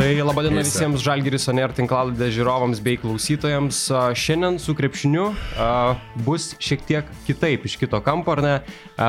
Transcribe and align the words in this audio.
Tai 0.00 0.14
laba 0.24 0.40
diena 0.40 0.62
visiems 0.64 1.02
Žalgiris 1.04 1.44
Oner 1.52 1.74
tinklaladės 1.76 2.30
žiūrovams 2.32 2.78
bei 2.80 2.96
klausytojams. 2.96 3.82
Šiandien 4.16 4.56
su 4.56 4.72
krepšiniu 4.72 5.26
bus 6.24 6.54
šiek 6.56 6.86
tiek 6.88 7.10
kitaip 7.26 7.66
iš 7.68 7.74
kito 7.82 8.00
kampo, 8.00 8.32
ar 8.32 8.40
ne? 8.40 8.54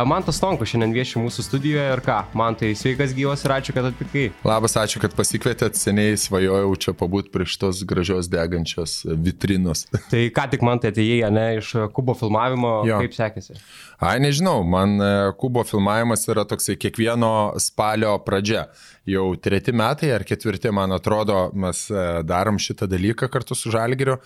Mantas 0.03 0.41
Tonko 0.43 0.67
šiandien 0.67 0.91
vieši 0.91 1.21
mūsų 1.23 1.45
studijoje 1.47 1.85
ir 1.95 2.03
ką? 2.03 2.17
Man 2.35 2.59
tai 2.59 2.73
sveikas 2.75 3.15
gyvas 3.15 3.45
ir 3.47 3.55
ačiū, 3.55 3.77
kad 3.77 3.87
atvykai. 3.87 4.25
Labas, 4.43 4.75
ačiū, 4.83 4.99
kad 4.99 5.15
pasikvietėt. 5.15 5.79
Seniai 5.79 6.19
svajojau 6.19 6.75
čia 6.83 6.95
pabūti 6.99 7.31
prie 7.31 7.47
šitos 7.47 7.85
gražios 7.87 8.27
degančios 8.27 8.99
vitrinos. 9.07 9.85
Tai 10.11 10.25
ką 10.35 10.49
tik 10.51 10.67
man 10.67 10.83
tai 10.83 10.91
atėjai, 10.91 11.31
ne, 11.31 11.47
iš 11.63 11.71
Kubo 11.95 12.19
filmavimo, 12.19 12.81
Jo. 12.89 12.99
kaip 12.99 13.15
sekėsi? 13.15 13.55
Ai, 14.03 14.17
nežinau, 14.19 14.59
man 14.67 14.99
e, 14.99 15.11
Kubo 15.39 15.63
filmavimas 15.63 16.27
yra 16.27 16.43
toksai 16.49 16.75
kiekvieno 16.75 17.53
spalio 17.63 18.17
pradžia. 18.25 18.67
Jau 19.09 19.31
treti 19.41 19.73
metai 19.73 20.11
ar 20.13 20.23
ketvirti, 20.27 20.69
man 20.73 20.93
atrodo, 20.93 21.47
mes 21.57 21.87
e, 21.89 22.01
darom 22.27 22.59
šitą 22.61 22.85
dalyką 22.91 23.31
kartu 23.33 23.57
su 23.57 23.71
Žalgiriu. 23.73 24.19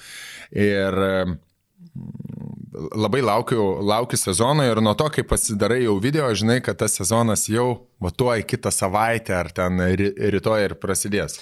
Ir 0.51 0.97
e, 1.05 1.13
labai 2.95 3.21
laukiu, 3.23 3.61
laukiu 3.87 4.19
sezono 4.19 4.65
ir 4.67 4.81
nuo 4.83 4.93
to, 4.99 5.07
kai 5.15 5.23
pasidarai 5.23 5.85
jau 5.85 5.95
video, 6.03 6.27
žinai, 6.35 6.59
kad 6.65 6.75
tas 6.81 6.97
sezonas 6.99 7.47
jau 7.47 7.85
matuoja 8.03 8.43
kitą 8.43 8.71
savaitę 8.75 9.37
ar 9.37 9.51
ten 9.55 9.79
ry- 9.95 10.11
rytoj 10.35 10.67
ir 10.67 10.75
prasidės. 10.81 11.39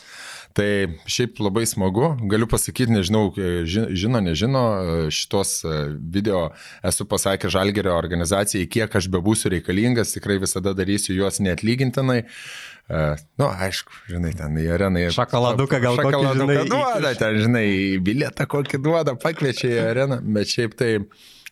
Tai 0.53 0.67
šiaip 1.09 1.39
labai 1.41 1.63
smagu, 1.65 2.11
galiu 2.29 2.45
pasakyti, 2.45 2.93
nežinau, 2.93 3.31
ži- 3.65 3.87
žino, 3.97 4.21
nežino, 4.21 4.61
šitos 5.09 5.55
e, 5.65 5.71
video 5.97 6.51
esu 6.85 7.07
pasakęs 7.09 7.55
Žalgerio 7.55 7.95
organizacijai, 7.97 8.69
kiek 8.69 8.93
aš 9.01 9.09
bebūsiu 9.09 9.49
reikalingas, 9.55 10.13
tikrai 10.13 10.37
visada 10.43 10.75
darysiu 10.77 11.17
juos 11.17 11.41
neatlygintinai. 11.41 12.19
Na, 12.89 13.13
nu, 13.39 13.47
aišku, 13.47 13.93
žinai, 14.11 14.33
ten 14.35 14.57
į 14.59 14.65
areną. 14.75 15.05
Šokoladuką 15.15 15.79
gal 15.81 15.99
kokį, 16.01 16.09
Šokoladuką 16.09 16.55
žinai, 16.55 16.65
duoda, 16.71 17.13
ten, 17.19 17.37
žinai, 17.45 17.67
bilietą 18.03 18.47
kokį 18.51 18.79
duoda, 18.83 19.15
pakviečia 19.23 19.69
į 19.71 19.79
areną, 19.85 20.19
bet 20.35 20.51
šiaip 20.51 20.75
tai 20.79 20.91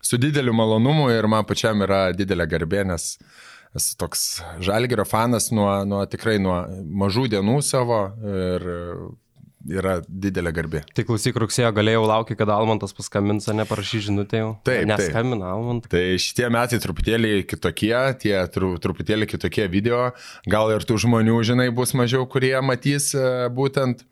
su 0.04 0.20
dideliu 0.20 0.54
malonumu 0.58 1.08
ir 1.14 1.30
man 1.32 1.48
pačiam 1.48 1.82
yra 1.86 2.10
didelė 2.18 2.50
garbė, 2.52 2.84
nes 2.92 3.16
esu 3.78 3.96
toks 4.02 4.26
žalgerio 4.60 5.06
fanas 5.08 5.50
nuo, 5.56 5.70
nuo 5.88 6.04
tikrai 6.12 6.36
nuo 6.44 6.58
mažų 7.04 7.30
dienų 7.32 7.62
savo 7.64 8.02
ir 8.28 8.68
yra 9.70 10.00
didelė 10.08 10.54
garbė. 10.56 10.84
Tai 10.96 11.06
klausyk, 11.08 11.38
rugsėjo 11.42 11.72
galėjau 11.76 12.04
laukti, 12.10 12.38
kad 12.40 12.52
Almantas 12.54 12.96
paskambins, 12.98 13.48
ar 13.52 13.58
neparašy 13.60 14.04
žinutę 14.08 14.42
jau. 14.42 14.52
Taip. 14.68 14.86
Neskambina 14.90 15.52
Almantas. 15.56 15.92
Tai 15.94 16.04
šitie 16.22 16.48
metai 16.54 16.82
truputėlį 16.84 17.34
kitokie, 17.50 17.96
tie 18.22 18.38
tru, 18.54 18.74
truputėlį 18.82 19.30
kitokie 19.32 19.68
video, 19.72 20.12
gal 20.50 20.74
ir 20.76 20.88
tų 20.88 21.00
žmonių, 21.06 21.38
žinai, 21.52 21.70
bus 21.76 21.96
mažiau, 21.98 22.26
kurie 22.30 22.56
matys 22.66 23.12
e, 23.18 23.28
būtent 23.54 24.06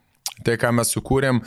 tai, 0.46 0.56
ką 0.62 0.72
mes 0.76 0.92
sukūrėm, 0.96 1.42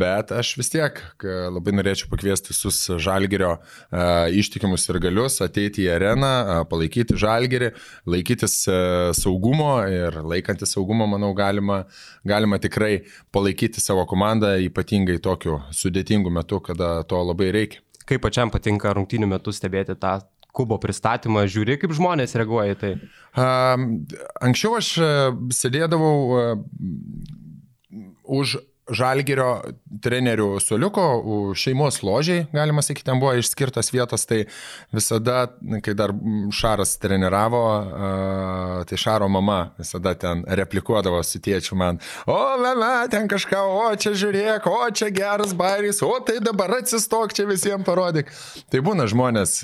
bet 0.00 0.32
aš 0.34 0.52
vis 0.60 0.70
tiek 0.72 1.00
labai 1.22 1.74
norėčiau 1.76 2.10
pakviesti 2.12 2.52
visus 2.52 2.78
žalgerio 3.02 3.56
uh, 3.56 4.26
ištikimus 4.30 4.86
ir 4.90 5.00
galius 5.02 5.40
ateiti 5.44 5.86
į 5.86 5.90
areną, 5.96 6.32
uh, 6.42 6.60
palaikyti 6.70 7.18
žalgerį, 7.20 7.72
laikytis 8.08 8.58
uh, 8.70 9.10
saugumo 9.16 9.78
ir 9.90 10.20
laikantis 10.22 10.76
saugumo, 10.76 11.08
manau, 11.10 11.32
galima, 11.36 11.82
galima 12.26 12.60
tikrai 12.62 13.00
palaikyti 13.34 13.82
savo 13.82 14.06
komandą, 14.08 14.56
ypatingai 14.68 15.18
tokiu 15.22 15.60
sudėtingu 15.74 16.32
metu, 16.32 16.62
kada 16.64 17.00
to 17.08 17.20
labai 17.22 17.52
reikia. 17.54 17.82
Kaip 18.06 18.22
pačiam 18.22 18.52
patinka 18.54 18.92
rungtynių 18.94 19.26
metu 19.34 19.54
stebėti 19.54 19.96
tą 19.98 20.20
Kubo 20.56 20.78
pristatymą, 20.80 21.42
žiūri, 21.52 21.74
kaip 21.76 21.92
žmonės 21.92 22.32
reaguoja 22.40 22.72
į 22.72 22.76
tai. 22.80 22.92
Anksčiau 23.36 24.78
aš 24.78 24.88
e, 24.96 25.08
sėdėdavau 25.52 26.14
e, 26.32 26.44
už 28.26 28.58
Žalgerio 28.86 29.64
trenerių 29.98 30.60
suoliuko, 30.62 31.02
už 31.50 31.58
šeimos 31.58 31.96
ložiai, 32.06 32.44
galima 32.54 32.84
sakyti, 32.86 33.08
ten 33.08 33.18
buvo 33.18 33.32
išskirtos 33.34 33.88
vietos, 33.90 34.22
tai 34.30 34.44
visada, 34.94 35.48
kai 35.82 35.94
dar 35.98 36.12
Šaras 36.54 36.92
treniravo, 37.02 37.64
tai 38.86 38.98
Šaro 39.02 39.26
mama 39.26 39.72
visada 39.74 40.12
ten 40.14 40.44
replikuodavo 40.46 41.18
su 41.26 41.40
tėčiu 41.42 41.74
man, 41.80 41.98
o, 42.30 42.36
mama, 42.62 42.92
ten 43.10 43.26
kažką, 43.26 43.64
o, 43.74 43.88
čia 43.98 44.14
žiūrėk, 44.22 44.70
o, 44.70 44.78
čia 44.94 45.10
geras 45.10 45.56
bairis, 45.58 45.98
o, 46.06 46.12
tai 46.22 46.38
dabar 46.38 46.76
atsistok, 46.78 47.34
čia 47.34 47.48
visiems 47.50 47.82
parodyk. 47.90 48.30
Tai 48.70 48.84
būna 48.86 49.08
žmonės 49.10 49.56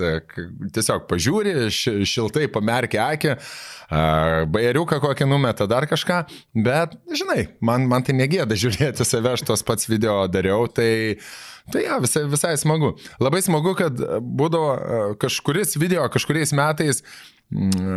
tiesiog 0.75 1.07
pažiūri, 1.07 1.55
ši- 1.71 2.01
šiltai 2.11 2.51
pamerkia 2.51 3.07
akį, 3.15 3.39
a, 3.93 4.45
bajeriuką 4.49 4.99
kokį 5.03 5.29
numeta, 5.29 5.69
dar 5.71 5.87
kažką, 5.91 6.23
bet, 6.65 6.97
žinai, 7.13 7.47
man, 7.65 7.85
man 7.91 8.07
tai 8.07 8.17
negėda 8.17 8.59
žiūrėti 8.63 9.07
save, 9.07 9.35
aš 9.37 9.45
tos 9.49 9.65
pats 9.67 9.91
video 9.91 10.23
dariau, 10.33 10.65
tai, 10.71 11.19
tai 11.73 11.85
ja, 11.87 12.01
visai, 12.03 12.25
visai 12.33 12.55
smagu. 12.61 12.95
Labai 13.23 13.43
smagu, 13.45 13.77
kad 13.79 14.01
būdavo 14.23 14.73
a, 14.73 15.05
kažkuris 15.21 15.77
video 15.81 16.09
kažkuriais 16.13 16.55
metais, 16.57 17.05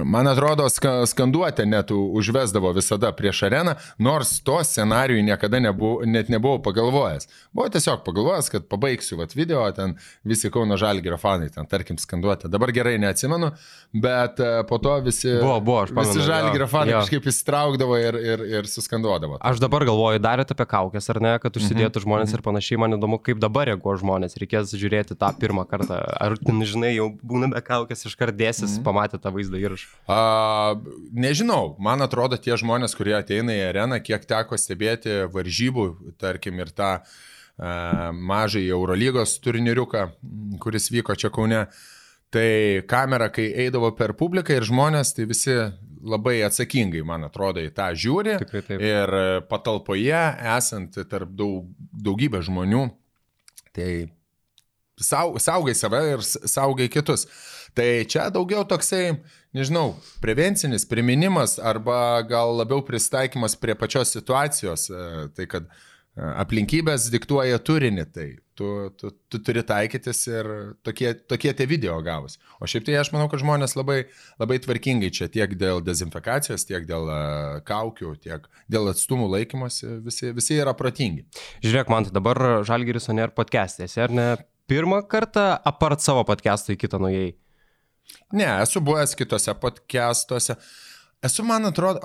man 0.05 0.27
atrodo, 0.27 0.69
ska, 0.69 1.05
skanduotę 1.07 1.65
net 1.65 1.91
užvesdavo 1.91 2.71
visada 2.75 3.11
prieš 3.15 3.43
areną, 3.47 3.75
nors 3.99 4.39
to 4.43 4.57
scenarijų 4.63 5.23
niekada 5.23 5.59
nebuvo, 5.63 6.01
net 6.05 6.29
nebuvau 6.29 6.59
pagalvojęs. 6.65 7.27
Buvo 7.55 7.69
tiesiog 7.71 8.03
pagalvojęs, 8.05 8.49
kad 8.51 8.65
pabaigsiu 8.71 9.17
vat, 9.19 9.35
video, 9.35 9.63
ten 9.75 9.95
visi 10.27 10.49
Kauno 10.51 10.77
Žalgėrio 10.79 11.17
fanai, 11.21 11.49
ten 11.53 11.65
tarkim 11.71 11.97
skanduotę. 12.01 12.49
Dabar 12.51 12.71
gerai 12.75 12.97
neatsimenu, 13.01 13.51
bet 13.93 14.39
e, 14.43 14.63
po 14.67 14.77
to 14.83 14.97
visi, 15.05 15.31
Buvo, 15.39 15.59
buvo, 15.61 15.85
pamenu, 15.87 16.13
visi 16.15 16.25
Žalgėrio 16.27 16.65
jo, 16.65 16.71
fanai 16.71 16.95
jo. 16.95 17.03
kažkaip 17.05 17.29
įsitraukdavo 17.31 17.99
ir, 18.01 18.19
ir, 18.33 18.45
ir 18.59 18.67
suskanduodavo. 18.71 19.37
Aš 19.45 19.61
dabar 19.63 19.85
galvoju, 19.87 20.19
darėte 20.23 20.55
apie 20.57 20.67
kaukės 20.75 21.09
ar 21.13 21.21
ne, 21.23 21.35
kad 21.43 21.55
užsidėtų 21.61 22.01
Mhm, 22.01 22.03
žmonės 22.05 22.33
ir 22.35 22.41
panašiai, 22.43 22.77
man 22.81 22.97
įdomu, 22.97 23.21
kaip 23.23 23.39
dabar 23.39 23.69
reaguoja 23.69 24.01
žmonės, 24.01 24.35
reikės 24.41 24.73
žiūrėti 24.75 25.15
tą 25.19 25.29
pirmą 25.39 25.63
kartą. 25.69 26.01
Ar, 26.19 26.35
žinai, 26.71 26.95
jau 26.97 27.07
būna 27.23 27.47
be 27.53 27.61
kaukės 27.63 28.03
iškart 28.09 28.35
dėsis, 28.35 28.75
Mhm. 28.75 28.83
pamatė 28.83 29.17
tą 29.21 29.31
vaizdą 29.31 29.44
įrašą. 29.53 29.87
A, 30.09 30.19
nežinau, 31.13 31.75
man 31.81 32.01
atrodo 32.05 32.39
tie 32.41 32.57
žmonės, 32.59 32.95
kurie 32.97 33.15
ateina 33.17 33.53
į 33.55 33.63
areną, 33.69 34.01
kiek 34.03 34.25
teko 34.27 34.57
stebėti 34.59 35.25
varžybų, 35.33 36.15
tarkim, 36.21 36.59
ir 36.63 36.73
tą 36.75 36.91
a, 36.97 38.11
mažąjį 38.11 38.71
Eurolygos 38.75 39.37
turniriuką, 39.45 40.07
m, 40.09 40.57
kuris 40.63 40.89
vyko 40.93 41.15
čia 41.19 41.31
Kaune, 41.33 41.65
tai 42.33 42.83
kamera, 42.89 43.29
kai 43.31 43.51
eidavo 43.65 43.93
per 43.95 44.15
publiką 44.17 44.57
ir 44.57 44.65
žmonės, 44.67 45.13
tai 45.15 45.29
visi 45.29 45.55
labai 46.05 46.39
atsakingai, 46.45 47.01
man 47.07 47.25
atrodo, 47.27 47.63
į 47.63 47.71
tą 47.75 47.89
žiūri. 47.97 48.35
Tikrai 48.43 48.61
taip. 48.65 48.83
Ir 48.83 49.15
patalpoje, 49.49 50.21
esant 50.55 50.99
tarp 51.09 51.31
daug, 51.37 51.65
daugybę 52.05 52.43
žmonių, 52.45 52.85
tai 53.75 53.89
sau, 55.01 55.35
saugai 55.39 55.75
save 55.75 56.01
ir 56.13 56.23
saugai 56.23 56.89
kitus. 56.91 57.27
Tai 57.75 58.05
čia 58.07 58.29
daugiau 58.31 58.63
toksai, 58.67 59.17
nežinau, 59.55 59.97
prevencinis 60.23 60.87
priminimas 60.87 61.57
arba 61.59 62.21
gal 62.27 62.55
labiau 62.61 62.83
pristaikymas 62.85 63.57
prie 63.59 63.75
pačios 63.75 64.15
situacijos. 64.15 64.87
e, 64.89 65.27
Tai 65.35 65.47
kad 65.51 65.67
e, 65.67 65.75
aplinkybės 66.23 67.09
diktuoja 67.11 67.59
turinį, 67.59 68.05
tai 68.15 68.29
tu, 68.55 68.69
tu, 68.95 69.11
tu 69.27 69.41
turi 69.43 69.65
taikytis 69.67 70.23
ir 70.31 70.49
tokie, 70.87 71.11
tokie 71.27 71.51
tie 71.51 71.67
video 71.67 71.99
gavus. 71.99 72.39
O 72.63 72.71
šiaip 72.71 72.87
tai 72.87 72.95
aš 73.01 73.11
manau, 73.11 73.27
kad 73.27 73.43
žmonės 73.43 73.75
labai, 73.75 74.05
labai 74.39 74.61
tvarkingai 74.63 75.11
čia 75.11 75.27
tiek 75.27 75.59
dėl 75.59 75.83
dezinfekacijos, 75.83 76.63
tiek 76.71 76.87
dėl 76.87 77.11
e, 77.11 77.21
kaukių, 77.67 78.15
tiek 78.23 78.47
dėl 78.71 78.87
atstumų 78.95 79.27
laikymosi, 79.35 79.99
visi, 80.07 80.31
visi 80.31 80.63
yra 80.63 80.71
protingi. 80.79 81.27
Žiūrėk, 81.59 81.91
man 81.91 82.07
tai 82.07 82.15
dabar 82.15 82.63
Žalgiris 82.63 83.11
Oner 83.11 83.35
podcast'ėse, 83.35 84.05
ar 84.07 84.15
ne? 84.15 84.29
Pirmą 84.67 85.03
kartą 85.07 85.39
apart 85.63 86.01
savo 86.01 86.23
podcast'o 86.25 86.73
į 86.73 86.79
kitą 86.81 86.97
nuėjai. 87.01 87.35
Ne, 88.33 88.47
esu 88.63 88.81
buvęs 88.81 89.13
kitose 89.17 89.53
podcastuose. 89.61 90.55
Esu, 91.25 91.41
man 91.47 91.65
atrodo, 91.65 92.01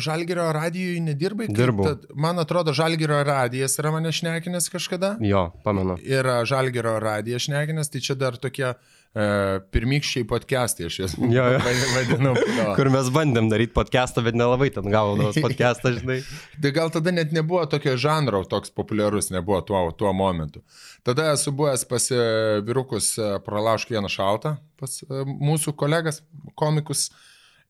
Žalgirio 0.00 0.46
radijoje 0.54 1.00
nedirbai? 1.04 1.46
Kaip 1.48 1.56
Dirbau. 1.58 1.84
tad- 1.88 2.06
Man 2.14 2.38
atrodo, 2.38 2.72
Žalgirio 2.72 3.18
radijas 3.24 3.76
yra 3.80 3.90
mane 3.92 4.08
šnekinęs 4.12 4.68
kažkada. 4.72 5.16
Jo, 5.20 5.52
pamenu. 5.64 5.96
Yra 6.00 6.44
Žalgirio 6.48 6.98
radijas 7.00 7.42
šnekinęs, 7.48 7.90
tai 7.92 8.00
čia 8.00 8.14
dar 8.14 8.36
tokie 8.36 8.68
e, 8.70 8.74
pirmykščiai 9.12 10.24
podcastai, 10.24 10.86
aš 10.88 10.94
jas 11.02 11.14
Jo, 11.20 11.44
jo. 11.52 11.58
vadinau. 11.92 12.32
Jo. 12.32 12.70
Kur 12.78 12.88
mes 12.94 13.10
bandėm 13.12 13.50
daryti 13.52 13.74
podcast'ą, 13.76 14.24
bet 14.24 14.38
nelabai 14.38 14.70
ten 14.72 14.88
gaudavos 14.92 15.36
podcast'ą, 15.36 15.92
žinai. 15.98 16.22
Tai 16.64 16.72
gal 16.72 16.92
tada 16.94 17.12
net 17.12 17.34
nebuvo 17.36 17.66
tokio 17.68 17.92
žanro 18.00 18.40
toks 18.48 18.72
populiarus, 18.72 19.28
nebuvo 19.34 19.60
tuo, 19.68 19.82
tuo 19.92 20.14
momentu. 20.16 20.62
Tada 21.04 21.32
esu 21.34 21.52
buvęs 21.52 21.84
pas 21.90 22.08
e, 22.08 22.22
vyrukus 22.64 23.12
e, 23.20 23.34
pralaužk 23.44 23.92
vieną 23.92 24.08
šaltą, 24.12 24.56
pas 24.80 24.96
e, 25.04 25.26
mūsų 25.28 25.76
kolegas, 25.76 26.22
komikus. 26.56 27.10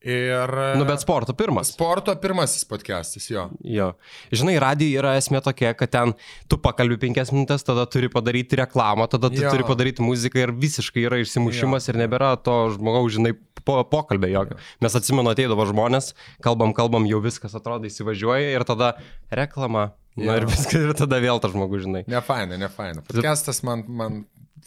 Ir... 0.03 0.51
Nu, 0.79 0.87
bet 0.89 1.03
sporto 1.05 1.35
pirmas. 1.39 1.71
Sporto 1.75 2.15
pirmasis 2.19 2.65
podcastas, 2.67 3.29
jo. 3.31 3.45
Jo. 3.63 3.93
Žinai, 4.35 4.57
radijai 4.63 4.99
yra 4.99 5.15
esmė 5.21 5.43
tokia, 5.47 5.71
kad 5.79 5.93
ten 5.95 6.15
tu 6.51 6.59
pakalbi 6.59 6.99
penkias 7.05 7.31
minutės, 7.35 7.63
tada 7.67 7.85
turi 7.91 8.11
padaryti 8.13 8.59
reklamą, 8.59 9.07
tada 9.13 9.31
tu 9.31 9.39
Jo. 9.43 9.53
turi 9.55 9.67
padaryti 9.69 10.03
muziką 10.03 10.43
ir 10.43 10.55
visiškai 10.59 11.07
yra 11.07 11.23
išsimušimas 11.23 11.87
ir 11.93 12.01
nebėra 12.03 12.35
to 12.43 12.57
žmogaus, 12.75 13.15
žinai, 13.15 13.37
po, 13.63 13.79
pokalbė 13.87 14.33
jokio. 14.35 14.59
Mes 14.83 14.99
atsimenu, 14.99 15.31
ateidavo 15.31 15.67
žmonės, 15.71 16.13
kalbam, 16.43 16.75
kalbam, 16.75 17.07
jau 17.07 17.23
viskas 17.23 17.55
atrodo 17.55 17.87
įsivažiuoja 17.87 18.57
ir 18.57 18.67
tada 18.67 18.97
reklama. 19.31 19.93
Na 20.17 20.37
ir 20.37 20.45
viskas, 20.49 20.77
ir 20.77 20.93
tada 20.97 21.19
vėl 21.23 21.41
tas 21.41 21.55
žmogus, 21.55 21.87
žinai. 21.87 22.03
Ne 22.11 22.21
faina, 22.25 22.59
ne 22.61 22.69
faina. 22.73 23.01
Podcastas 23.07 23.63
man, 23.65 23.85
man 23.89 24.19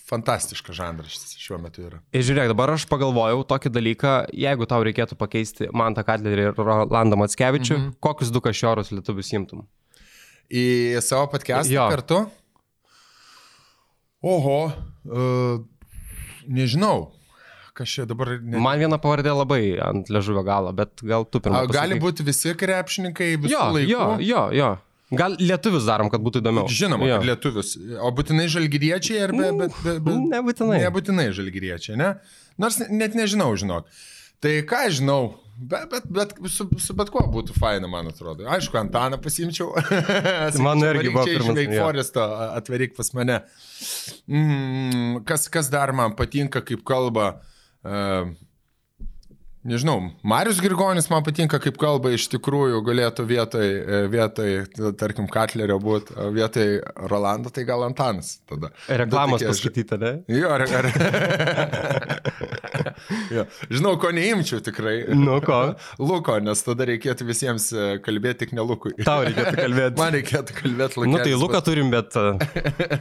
fantastiškas 0.10 0.78
žanras 0.78 1.36
šiuo 1.38 1.60
metu 1.62 1.86
yra. 1.86 2.00
Ir 2.16 2.26
žiūrėk, 2.26 2.50
dabar 2.54 2.74
aš 2.76 2.88
pagalvojau 2.90 3.44
tokį 3.50 3.72
dalyką, 3.74 4.14
jeigu 4.46 4.68
tau 4.70 4.82
reikėtų 4.86 5.18
pakeisti 5.20 5.70
Mantą 5.74 6.06
Katlerį 6.06 6.50
ir 6.50 6.60
Rolandą 6.60 7.20
Matskevičių, 7.22 7.76
mhm. 7.78 7.94
kokius 8.04 8.34
du 8.34 8.42
kašiorus 8.46 8.94
lietuvius 8.94 9.34
imtum? 9.38 9.66
Į 10.50 11.02
savo 11.02 11.30
podcastą 11.34 11.74
Jo. 11.74 11.88
kartu? 11.94 12.24
Oho, 14.26 14.60
uh, 14.70 15.62
nežinau. 16.50 17.12
Kas 17.76 17.92
čia 17.92 18.06
dabar... 18.08 18.38
Ne... 18.40 18.58
Man 18.64 18.80
viena 18.80 18.98
pavardė 19.02 19.34
labai 19.36 19.76
ant 19.84 20.10
ležuvio 20.14 20.46
galo, 20.48 20.72
bet 20.74 21.02
gal 21.06 21.26
tu 21.28 21.42
pirmą. 21.44 21.66
A, 21.66 21.70
gali 21.70 21.98
būti 22.00 22.24
visi 22.26 22.54
krepšininkai 22.56 23.34
visų 23.36 23.52
Jo, 23.52 23.66
laikų. 23.76 23.90
jo, 23.92 24.06
jo, 24.24 24.44
jo. 24.56 24.70
Gal 25.18 25.38
lietuvius 25.40 25.88
darom, 25.88 26.10
kad 26.14 26.24
būtų 26.24 26.42
įdomiau. 26.44 26.70
Žinoma, 26.72 27.08
jo. 27.10 27.22
lietuvius. 27.30 27.76
O 28.04 28.12
būtinai 28.16 28.50
žalgyriečiai 28.52 29.24
ar 29.28 29.34
be, 29.36 29.48
be, 29.62 29.70
be, 29.84 29.96
be, 30.04 30.18
Nebūtinai. 30.34 30.82
Nebūtinai 30.84 31.30
žalgyriečiai, 31.36 31.98
ne? 32.02 32.12
Nors 32.62 32.80
net 32.84 33.18
nežinau, 33.18 33.50
žinok. 33.60 33.90
Tai 34.44 34.54
ką 34.70 34.82
žinau, 34.94 35.20
bet, 35.58 35.90
bet, 35.90 36.08
bet 36.14 36.34
su, 36.52 36.68
su 36.82 36.96
bet 36.98 37.10
kuo 37.14 37.24
būtų 37.32 37.56
faina, 37.58 37.90
man 37.92 38.12
atrodo. 38.12 38.46
Aišku, 38.52 38.78
Antaną 38.80 39.18
pasimčiau. 39.24 39.72
Man 40.66 40.84
irgi 40.86 41.10
buvo 41.10 41.26
pirmas, 41.26 41.62
jo. 41.64 41.80
Foresto 41.80 42.26
atvaryk 42.52 42.96
pas 42.98 43.12
mane. 43.18 43.40
Mm, 44.28 45.24
kas, 45.28 45.48
kas 45.52 45.72
dar 45.74 45.96
man 45.96 46.14
patinka, 46.20 46.62
kaip 46.66 46.84
kalba. 46.88 47.38
Uh, 47.86 48.36
Nežinau, 49.66 50.12
Marius 50.22 50.60
Grigonis 50.62 51.08
man 51.10 51.24
patinka, 51.26 51.58
kaip 51.58 51.80
kalba 51.82 52.12
iš 52.14 52.28
tikrųjų 52.30 52.84
galėtų 52.86 53.24
vietoj, 53.26 53.66
e, 53.66 54.02
vietoj 54.14 54.52
tarkim, 55.00 55.26
Katlerio 55.32 55.80
būti, 55.82 56.14
vietoj 56.36 56.84
Rolando, 57.10 57.50
tai 57.50 57.64
gal 57.66 57.82
Antanas 57.88 58.36
tada. 58.46 58.70
Reklamos 59.02 59.42
paskaityta, 59.42 59.98
ne? 59.98 60.12
Jo, 60.30 60.54
ar... 60.54 60.62
ar... 60.80 60.86
jo. 63.34 63.44
Žinau, 63.70 63.96
ko 64.02 64.12
neimčiau 64.16 64.62
tikrai. 64.66 64.96
Nu, 65.16 65.38
ko? 65.46 65.60
Luko, 66.10 66.38
nes 66.44 66.62
tada 66.66 66.88
reikėtų 66.90 67.28
visiems 67.30 67.68
e, 67.76 67.86
kalbėti 68.06 68.46
tik 68.46 68.54
ne 68.58 68.66
Lukui. 68.66 68.94
Tau 69.06 69.24
reikėtų 69.28 69.56
kalbėti. 69.62 69.98
Man 70.02 70.14
reikėtų 70.18 70.58
kalbėti 70.60 71.02
Lukui. 71.02 71.12
Nu 71.14 71.22
tai 71.24 71.36
Luką 71.40 71.62
turim, 71.66 71.92
bet... 71.94 72.16
uh, 72.20 72.40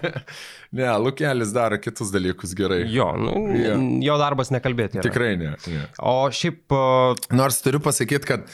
Ne, 0.75 0.89
Lukelis 0.99 1.53
daro 1.55 1.79
kitus 1.79 2.11
dalykus 2.15 2.55
gerai. 2.59 2.81
Jo, 2.91 3.13
nu, 3.21 3.35
Jo. 3.55 3.77
jo 4.03 4.17
darbas 4.19 4.51
nekalbėti. 4.55 4.99
yra. 4.99 5.05
Tikrai 5.07 5.35
ne. 5.41 5.53
ne. 5.71 5.85
O 6.03 6.17
šiaip... 6.35 6.65
uh, 6.75 7.15
Nors 7.35 7.61
turiu 7.63 7.79
pasakyti, 7.85 8.27
kad 8.33 8.49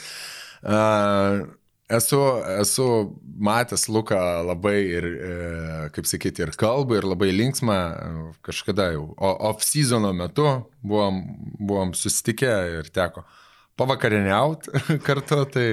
uh, 0.61 1.41
esu, 1.97 2.19
esu 2.61 2.87
matęs 3.41 3.87
Luką 3.91 4.17
labai 4.47 4.77
ir, 4.97 5.05
e, 5.05 5.35
kaip 5.95 6.07
sakyti, 6.09 6.45
ir 6.45 6.53
kalbą, 6.59 6.99
ir 6.99 7.07
labai 7.09 7.31
linksmą 7.35 7.77
e, 7.77 8.09
kažkada 8.45 8.91
jau. 8.95 9.05
O 9.17 9.31
off-seasono 9.51 10.13
metu 10.15 10.47
buvom, 10.83 11.21
buvom 11.59 11.95
susitikę 11.97 12.53
ir 12.79 12.91
teko 12.93 13.25
pavakarieniauti 13.79 14.83
kartu. 15.07 15.43
Tai, 15.53 15.67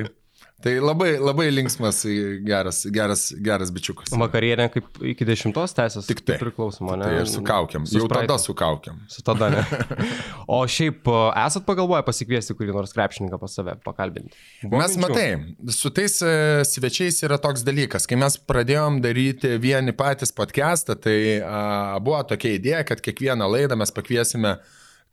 tai 0.63 0.75
labai, 0.83 1.13
labai 1.23 1.47
linksmas, 1.53 2.01
geras, 2.47 2.81
geras, 2.95 3.29
geras 3.45 3.71
bičiukas. 3.75 4.11
Vakarienė 4.19 4.67
kaip 4.75 4.99
iki 5.13 5.27
dešimtos 5.29 5.75
teisės. 5.77 6.09
Tik 6.09 6.25
tai. 6.27 6.39
Priklausoma, 6.41 6.97
ne? 6.99 7.07
Tai 7.07 7.21
ir 7.23 7.31
su 7.31 7.43
kaukiam. 7.47 7.87
Su 7.87 8.01
Jau 8.01 8.09
tada 8.11 8.39
su 8.43 8.55
kaukiam. 8.59 8.99
Su 9.13 9.23
tada, 9.27 9.51
ne. 9.55 9.63
O 10.59 10.63
šiaip 10.67 11.07
uh, 11.11 11.29
esat 11.45 11.67
pagalvoję 11.69 12.03
pasikviesti 12.07 12.57
kurį 12.59 12.73
nors 12.75 12.95
krepšininką 12.97 13.39
pas 13.39 13.55
save, 13.55 13.77
pakalbinti? 13.85 14.35
Buvo 14.65 14.81
Mes 14.81 14.97
minčių? 14.97 15.05
matai, 15.05 15.73
su 15.77 15.93
tais 15.95 16.15
e, 16.25 16.35
svečiais 16.67 17.21
yra 17.29 17.37
toks 17.43 17.63
dalykas. 17.67 18.09
Kai 18.09 18.17
mes 18.21 18.39
pradėjom 18.49 19.03
daryti 19.05 19.55
vieni 19.61 19.93
patys 19.97 20.33
podcastą, 20.35 20.97
tai 20.99 21.19
a, 21.45 21.61
buvo 22.03 22.23
tokia 22.31 22.57
idėja, 22.57 22.85
kad 22.89 23.05
kiekvieną 23.05 23.47
laidą 23.53 23.77
mes 23.79 23.93
pakviesime 23.95 24.57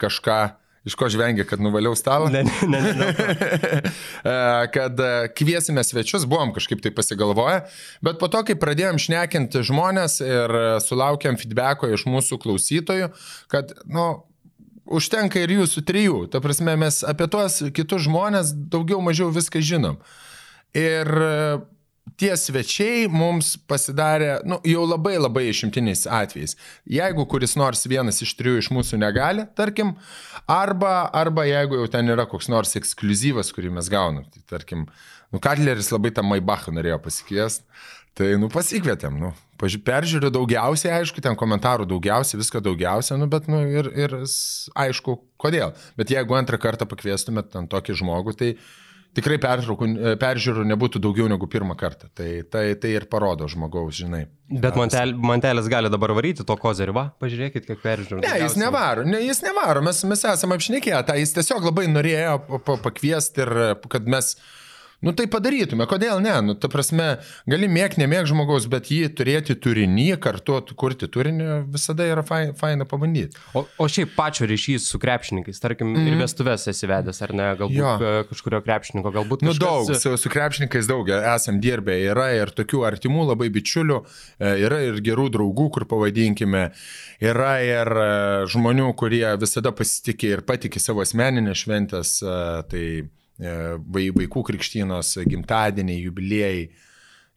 kažką, 0.02 0.40
iš 0.86 0.96
ko 0.98 1.10
žvengia, 1.12 1.46
kad 1.50 1.62
nuvaliau 1.64 1.96
stalą. 1.98 2.30
Ne, 2.34 2.44
ne, 2.46 2.82
ne. 2.82 2.94
ne. 3.02 3.12
E, 4.26 4.34
kad 4.74 5.00
e, 5.00 5.28
kviesime 5.38 5.84
svečius, 5.86 6.24
buvom 6.30 6.50
kažkaip 6.56 6.80
tai 6.82 6.90
pasigalvoję, 6.96 7.60
bet 8.06 8.18
po 8.18 8.30
to, 8.32 8.42
kai 8.48 8.56
pradėjom 8.58 8.98
šnekinti 9.02 9.62
žmonės 9.68 10.18
ir 10.26 10.54
sulaukėm 10.82 11.38
feedbacko 11.38 11.92
iš 11.94 12.08
mūsų 12.10 12.40
klausytojų, 12.42 13.12
kad, 13.52 13.76
nu, 13.86 14.08
užtenka 14.86 15.42
ir 15.42 15.54
jūsų 15.60 15.86
trijų. 15.86 16.18
Ta 16.34 16.42
prasme, 16.44 16.74
mes 16.80 17.02
apie 17.06 17.28
tuos 17.32 17.60
kitus 17.76 18.06
žmonės 18.08 18.54
daugiau 18.74 19.02
mažiau 19.06 19.30
viską 19.34 19.62
žinom. 19.66 20.00
Ir 20.76 21.10
tie 22.20 22.32
svečiai 22.40 23.10
mums 23.12 23.56
pasidarė, 23.70 24.40
nu, 24.48 24.60
jau 24.68 24.86
labai 24.88 25.16
labai 25.20 25.48
išimtiniais 25.50 26.06
atvejais. 26.08 26.56
Jeigu 26.90 27.26
kuris 27.32 27.56
nors 27.60 27.86
vienas 27.90 28.22
iš 28.24 28.36
trijų 28.40 28.62
iš 28.64 28.72
mūsų 28.76 29.00
negali, 29.02 29.48
tarkim, 29.58 29.96
arba, 30.48 31.10
arba 31.16 31.48
jeigu 31.48 31.82
jau 31.82 31.90
ten 31.92 32.12
yra 32.14 32.28
koks 32.30 32.50
nors 32.52 32.76
ekskluzyvas, 32.80 33.52
kurį 33.56 33.74
mes 33.80 33.92
gaunam, 33.92 34.28
tai 34.32 34.46
tarkim, 34.56 34.88
nu, 35.34 35.42
Katleris 35.44 35.92
labai 35.94 36.14
tą 36.16 36.26
Maibachą 36.26 36.74
norėjo 36.76 37.02
pasikviesti. 37.04 37.68
Tai, 38.16 38.30
nu, 38.40 38.48
pasikvietėm, 38.48 39.18
nu, 39.20 39.34
peržiūriu 39.60 40.30
daugiausiai, 40.32 40.94
aišku, 41.02 41.20
ten 41.20 41.36
komentarų 41.36 41.84
daugiausiai, 41.90 42.40
viską 42.40 42.62
daugiausia, 42.64 43.18
nu, 43.20 43.28
bet, 43.28 43.50
nu, 43.52 43.60
ir, 43.68 43.90
ir 43.92 44.16
aišku, 44.72 45.18
kodėl. 45.36 45.74
Bet 46.00 46.14
jeigu 46.16 46.38
antrą 46.40 46.56
kartą 46.64 46.88
pakviestumėt 46.88 47.52
ten 47.52 47.68
tokį 47.68 47.98
žmogų, 48.00 48.36
tai 48.40 48.54
tikrai 49.16 49.38
pertraukų, 49.42 49.88
e, 49.96 50.14
peržiūrų 50.22 50.66
nebūtų 50.74 51.00
daugiau 51.04 51.30
negu 51.32 51.48
pirmą 51.52 51.76
kartą. 51.80 52.10
Tai 52.16 52.28
tai, 52.52 52.66
tai 52.82 52.92
ir 52.98 53.08
parodo 53.12 53.48
žmogaus, 53.52 53.96
žinai. 54.02 54.26
Bet 54.52 54.76
mantel, 54.78 55.16
mantelis 55.18 55.70
gali 55.72 55.90
dabar 55.90 56.14
varyti 56.18 56.46
to 56.46 56.58
kozerį, 56.62 56.94
va, 56.96 57.06
pažiūrėkit, 57.24 57.66
kiek 57.70 57.80
peržiūrų. 57.82 58.22
Ne, 58.26 58.34
jis 58.44 58.58
nevaro, 58.62 59.06
ne, 59.08 59.24
jis 59.26 59.42
nevaro, 59.46 59.82
mes, 59.86 60.04
mes 60.06 60.26
esame 60.36 60.58
apšnekėję, 60.60 61.00
tą 61.08 61.16
jis 61.18 61.34
tiesiog 61.40 61.66
labai 61.72 61.88
norėjo 61.90 62.36
pa- 62.50 62.60
pa- 62.68 62.78
pakviesti 62.90 63.42
ir 63.46 63.54
kad 63.90 64.06
mes, 64.12 64.36
nu 65.06 65.14
tai 65.16 65.28
padarytume, 65.32 65.86
kodėl 65.90 66.20
ne, 66.24 66.34
nu 66.46 66.56
ta 66.58 66.70
prasme, 66.72 67.20
gali 67.50 67.70
mėg, 67.72 67.96
nemėg 68.02 68.26
žmogaus, 68.30 68.66
bet 68.72 68.90
jį 68.92 69.12
turėti 69.16 69.56
turinį, 69.62 70.08
kartu 70.24 70.58
kurti 70.76 71.08
turinį, 71.12 71.48
visada 71.72 72.08
yra 72.10 72.24
fai- 72.26 72.54
faina 72.58 72.88
pabandyti. 72.90 73.38
O, 73.56 73.64
o 73.80 73.88
šiaip 73.92 74.16
pačio 74.18 74.48
ryšys 74.50 74.88
su 74.92 75.00
krepšininkais, 75.02 75.62
tarkim, 75.62 75.94
mm. 75.94 76.10
ir 76.10 76.20
vestuves 76.24 76.68
esi 76.72 76.90
vedęs, 76.90 77.22
ar 77.26 77.34
ne, 77.38 77.50
galbūt 77.60 77.78
Jo. 77.80 77.94
e, 78.02 78.14
kažkurio 78.32 78.62
krepšininko, 78.66 79.14
galbūt 79.16 79.46
Nu 79.46 79.54
kažkas- 79.54 79.92
daug, 79.92 79.96
su, 80.02 80.16
su 80.26 80.32
krepšininkais 80.34 80.90
daug 80.90 81.10
esam 81.16 81.60
dirbę, 81.64 81.96
yra 82.12 82.32
ir 82.36 82.54
tokių 82.58 82.84
artimų 82.90 83.28
labai 83.32 83.52
bičiulių, 83.54 84.00
e, 84.40 84.56
yra 84.66 84.82
ir 84.90 85.02
gerų 85.06 85.30
draugų, 85.38 85.70
kur 85.78 85.86
pavadinkime, 85.92 86.72
yra 87.22 87.54
ir 87.66 87.94
e, 87.94 88.10
žmonių, 88.52 88.90
kurie 88.98 89.26
visada 89.42 89.72
pasitikė 89.76 90.34
ir 90.38 90.42
patikė 90.48 90.82
savo 90.82 91.06
asmeninės 91.06 91.62
šventės, 91.66 92.16
e, 92.26 92.40
tai 92.72 92.86
e, 93.04 93.06
vaikų 93.40 94.46
krikštynos, 94.50 95.18
gimtadieniai, 95.28 96.06
jubiliejai. 96.08 96.66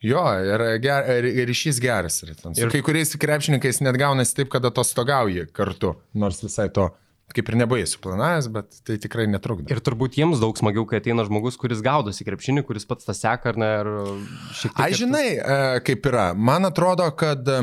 Jo, 0.05 0.23
ir, 0.47 0.63
ger, 0.79 1.09
ir, 1.11 1.27
ir 1.43 1.49
ryšys 1.51 1.81
geras. 1.83 2.21
yra 2.23 2.37
ten. 2.39 2.55
Ir- 2.55 2.69
ir... 2.69 2.71
kai 2.71 2.85
kuriais 2.87 3.17
krepšininkais 3.19 3.83
net 3.83 3.99
gaunasi 3.99 4.37
taip, 4.37 4.53
kad 4.53 4.67
atostogauji 4.69 5.49
kartu, 5.51 5.97
nors 6.15 6.39
visai 6.45 6.69
to 6.71 6.87
kaip 7.37 7.51
ir 7.51 7.59
nebuvai 7.61 7.85
suplanavęs, 7.89 8.49
bet 8.53 8.79
tai 8.89 8.97
tikrai 9.01 9.27
netrukdo. 9.29 9.69
Ir 9.73 9.83
turbūt 9.85 10.17
jiems 10.17 10.41
daug 10.41 10.57
smagiau, 10.57 10.87
kai 10.89 11.03
ateina 11.03 11.27
žmogus, 11.27 11.59
kuris 11.61 11.83
gaudosi 11.85 12.25
krepšinį, 12.25 12.65
kuris 12.65 12.89
pats 12.89 13.05
tą 13.05 13.15
seka, 13.17 13.53
ar 13.53 13.61
ne, 13.61 13.69
ir 13.83 13.91
šiek 14.57 14.73
tiek... 14.73 14.81
Ai, 14.87 14.95
žinai, 14.97 15.27
e, 15.37 15.59
kaip 15.85 16.09
yra. 16.09 16.31
Man 16.33 16.69
atrodo, 16.69 17.05
kad 17.21 17.45
e, 17.45 17.59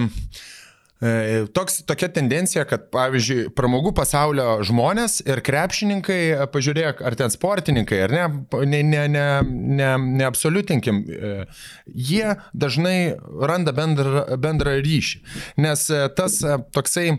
toks, 1.53 1.81
tokia 1.85 2.07
tendencija, 2.15 2.63
kad, 2.69 2.87
pavyzdžiui, 2.93 3.49
pramogų 3.55 3.91
pasaulio 3.97 4.61
žmonės 4.65 5.19
ir 5.27 5.41
krepšininkai, 5.43 6.19
e, 6.37 6.47
pažiūrėk, 6.53 7.01
ar 7.05 7.17
ten 7.19 7.33
sportininkai, 7.33 7.99
ar 8.07 8.15
ne, 8.15 8.25
pa- 8.49 8.63
ne, 8.65 8.79
ne, 8.83 9.03
ne, 9.11 9.25
ne, 9.43 9.91
neabsoliutinkim, 10.21 11.03
e, 11.05 11.33
jie 11.91 12.35
dažnai 12.53 13.15
randa 13.43 13.75
bendrą, 13.75 14.37
bendrą 14.39 14.77
ryšį. 14.85 15.21
Nes 15.57 15.89
e, 15.91 16.05
tas 16.15 16.39
e, 16.43 16.57
toksai 16.71 17.09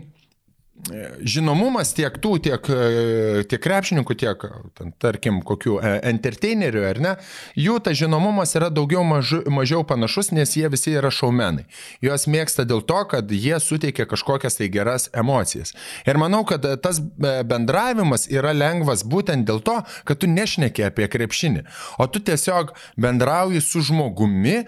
žinomumas 1.27 1.91
tiek 1.97 2.15
tų, 2.21 2.37
tiek, 2.43 2.69
e, 2.71 3.43
tiek 3.49 3.61
krepšininkų, 3.63 4.15
tiek, 4.19 4.43
ten, 4.77 4.93
tarkim, 5.01 5.39
kokių 5.45 5.77
e, 5.81 5.93
entertainerių, 6.11 6.83
ar 6.87 6.99
ne, 7.03 7.13
jų 7.59 7.77
tas 7.83 7.97
žinomumas 7.99 8.53
yra 8.57 8.69
daugiau 8.73 9.03
mažu, 9.07 9.41
mažiau 9.51 9.83
panašus, 9.87 10.31
nes 10.35 10.55
jie 10.57 10.69
visi 10.71 10.93
yra 10.97 11.11
šaumenai. 11.13 11.65
Juos 12.05 12.27
mėgsta 12.31 12.65
dėl 12.67 12.83
to, 12.87 12.99
kad 13.11 13.31
jie 13.33 13.57
suteikia 13.63 14.07
kažkokias 14.09 14.59
tai 14.59 14.69
geras 14.73 15.09
emocijas. 15.17 15.73
Ir 16.07 16.21
manau, 16.21 16.43
kad 16.47 16.65
e, 16.65 16.75
tas 16.81 17.01
e, 17.01 17.33
bendravimas 17.47 18.29
yra 18.31 18.53
lengvas 18.55 19.03
būtent 19.07 19.47
dėl 19.49 19.63
to, 19.65 19.81
kad 20.07 20.21
tu 20.21 20.29
nešneki 20.31 20.87
apie 20.87 21.09
krepšinį, 21.11 21.65
o 21.99 22.07
tu 22.11 22.23
tiesiog 22.23 22.75
bendrauji 23.01 23.63
su 23.65 23.83
žmogumi, 23.89 24.63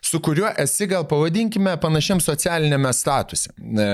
su 0.00 0.20
kuriuo 0.20 0.48
esi 0.58 0.86
gal 0.88 1.04
pavadinkime 1.08 1.74
panašiam 1.80 2.20
socialinėme 2.24 2.92
statuse. 2.96 3.50
E, 3.52 3.88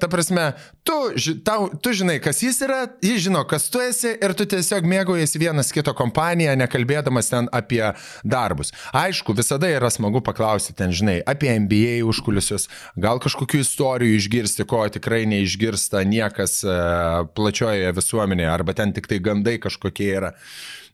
ta 0.00 0.08
prasme, 0.10 0.46
tu, 0.86 0.96
tau, 1.44 1.68
tu 1.82 1.92
žinai, 1.96 2.16
kas 2.24 2.40
jis 2.42 2.62
yra, 2.64 2.80
jis 3.04 3.26
žino, 3.26 3.42
kas 3.48 3.68
tu 3.72 3.82
esi 3.84 4.14
ir 4.16 4.34
tu 4.38 4.46
tiesiog 4.48 4.88
mėgaujasi 4.88 5.42
vienas 5.42 5.72
kito 5.74 5.92
kompaniją, 5.96 6.56
nekalbėdamas 6.62 7.30
ten 7.32 7.50
apie 7.52 7.82
darbus. 8.24 8.72
Aišku, 8.96 9.36
visada 9.36 9.68
yra 9.70 9.92
smagu 9.92 10.24
paklausyti 10.24 10.78
ten, 10.80 10.96
žinai, 10.96 11.20
apie 11.28 11.52
NBA 11.66 12.00
užkulisius, 12.08 12.70
gal 12.96 13.20
kažkokių 13.22 13.60
istorijų 13.60 14.18
išgirsti, 14.18 14.68
ko 14.70 14.86
tikrai 14.88 15.26
neišgirsta 15.30 16.06
niekas 16.08 16.62
e, 16.64 16.80
plačioje 17.36 17.92
visuomenėje, 18.00 18.50
arba 18.50 18.76
ten 18.76 18.96
tik 18.96 19.12
tai 19.12 19.20
gandai 19.22 19.58
kažkokie 19.60 20.12
yra. 20.16 20.34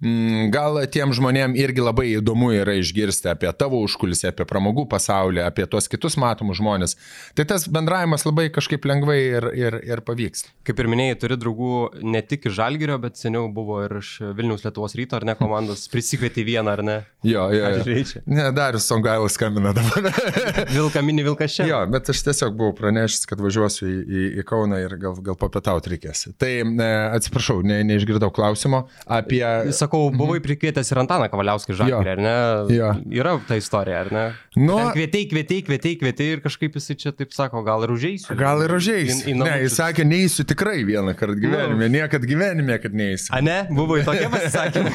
Mm, 0.05 0.51
gal 0.53 0.77
tiem 0.93 1.15
žmonėm 1.17 1.55
irgi 1.57 1.81
labai 1.81 2.11
įdomu 2.19 2.51
yra 2.53 2.75
išgirsti 2.77 3.31
apie 3.33 3.49
tavo 3.57 3.79
užkulisį, 3.87 4.29
apie 4.29 4.45
pramogų 4.57 4.87
pasaulį, 4.89 5.45
apie 5.45 5.67
tuos 5.69 5.91
kitus 5.93 6.17
matomus 6.21 6.61
žmonės. 6.61 6.97
Tai 7.37 7.45
tas 7.53 7.67
bendravimas 7.69 8.25
labai 8.25 8.49
kažkaip 8.55 8.87
lengvai 8.89 9.19
ir, 9.21 9.49
ir, 9.57 9.79
ir 9.85 10.03
pavyks. 10.07 10.47
Kaip 10.67 10.81
ir 10.81 10.89
minėjai, 10.91 11.19
turi 11.21 11.39
draugų 11.41 11.73
ne 12.07 12.23
tik 12.25 12.49
iš 12.49 12.57
Žalgirio, 12.57 12.97
bet 13.03 13.21
seniau 13.21 13.51
buvo 13.53 13.83
ir 13.85 13.99
iš 14.01 14.15
Vilniaus 14.37 14.65
Lietuvos 14.65 14.97
ryto, 14.97 15.19
ar 15.19 15.27
ne, 15.29 15.37
komandos 15.39 15.85
prisikvieti 15.93 16.47
vieną, 16.47 16.73
ar 16.73 16.85
ne? 16.87 16.97
Jo, 17.27 17.49
jo. 17.53 17.73
jo. 17.85 18.23
Ne, 18.33 18.49
Darius 18.57 18.89
Songailas 18.89 19.37
skambina 19.37 19.75
dabar. 19.77 20.09
Vilka 20.77 21.03
mini 21.05 21.27
Vilkas 21.27 21.59
čia. 21.59 21.69
Jo, 21.69 21.83
bet 21.91 22.09
aš 22.13 22.25
tiesiog 22.31 22.57
buvau 22.57 22.77
pranešęs, 22.79 23.29
kad 23.29 23.43
važiuosiu 23.45 23.91
į, 23.91 23.97
į, 24.07 24.25
į 24.41 24.47
Kauną 24.49 24.81
ir 24.81 24.97
gal, 25.03 25.19
gal 25.27 25.37
papietauti 25.41 25.93
reikės. 25.97 26.27
Tai 26.41 26.53
ne, 26.71 26.91
atsiprašau, 27.19 27.61
ne, 27.67 27.83
neišgirdau 27.91 28.33
klausimo 28.35 28.87
apie... 29.05 29.43
Sakau, 29.77 30.09
buvai 30.15 30.41
prikvietęs 30.45 30.93
ir 30.93 31.03
Antaną 31.03 31.29
Kavaliauską 31.33 31.77
žalgirį, 31.77 32.15
ar 32.17 32.23
ne? 32.23 32.37
Jo. 32.73 32.93
Yra 33.13 33.37
ta 33.49 33.59
istorija, 33.59 34.05
ar 34.07 34.13
ne? 34.15 34.25
Nu, 34.57 34.77
kvietei, 34.93 35.27
kvietei, 35.29 35.61
kvietei, 35.61 35.99
kvietei 36.01 36.31
ir 36.33 36.41
kažkaip 36.41 36.79
jisai 36.79 36.97
čia 36.97 37.11
taip 37.13 37.35
sako, 37.37 37.61
gal 37.67 37.85
ir 37.85 37.91
užeisiu. 37.93 38.33
Gal 38.41 38.63
ir 38.65 38.73
užeisiu. 38.73 39.35
Ne, 39.37 39.51
jis 39.67 39.77
sakė, 39.77 40.07
neįsiu 40.09 40.47
tikrai 40.49 40.79
vieną 40.89 41.13
kartą 41.19 41.37
gyvenime, 41.43 41.85
Nu. 41.85 41.93
niekad 41.93 42.25
gyvenime, 42.25 42.79
kad 42.81 42.97
neįsiu. 42.97 43.35
A 43.37 43.43
ne, 43.45 43.59
buvo 43.69 43.99
į 44.01 44.07
tokie 44.09 44.31
pasisakymai. 44.33 44.95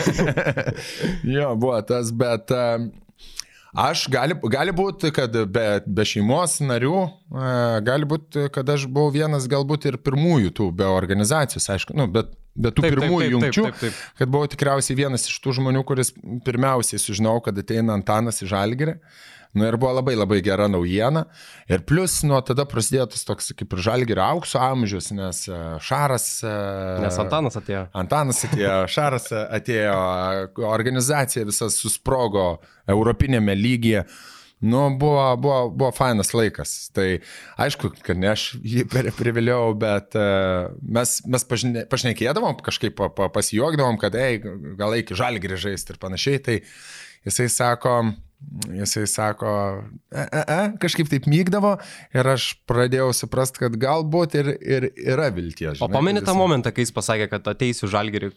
jo, 1.37 1.53
buvo 1.61 1.77
tas, 1.85 2.09
bet 2.09 2.49
uh, 2.57 2.89
aš 3.85 4.07
gali, 4.09 4.39
gali 4.49 4.73
būti, 4.73 5.13
kad 5.13 5.37
be, 5.53 5.67
be 5.85 6.09
šeimos 6.09 6.57
narių, 6.65 6.97
uh, 7.05 7.77
gali 7.85 8.09
būti, 8.09 8.49
kad 8.57 8.65
aš 8.65 8.89
buvau 8.89 9.13
vienas 9.13 9.45
galbūt 9.51 9.91
ir 9.91 10.01
pirmųjų 10.01 10.55
tų 10.57 10.71
be 10.81 10.89
organizacijos, 10.89 11.69
aišku, 11.77 11.97
nu, 12.01 12.09
bet 12.09 12.33
Bet 12.51 12.75
tų 12.75 12.83
Taip, 12.83 12.91
taip, 12.91 12.99
pirmųjų 12.99 13.27
taip, 13.27 13.31
jungčių, 13.31 13.61
taip, 13.63 13.75
taip, 13.79 13.93
taip. 13.95 14.15
kad 14.19 14.31
buvau 14.33 14.47
tikriausiai 14.51 14.95
vienas 14.99 15.23
iš 15.29 15.37
tų 15.39 15.53
žmonių, 15.55 15.85
kuris 15.87 16.09
pirmiausiai 16.43 16.99
sužinau, 16.99 17.37
kad 17.45 17.55
ateina 17.61 17.95
Antanas 17.95 18.43
į 18.43 18.49
Žalgirį. 18.51 18.97
Nu 19.53 19.65
ir 19.67 19.75
buvo 19.75 19.91
labai 19.97 20.15
labai 20.15 20.39
gera 20.45 20.69
naujiena. 20.71 21.25
Ir 21.67 21.83
plus 21.87 22.21
nuo 22.27 22.39
tada 22.47 22.63
prasidėjo 22.69 23.09
tas 23.11 23.25
toks 23.27 23.51
kaip 23.59 23.75
ir 23.75 23.83
Žalgirio 23.83 24.23
aukso 24.23 24.61
amžius, 24.63 25.11
nes 25.15 25.43
e, 25.51 25.61
Šaras. 25.83 26.27
e, 26.47 26.53
Nes 27.03 27.19
Antanas 27.19 27.59
atėjo. 27.59 27.85
Antanas 28.03 28.43
atėjo, 28.47 28.75
Šaras 28.95 29.31
atėjo, 29.43 29.97
organizacija 30.71 31.47
visas 31.49 31.79
susprogo 31.83 32.53
europinėme 32.91 33.57
lygyje. 33.59 34.05
Nu, 34.61 34.83
buvo, 34.93 35.23
buvo, 35.41 35.61
buvo 35.73 35.89
fainas 35.97 36.35
laikas. 36.37 36.91
Tai 36.93 37.07
aišku, 37.65 37.89
kad 38.05 38.19
ne 38.21 38.29
aš 38.29 38.43
jį 38.61 38.85
priviliau, 39.17 39.73
bet 39.73 40.13
uh, 40.13 40.69
mes, 40.85 41.15
mes 41.25 41.45
pažine, 41.49 41.87
pašnekėdavom, 41.89 42.59
kažkaip 42.61 42.93
pa, 42.99 43.09
pa, 43.09 43.31
pasijuokdavom, 43.33 43.97
kad, 44.01 44.13
ei, 44.13 44.37
gal 44.77 44.93
eik 44.93 45.15
žalgrį 45.17 45.57
žaisti 45.65 45.95
ir 45.95 45.99
panašiai. 46.03 46.43
Tai 46.45 46.59
jisai 47.25 47.49
sako, 47.49 47.95
jisai 48.73 49.05
sako, 49.07 49.51
e, 50.11 50.21
e, 50.25 50.41
e, 50.47 50.59
kažkaip 50.81 51.09
taip 51.11 51.27
mygdavo 51.29 51.75
ir 52.15 52.27
aš 52.33 52.51
pradėjau 52.69 53.11
suprasti, 53.15 53.61
kad 53.63 53.77
galbūt 53.79 54.35
ir, 54.39 54.49
ir 54.61 54.87
yra 55.13 55.29
vilties. 55.33 55.79
O 55.81 55.85
žinai, 55.87 55.93
pameni 55.95 56.19
kad 56.21 56.29
tą 56.29 56.33
jisai- 56.35 56.41
momentą, 56.43 56.73
kai 56.75 56.85
jis 56.85 56.95
pasakė, 56.95 57.29
kad 57.31 57.47
ateisiu 57.53 57.89
žalgerį, 57.91 58.31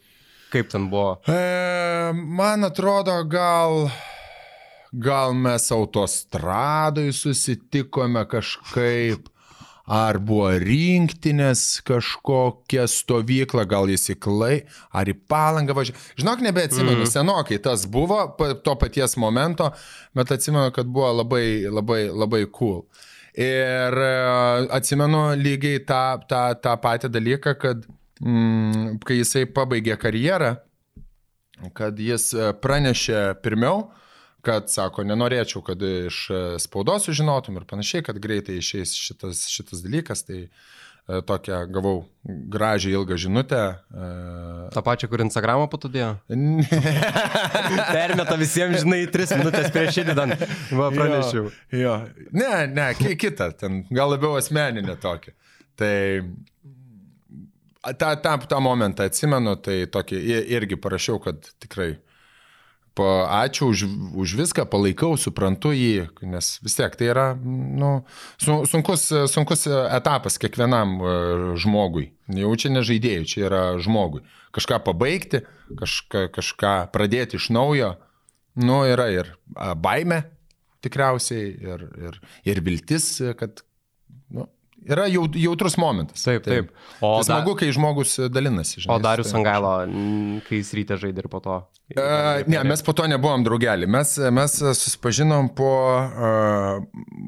kaip 0.54 0.70
ten 0.72 0.88
buvo? 0.92 1.16
E, 1.28 2.12
man 2.14 2.64
atrodo, 2.68 3.16
gal, 3.28 3.88
gal 4.94 5.34
mes 5.34 5.66
autostradoj 5.74 7.10
susitikome 7.16 8.22
kažkaip, 8.30 9.28
ar 9.84 10.16
buvo 10.24 10.48
rinktinės 10.60 11.82
kažkokia 11.84 12.86
stovykla, 12.88 13.66
gal 13.68 13.90
įsiklai, 13.92 14.64
ar 14.96 15.10
į 15.10 15.16
palangą 15.28 15.76
važiavo. 15.76 16.00
Žinok, 16.20 16.44
nebeatsimenu, 16.46 17.02
mm. 17.02 17.10
senokai 17.12 17.58
tas 17.62 17.84
buvo 17.90 18.22
to 18.38 18.76
paties 18.80 19.18
momento, 19.20 19.70
bet 20.16 20.32
atsimenu, 20.32 20.72
kad 20.74 20.88
buvo 20.88 21.12
labai, 21.20 21.46
labai, 21.68 22.06
labai 22.08 22.44
cool. 22.54 22.84
Ir 23.34 23.98
e, 23.98 24.12
atsimenu 24.72 25.26
lygiai 25.40 25.82
tą, 25.84 26.04
tą, 26.30 26.46
tą 26.62 26.76
patį 26.80 27.10
dalyką, 27.12 27.56
kad 27.60 27.82
mm, 28.22 29.02
kai 29.04 29.18
jisai 29.18 29.44
pabaigė 29.50 29.98
karjerą, 30.00 30.54
kad 31.76 31.98
jis 31.98 32.30
e, 32.38 32.52
pranešė 32.62 33.26
pirmiau, 33.42 33.88
kad 34.46 34.70
sako, 34.72 35.02
nenorėčiau, 35.08 35.62
kad 35.66 35.80
iš 35.88 36.22
e, 36.30 36.40
spaudos 36.62 37.08
sužinotum 37.08 37.56
ir 37.60 37.64
panašiai, 37.70 38.04
kad 38.06 38.18
greitai 38.22 38.60
išeis 38.60 38.92
šitas, 38.96 39.44
šitas 39.52 39.82
dalykas, 39.84 40.22
tai 40.28 40.38
e, 40.44 41.20
tokią 41.28 41.58
gavau 41.74 42.04
gražią 42.54 42.92
ilgą 42.94 43.18
žinutę. 43.26 43.62
e, 43.90 44.08
Ta 44.74 44.82
pačia, 44.86 45.08
kur 45.12 45.20
Instagramą 45.24 45.66
patudėjo? 45.72 46.12
Permeta 47.94 48.36
visiems, 48.40 48.80
žinai, 48.84 49.02
tris 49.12 49.32
minutės 49.36 49.70
prieš 49.74 50.00
įdedant. 50.04 50.36
Va, 50.74 50.90
pranešiau. 50.94 51.50
Jo, 51.72 51.78
jo. 51.84 51.94
Ne, 52.36 52.52
ne, 52.72 52.88
ki- 52.98 53.16
kitą, 53.20 53.50
ten 53.60 53.82
gal 53.94 54.12
labiau 54.14 54.36
asmeninę 54.40 54.96
tokią. 55.02 55.34
Tai 55.78 55.94
tą, 57.98 58.14
tą, 58.22 58.34
tą 58.48 58.60
momentą 58.62 59.04
atsimenu, 59.08 59.56
tai 59.60 59.82
tokį 59.90 60.20
irgi 60.56 60.78
parašiau, 60.80 61.18
kad 61.24 61.48
tikrai 61.62 61.94
pa, 61.98 62.13
ačiū 63.02 63.70
už, 63.72 63.84
už 64.14 64.34
viską, 64.38 64.64
palaikau, 64.70 65.16
suprantu 65.18 65.72
jį, 65.74 66.08
nes 66.30 66.50
vis 66.62 66.76
tiek 66.78 66.94
tai 66.94 67.08
yra 67.10 67.26
nu, 67.42 68.04
su- 68.38 68.62
sunkus, 68.70 69.08
sunkus 69.32 69.66
etapas 69.66 70.38
kiekvienam 70.38 70.94
e, 71.00 71.14
žmogui. 71.58 72.12
Jau 72.30 72.52
čia 72.54 72.70
ne 72.70 72.84
žaidėjai, 72.86 73.26
čia 73.26 73.46
yra 73.48 73.62
žmogui. 73.82 74.22
Kažką 74.54 74.78
pabaigti, 74.86 75.42
kažką, 75.80 76.28
kažką 76.36 76.74
pradėti 76.94 77.40
iš 77.40 77.50
naujo, 77.50 77.96
nu 78.54 78.84
yra 78.86 79.10
ir 79.10 79.34
baime 79.74 80.22
tikriausiai, 80.84 81.50
ir, 81.64 81.86
ir, 81.98 82.20
ir 82.46 82.60
viltis, 82.62 83.16
kad 83.40 83.64
yra 84.88 85.06
jau, 85.10 85.24
jautrus 85.38 85.76
momentas. 85.80 86.22
Taip, 86.26 86.44
taip. 86.46 86.70
O, 87.00 87.14
O 87.14 87.20
da, 87.20 87.24
smagu, 87.28 87.54
kai 87.58 87.70
žmogus 87.74 88.16
dalinasi. 88.32 88.78
o 88.78 88.84
žinai, 88.86 88.98
Darius 89.04 89.28
su 89.30 89.32
tavim. 89.36 89.44
Sangailo, 89.44 89.72
n- 89.88 90.42
kai 90.48 90.60
jis 90.60 90.72
ryte 90.78 90.98
žaidė 91.00 91.24
ir 91.24 91.28
po 91.32 91.40
to. 91.44 91.56
Uh, 91.94 92.40
ne, 92.48 92.62
mes 92.64 92.80
po 92.82 92.94
to 92.96 93.04
nebuvom 93.10 93.44
draugelį. 93.44 93.86
Mes, 93.92 94.14
mes 94.32 94.52
susipažinom 94.56 95.50
po, 95.54 95.70
uh, 96.00 96.84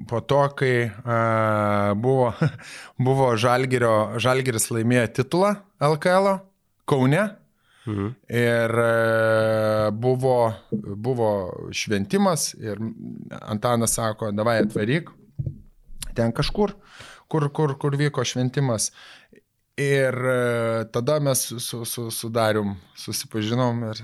po 0.09 0.21
to, 0.25 0.43
kai 0.57 0.75
uh, 0.89 1.93
buvo, 2.01 2.31
buvo 3.09 3.33
Žalgirio, 3.37 4.17
Žalgiris 4.23 4.71
laimėjo 4.73 5.09
titulą 5.21 5.57
LKL 5.81 6.39
Kaune. 6.89 7.27
Mhm. 7.87 8.07
Ir 8.35 8.73
e, 8.83 9.91
buvo, 9.95 10.33
buvo 10.75 11.29
šventimas 11.71 12.49
ir 12.59 12.81
Antanas 13.47 13.93
sako, 13.95 14.33
davai 14.35 14.57
atvaryk 14.65 15.13
ten 16.19 16.33
kažkur, 16.35 16.73
kur, 17.29 17.49
kur, 17.53 17.77
kur 17.79 17.97
vyko 17.99 18.25
šventimas. 18.27 18.91
Ir 19.77 20.15
e, 20.17 20.85
tada 20.93 21.19
mes 21.21 21.43
su, 21.51 21.61
su, 21.61 21.85
su, 21.85 22.11
su 22.11 22.31
Darium 22.33 22.77
susipažinom 22.97 23.83
ir 23.91 24.01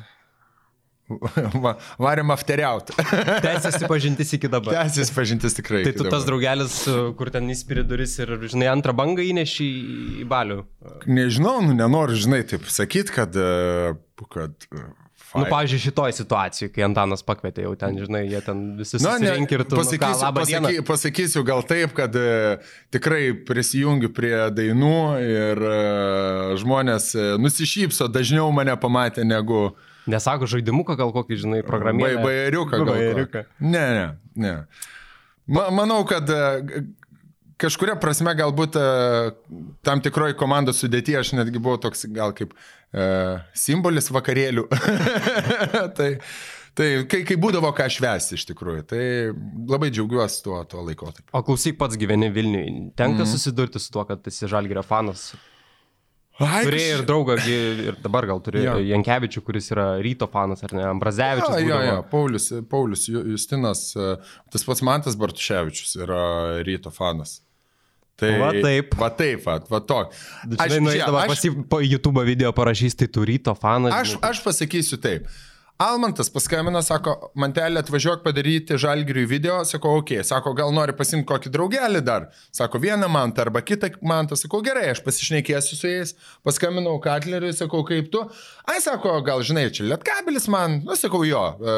va, 1.64 1.74
varėm 2.00 2.32
afteriaut. 2.34 2.92
Tęsiasi 3.46 3.88
pažintis 3.90 4.34
iki 4.36 4.50
dabar. 4.52 4.76
Tęsis 4.82 5.12
pažintis 5.16 5.56
tikrai. 5.58 5.82
Tai 5.86 5.94
tu 5.96 6.04
tas 6.04 6.22
dabar. 6.22 6.28
draugelis, 6.28 6.76
kur 7.18 7.32
ten 7.34 7.50
įspiri 7.52 7.84
duris 7.88 8.18
ir, 8.22 8.34
žinai, 8.52 8.68
antrą 8.72 8.94
bangą 8.96 9.24
įneši 9.32 9.68
į 10.22 10.28
balių. 10.30 10.62
Nežinau, 11.10 11.58
nu, 11.64 11.76
nenoriu, 11.78 12.18
žinai, 12.26 12.42
taip 12.48 12.68
sakyti, 12.72 13.14
kad... 13.16 13.36
e, 13.36 13.94
kad 14.30 14.68
e, 15.34 15.38
Nu, 15.40 15.44
pavyzdžiui, 15.48 15.80
šitoj 15.86 16.12
situacijai, 16.12 16.68
kai 16.74 16.84
Antanas 16.84 17.22
pakvietė 17.24 17.64
jau 17.64 17.72
ten, 17.80 17.96
žinai, 17.96 18.24
jie 18.28 18.40
ten 18.44 18.58
visi 18.76 18.98
Na, 19.00 19.14
susirinkė 19.16 19.56
ir 19.58 19.64
tu 19.64 19.76
nu, 19.78 19.80
ką, 19.80 19.86
pasakysiu, 19.86 20.24
labą 20.26 20.44
dieną. 20.44 20.68
pasaky, 20.68 20.84
pasakysiu 20.90 21.44
gal 21.48 21.62
taip, 21.64 21.94
kad 21.96 22.16
e, 22.20 22.58
tikrai 22.92 23.32
prisijungiu 23.48 24.12
prie 24.12 24.34
dainų 24.52 24.92
ir 25.24 25.62
e, 25.70 25.76
žmonės 26.60 27.10
e, 27.16 27.26
nusišypso 27.40 28.08
dažniau 28.12 28.50
mane 28.52 28.76
pamatę 28.76 29.24
negu 29.24 29.70
Nesako 30.10 30.48
žaidimuką, 30.50 30.96
gal 30.98 31.12
kokį, 31.14 31.36
žinai, 31.44 31.60
programėlę. 31.62 32.16
bai- 32.18 32.24
bajeriuką. 32.26 32.78
gal 32.82 32.88
Bajeriuką. 32.96 33.42
kokį. 33.46 33.70
Ne, 33.70 33.84
ne, 33.94 34.06
ne. 34.34 34.54
Ma, 35.46 35.68
manau, 35.70 36.00
kad 36.04 36.26
e, 36.28 36.82
kažkuria 37.62 37.96
prasme 38.02 38.34
galbūt 38.38 38.78
e, 38.78 38.86
tam 39.86 40.02
tikroji 40.04 40.38
komandos 40.40 40.82
sudėti 40.82 41.14
aš 41.18 41.34
netgi 41.38 41.62
buvau 41.62 41.80
toks 41.82 42.06
gal 42.14 42.34
kaip 42.36 42.56
e, 42.56 43.04
simbolis 43.56 44.10
vakarėlių. 44.14 44.66
tai, 45.98 46.10
Tai 46.72 46.86
kai, 47.04 47.18
kai 47.28 47.34
būdavo 47.36 47.68
ką 47.76 47.84
švęsti 47.92 48.38
iš 48.38 48.46
tikrųjų, 48.48 48.82
tai 48.88 49.02
labai 49.68 49.90
džiaugiuosi 49.92 50.38
tuo, 50.40 50.56
tuo 50.64 50.80
laikotarpiu. 50.86 51.28
O 51.36 51.42
klausyk, 51.44 51.76
pats 51.76 51.98
gyveni 52.00 52.30
Vilniui. 52.32 52.70
Tenka 52.96 53.26
mm. 53.26 53.28
susidurti 53.28 53.82
su 53.82 53.92
tuo, 53.92 54.06
kad 54.08 54.24
esi 54.30 54.48
Žalgirio 54.48 54.80
fanas. 54.86 55.34
Ai, 56.40 56.62
Turėjai 56.64 56.94
ir 56.96 57.02
draugą, 57.04 57.36
ir 57.44 57.98
dabar 58.00 58.24
gal 58.30 58.40
turi 58.42 58.62
Jo. 58.64 58.78
Jankevičių, 58.88 59.42
kuris 59.44 59.68
yra 59.74 59.86
ryto 60.02 60.24
fanas, 60.32 60.64
ar 60.64 60.72
ne, 60.72 60.86
Ambrazevičius. 60.88 61.58
Jo, 61.58 61.60
jo, 61.60 61.66
būdavo. 61.68 61.90
jo, 61.90 62.02
Paulius, 62.08 62.48
Paulius 62.70 63.04
Ju- 63.10 63.24
Justinas, 63.34 63.90
e, 63.92 64.14
tas 64.54 64.64
pats 64.64 64.80
Mantas 64.86 65.18
Bartuševičius 65.20 65.98
yra 66.00 66.22
ryto 66.64 66.90
fanas. 66.94 67.42
Tai, 68.22 68.32
Va 68.38 68.50
taip. 68.54 68.94
Va 69.00 69.08
taip, 69.18 69.46
va, 69.46 69.56
va 69.72 69.80
to. 69.82 70.00
Aš, 70.56 70.76
pas 71.32 71.42
jį 71.42 71.54
po 71.70 71.80
YouTube 71.82 72.22
video 72.28 72.52
parašys, 72.54 72.94
tai 73.00 73.10
tu 73.10 73.24
ryto 73.26 73.54
fanas. 73.58 73.94
aš, 73.96 74.14
aš 74.22 74.44
pasakysiu 74.44 75.00
taip. 75.02 75.26
Almantas 75.82 76.28
paskambino, 76.30 76.78
sako, 76.84 77.14
mantelė 77.42 77.80
atvažiuok 77.82 78.20
padaryti 78.22 78.76
žalgiriui 78.78 79.24
video, 79.26 79.56
sako, 79.66 79.96
ok, 79.98 80.12
sako, 80.26 80.52
gal 80.54 80.70
nori 80.74 80.94
pasimti 80.94 81.26
kokį 81.26 81.50
draugelį 81.54 82.02
dar, 82.06 82.28
sako, 82.54 82.78
vieną 82.82 83.08
mantą 83.10 83.42
arba 83.46 83.62
kitą 83.66 83.90
mantą, 84.06 84.36
sako, 84.38 84.60
gerai, 84.62 84.84
aš 84.92 85.00
pasišnekėsiu 85.02 85.78
su 85.78 85.90
jais, 85.90 86.12
paskambinau 86.46 87.00
Katleriui, 87.02 87.50
sakau, 87.56 87.80
kaip 87.88 88.12
tu, 88.12 88.22
ai, 88.68 88.76
sako, 88.84 89.16
gal 89.26 89.42
žinai, 89.42 89.64
čia 89.74 89.88
lietkabelis 89.88 90.46
man, 90.52 90.78
nu, 90.86 90.94
sakau, 90.98 91.24
jo, 91.26 91.42
e, 91.58 91.74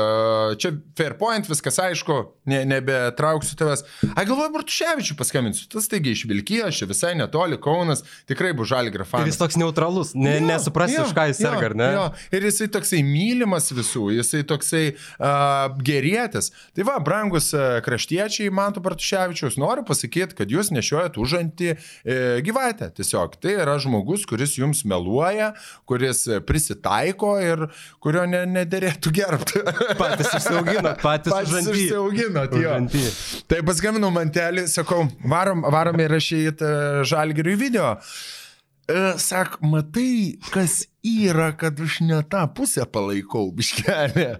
čia 0.61 0.75
Fairpoint, 1.00 1.49
viskas 1.49 1.80
aišku, 1.87 2.18
ne, 2.52 2.61
nebetrauksiu 2.75 3.56
tavęs, 3.62 3.87
ai, 4.11 4.26
galvoju, 4.28 4.52
Bartuševičiu 4.58 5.16
paskambinsiu, 5.23 5.70
tas 5.73 5.88
taigi 5.88 6.12
iš 6.18 6.26
Vilkijos, 6.28 6.82
čia 6.82 6.90
visai 6.90 7.14
netoli, 7.16 7.56
Kaunas, 7.64 8.04
tikrai 8.28 8.52
bus 8.58 8.68
žalgirio 8.75 9.06
Ir 9.06 9.12
fanas. 9.14 9.32
jis 9.32 9.40
toks 9.40 9.56
neutralus, 9.61 10.12
ne, 10.18 10.37
Jo, 10.42 10.44
nesuprasi, 10.50 10.99
jo, 10.99 11.08
už 11.08 11.16
ką 11.16 11.30
jis 11.30 11.40
serga, 11.40 11.70
ar 11.73 11.78
ne? 11.78 11.90
Jo. 11.96 12.06
Ir 12.37 12.50
jisai 12.50 12.68
toksai 12.75 13.00
mylimas 13.06 13.70
visų, 13.73 13.93
jisai 14.14 14.42
toksai 14.48 14.84
uh, 14.94 15.72
gerėtis. 15.84 16.50
Tai 16.76 16.88
va, 16.88 16.98
brangus 17.04 17.52
uh, 17.56 17.78
kraštiečiai, 17.84 18.52
Mantų 18.54 18.82
Bartuševičius, 18.84 19.58
noriu 19.60 19.84
pasakyti, 19.86 20.36
kad 20.38 20.52
jūs 20.52 20.70
nešiojat 20.74 21.18
užantį 21.20 21.70
e, 21.72 21.76
gyvatę. 22.44 22.90
Tiesiog 22.96 23.38
tai 23.42 23.56
yra 23.62 23.76
žmogus, 23.82 24.24
kuris 24.28 24.56
jums 24.58 24.84
meluoja, 24.88 25.52
kuris 25.88 26.24
e, 26.28 26.40
prisitaiko 26.44 27.34
ir 27.42 27.66
kurio 28.04 28.24
ne, 28.30 28.44
nederėtų 28.50 29.12
gerbti. 29.14 29.64
Patys 30.00 30.32
užsiauginat, 30.38 31.02
patys 31.04 31.34
Patys. 31.34 32.62
Užanty. 32.62 33.04
Tai 33.50 33.60
paskambinau 33.68 34.12
mantelį, 34.14 34.66
sakau, 34.70 35.04
varom, 35.30 35.64
varom 35.74 36.00
įrašyti 36.04 36.72
žalgiriui 37.10 37.58
video. 37.60 37.94
E, 38.88 39.14
Sak, 39.20 39.60
matai, 39.64 40.36
kas 40.52 40.84
yra, 41.04 41.52
kad 41.56 41.80
aš 41.80 42.00
ne 42.04 42.20
tą 42.30 42.46
pusę 42.56 42.87
palaikau, 42.90 43.50
biškelė. 43.56 44.30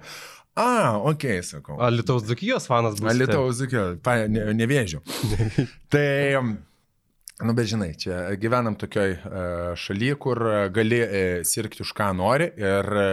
A, 0.55 0.97
ok, 1.11 1.25
sakau. 1.43 1.79
O 1.83 1.89
Lietuvos 1.91 2.27
Dukijos 2.29 2.69
fanas 2.71 3.01
bus. 3.01 3.11
Alitaus, 3.11 3.61
okay, 3.67 4.29
ne, 4.31 4.47
nevėžiu. 4.55 5.01
tai, 5.93 6.07
nu, 6.39 7.55
bet 7.57 7.71
žinai, 7.73 7.91
čia 7.99 8.21
gyvenam 8.41 8.79
tokioj 8.79 9.17
šalyje, 9.81 10.19
kur 10.23 10.41
e, 10.47 10.59
gali 10.75 11.01
e, 11.03 11.25
sirgti 11.49 11.83
už 11.83 11.91
ką 11.99 12.13
nori 12.15 12.53
ir 12.55 12.91
e, 13.03 13.09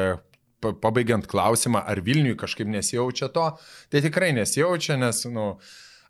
pa- 0.61 0.75
pabaigiant 0.85 1.25
klausimą, 1.29 1.81
ar 1.81 2.03
Vilniui 2.05 2.37
kažkaip 2.37 2.69
nesijaučia 2.69 3.31
to, 3.33 3.47
tai 3.89 4.03
tikrai 4.05 4.29
nesijaučia, 4.37 4.99
nes, 5.01 5.23
nu, 5.33 5.55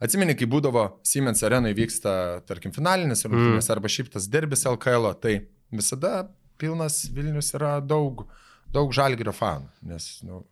atsimeni, 0.04 0.36
kai 0.36 0.52
būdavo 0.52 0.84
Siemens 1.08 1.48
arenai 1.48 1.72
vyksta, 1.80 2.44
tarkim, 2.44 2.76
finalinis 2.76 3.24
rungtynės 3.24 3.72
mm. 3.72 3.74
arba 3.78 3.96
šiaip 3.96 4.12
tas 4.12 4.28
derbis 4.28 4.68
LKL, 4.68 5.14
tai 5.24 5.38
visada 5.72 6.26
pilnas 6.62 7.04
Vilnius 7.14 7.52
yra 7.58 7.76
daug, 7.84 8.26
daug 8.74 8.94
žalgerio 8.96 9.34
fanų, 9.36 9.70
nes, 9.92 10.08
nu, 10.28 10.44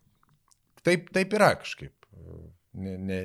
taip, 0.86 1.12
taip 1.16 1.34
yra 1.38 1.54
kažkaip. 1.62 1.94
Ne, 2.80 2.96
ne, 3.02 3.20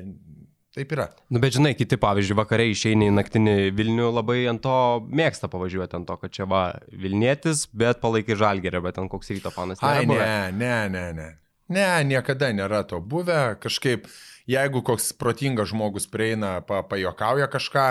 taip 0.75 0.91
yra. 0.95 1.07
Nu, 1.31 1.39
bet 1.43 1.55
žinai, 1.55 1.73
kiti, 1.77 1.97
pavyzdžiui, 2.01 2.37
vakariai 2.37 2.73
išeini 2.73 3.09
į 3.09 3.15
naktinį 3.15 3.55
Vilnių, 3.77 4.09
labai 4.17 4.41
ant 4.51 4.61
to 4.63 4.75
mėgsta 5.05 5.49
pavažiuoti, 5.51 5.99
ant 5.99 6.09
to, 6.09 6.17
kad 6.21 6.33
čia 6.35 6.47
va 6.49 6.65
Vilnietis, 6.91 7.65
bet 7.71 8.01
palaikai 8.03 8.37
žalgerę, 8.39 8.81
bet 8.83 8.97
ten 8.99 9.09
koks 9.11 9.31
ryto 9.35 9.53
fanas. 9.55 9.81
nėra 9.81 10.01
Ai, 10.01 10.09
ne, 10.09 10.51
ne, 10.51 10.77
ne, 10.91 11.07
ne. 11.15 11.29
Ne, 11.71 11.89
niekada 12.05 12.51
nėra 12.53 12.83
to 12.85 12.99
buvę. 13.01 13.55
Kažkaip, 13.61 14.05
jeigu 14.49 14.83
koks 14.85 15.13
protingas 15.17 15.71
žmogus 15.71 16.05
prieina, 16.11 16.59
pa, 16.65 16.83
pajokauja 16.85 17.47
kažką, 17.49 17.87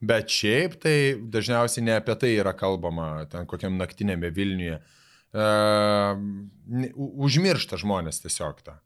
bet 0.00 0.30
šiaip 0.30 0.76
tai 0.82 0.96
dažniausiai 1.18 1.84
ne 1.86 1.96
apie 1.98 2.14
tai 2.20 2.34
yra 2.38 2.54
kalbama 2.56 3.26
ten 3.30 3.46
kokiam 3.50 3.78
naktinėme 3.80 4.30
Vilniuje. 4.34 4.80
Uh, 5.28 6.16
užmiršta 6.96 7.76
žmonės 7.80 8.22
tiesiog 8.22 8.62
tą. 8.64 8.78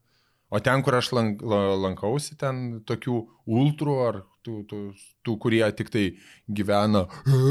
O 0.53 0.61
ten, 0.61 0.83
kur 0.85 0.99
aš 0.99 1.13
lank, 1.17 1.41
la- 1.41 1.77
lankausi, 1.81 2.35
ten 2.37 2.83
tokių 2.85 3.15
ultrų 3.49 3.95
ar 4.05 4.19
tų, 4.45 4.57
tų, 4.69 4.81
tų 5.25 5.37
kurie 5.41 5.63
tik 5.79 5.89
tai 5.95 6.03
gyvena 6.51 7.07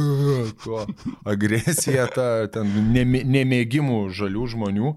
tuo 0.63 0.83
agresija, 1.25 2.05
ta, 2.13 2.27
ten 2.53 2.69
nemė- 2.93 3.23
nemėgimų 3.25 4.03
žalių 4.13 4.45
žmonių, 4.53 4.91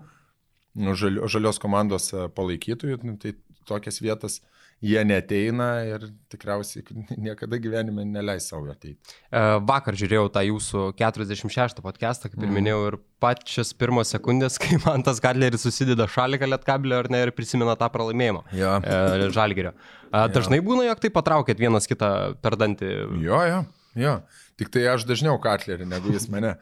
žali, 1.00 1.22
žalios 1.32 1.62
komandos 1.62 2.10
palaikytojų, 2.36 3.00
nu, 3.06 3.16
tai 3.22 3.36
tokias 3.64 4.02
vietas 4.04 4.42
jie 4.84 5.00
neteina 5.08 5.68
ir 5.88 6.02
tikriausiai 6.32 6.84
niekada 7.24 7.56
gyvenime 7.62 8.04
neleis 8.04 8.48
savo 8.50 8.68
ateiti. 8.72 8.98
E, 9.32 9.42
Vakar 9.64 9.96
žiūrėjau 9.96 10.28
tą 10.34 10.42
jūsų 10.44 10.82
46 11.00 11.80
podcastą, 11.84 12.28
kaip 12.28 12.42
ir 12.42 12.48
Mhm. 12.50 12.54
minėjau, 12.58 12.80
ir 12.92 12.98
pačios 13.24 13.72
pirmos 13.72 14.12
sekundės, 14.12 14.58
kai 14.62 14.76
man 14.84 15.02
tas 15.06 15.20
Kadleris 15.24 15.64
susideda 15.64 16.06
šaliką 16.10 16.48
lietkablio 16.52 16.98
ar 17.00 17.08
ne 17.10 17.22
ir 17.24 17.32
prisimena 17.32 17.76
tą 17.80 17.88
pralaimėjimą. 17.94 18.44
Jo. 18.52 18.76
E, 18.84 19.30
Žalgerio. 19.34 19.72
E, 20.12 20.28
Dažnai 20.34 20.60
būna, 20.60 20.84
jog 20.90 21.00
tai 21.00 21.10
patraukėt 21.14 21.58
vienas 21.64 21.88
kitą 21.90 22.34
per 22.44 22.58
dantį. 22.60 22.92
Jo, 23.24 23.40
jo, 23.48 23.60
jo. 24.04 24.18
Tik 24.54 24.68
tai 24.70 24.84
aš 24.86 25.02
dažniau 25.08 25.34
katlerį 25.42 25.86
negu 25.90 26.12
jis 26.14 26.28
mane. 26.30 26.52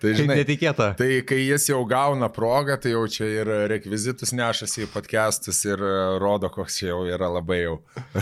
Tai 0.00 0.12
žinai, 0.16 0.38
netikėta. 0.40 0.86
Tai 0.96 1.08
kai 1.28 1.40
jis 1.42 1.66
jau 1.68 1.82
gauna 1.88 2.30
progą, 2.32 2.78
tai 2.80 2.94
jau 2.94 3.02
čia 3.12 3.26
ir 3.28 3.50
rekvizitus 3.68 4.32
nešasi 4.32 4.86
į 4.86 4.88
podcastus 4.94 5.60
ir 5.68 5.82
e, 5.84 5.92
rodo, 6.22 6.48
koks 6.52 6.78
čia 6.80 6.88
jau 6.94 7.02
yra 7.12 7.28
labai 7.34 7.58
jau 7.60 7.74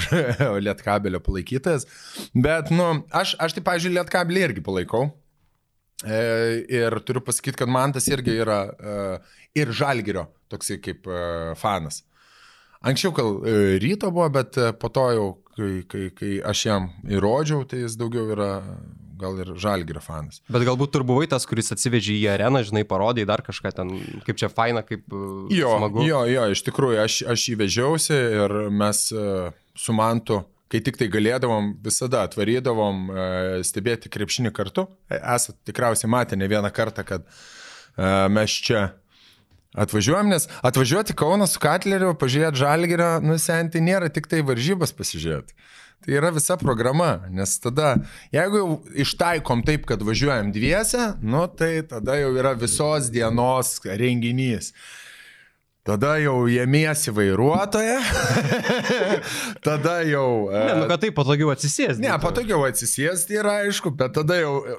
lietkabelio 0.67 1.23
palaikytas. 1.23 1.87
Bet, 2.35 2.73
nu, 2.75 2.89
aš, 3.15 3.37
aš 3.39 3.55
tai, 3.55 3.63
pažiūrėjau, 3.71 4.01
lietkabelį 4.01 4.43
irgi 4.49 4.67
palaikau. 4.67 5.07
E, 6.03 6.21
ir 6.81 6.99
turiu 7.07 7.23
pasakyti, 7.23 7.61
kad 7.63 7.71
man 7.71 7.95
tas 7.95 8.11
irgi 8.11 8.35
yra 8.43 8.65
e, 8.67 9.01
ir 9.63 9.71
žalgerio 9.71 10.27
toksai 10.51 10.81
kaip 10.83 11.07
fanas. 11.61 12.03
Anksčiau 12.83 13.15
gal 13.15 13.37
ryto 13.79 14.11
buvo, 14.11 14.27
bet 14.35 14.59
po 14.81 14.89
to 14.91 15.07
jau, 15.15 15.29
kai, 15.55 15.73
kai, 15.87 16.09
kai 16.17 16.33
aš 16.51 16.67
jam 16.67 16.91
įrodžiau, 17.07 17.63
tai 17.69 17.85
jis 17.85 17.95
daugiau 18.01 18.33
yra 18.35 18.51
gal 19.21 19.37
ir 19.43 19.51
žalgerio 19.61 20.01
fanas. 20.05 20.41
Bet 20.51 20.65
galbūt 20.67 20.95
tu 20.97 21.03
buvai 21.07 21.27
tas, 21.31 21.45
kuris 21.49 21.69
atsivežė 21.77 22.17
į 22.19 22.25
areną, 22.35 22.63
žinai, 22.67 22.83
parodė 22.89 23.27
dar 23.29 23.43
kažką 23.47 23.73
ten, 23.77 23.93
kaip 24.27 24.41
čia 24.41 24.49
faina, 24.53 24.83
kaip 24.87 25.05
e, 25.13 25.25
Jo, 25.59 25.77
smagu. 25.79 26.03
jo, 26.09 26.23
jo, 26.33 26.47
iš 26.57 26.65
tikrųjų, 26.69 27.03
aš, 27.05 27.19
aš 27.37 27.45
jį 27.53 27.59
vežiausi 27.65 28.17
ir 28.17 28.57
mes 28.73 29.05
e, 29.13 29.27
su 29.79 29.95
Mantu, 29.97 30.41
kai 30.71 30.81
tik 30.87 30.97
tai 31.01 31.09
galėdavom, 31.11 31.73
visada 31.83 32.25
atvarydavom 32.29 33.05
e, 33.11 33.29
stebėti 33.67 34.11
krepšinį 34.13 34.53
kartu. 34.55 34.87
E, 35.11 35.19
Esate 35.37 35.59
tikriausiai 35.71 36.11
matę 36.13 36.39
ne 36.41 36.49
vieną 36.51 36.71
kartą, 36.73 37.05
kad 37.09 37.27
mes 38.31 38.53
čia 38.65 38.93
atvažiuojam, 39.75 40.31
nes 40.31 40.47
atvažiuoti 40.67 41.15
Kauną 41.19 41.47
su 41.51 41.61
Katleriu, 41.63 42.15
pažiūrėti 42.19 42.61
Žalgirą, 42.63 43.09
nusenti 43.23 43.83
nėra 43.83 44.09
tik 44.15 44.27
tai 44.31 44.41
varžybas 44.47 44.95
pasižiūrėti. 44.97 45.55
Tai 46.01 46.15
yra 46.17 46.31
visa 46.33 46.57
programa, 46.57 47.27
nes 47.29 47.59
tada, 47.61 47.91
jeigu 48.33 48.57
jau 48.57 48.69
ištaikom 49.05 49.61
taip, 49.69 49.85
kad 49.89 50.01
važiuojam 50.01 50.49
dviese, 50.55 51.11
nu 51.21 51.45
tai 51.53 51.83
tada 51.89 52.17
jau 52.17 52.31
yra 52.41 52.55
visos 52.57 53.11
dienos 53.13 53.75
renginys. 53.85 54.73
Tada 55.91 56.13
jau 56.23 56.45
jėmiesi 56.47 57.11
vairuotoją, 57.11 57.97
tada 59.67 59.97
jau... 60.07 60.47
e, 60.47 60.61
Ne, 60.69 60.75
nu 60.79 60.85
kad 60.87 61.01
taip 61.03 61.17
patogiau 61.19 61.51
atsisėsti. 61.51 62.05
Ne, 62.05 62.13
patogiau 62.23 62.63
atsisėsti 62.69 63.35
yra 63.41 63.57
aišku, 63.65 63.91
bet 63.99 64.15
tada 64.15 64.37
jau 64.39 64.53
e, 64.63 64.77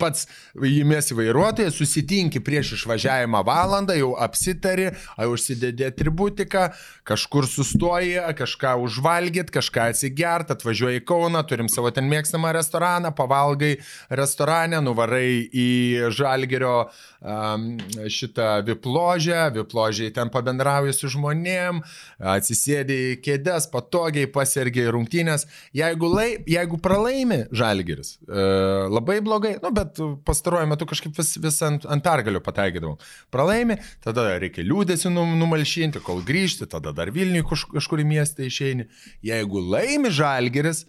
pats 0.00 0.26
įmėsi 0.60 1.16
vairuotoją, 1.16 1.70
susitinki 1.72 2.42
prieš 2.44 2.74
išvažiavimą 2.76 3.40
valandą, 3.48 3.96
jau 3.96 4.10
apsitari, 4.20 4.90
jau 5.16 5.30
užsidedi 5.32 5.86
atributiką, 5.88 6.66
kažkur 7.08 7.48
sustoji, 7.48 8.18
kažką 8.36 8.74
užvalgyt, 8.84 9.54
kažką 9.54 9.88
atsigert, 9.94 10.52
atvažiuoji 10.52 11.00
į 11.00 11.06
Kauną, 11.08 11.40
turim 11.48 11.72
savo 11.72 11.88
ten 11.94 12.04
mėgstamą 12.12 12.52
restoraną, 12.58 13.14
pavalgai 13.16 13.78
restorane, 14.12 14.82
nuvarai 14.84 15.40
į 15.48 15.70
Žalgerio 16.12 16.76
um, 16.84 17.70
šitą 18.12 18.60
vipložę, 18.68 19.46
vipložiai 19.56 20.12
ten 20.12 20.28
pabendrauji 20.28 20.49
pabendrauji 20.50 20.94
su 20.96 21.10
žmonėm, 21.14 21.80
atsisėdi 22.18 22.96
į 23.10 23.18
kėdės, 23.24 23.68
patogiai 23.70 24.28
pasirgiai 24.30 24.90
rungtynės. 24.90 25.46
Jeigu, 25.76 26.10
lai, 26.10 26.28
jeigu 26.50 26.80
pralaimi 26.82 27.44
žalgeris, 27.52 28.18
e, 28.26 28.46
labai 28.90 29.20
blogai, 29.20 29.56
nu, 29.62 29.70
bet 29.74 30.00
pastaruoju 30.26 30.70
metu 30.70 30.88
kažkaip 30.90 31.16
vis, 31.16 31.36
vis 31.40 31.60
ant, 31.62 31.86
ant 31.86 32.04
pergalių 32.04 32.42
pataikydavau. 32.42 32.98
Pralaimi, 33.30 33.78
tada 34.04 34.26
reikia 34.40 34.66
liūdėsi 34.66 35.12
numalšinti, 35.14 36.02
kol 36.04 36.22
grįžti, 36.26 36.68
tada 36.70 36.92
dar 36.96 37.12
Vilniui 37.14 37.46
kažkur 37.46 38.02
į 38.02 38.10
miestą 38.10 38.46
išeini. 38.46 38.88
Jeigu 39.26 39.62
laimi 39.62 40.10
žalgeris, 40.14 40.86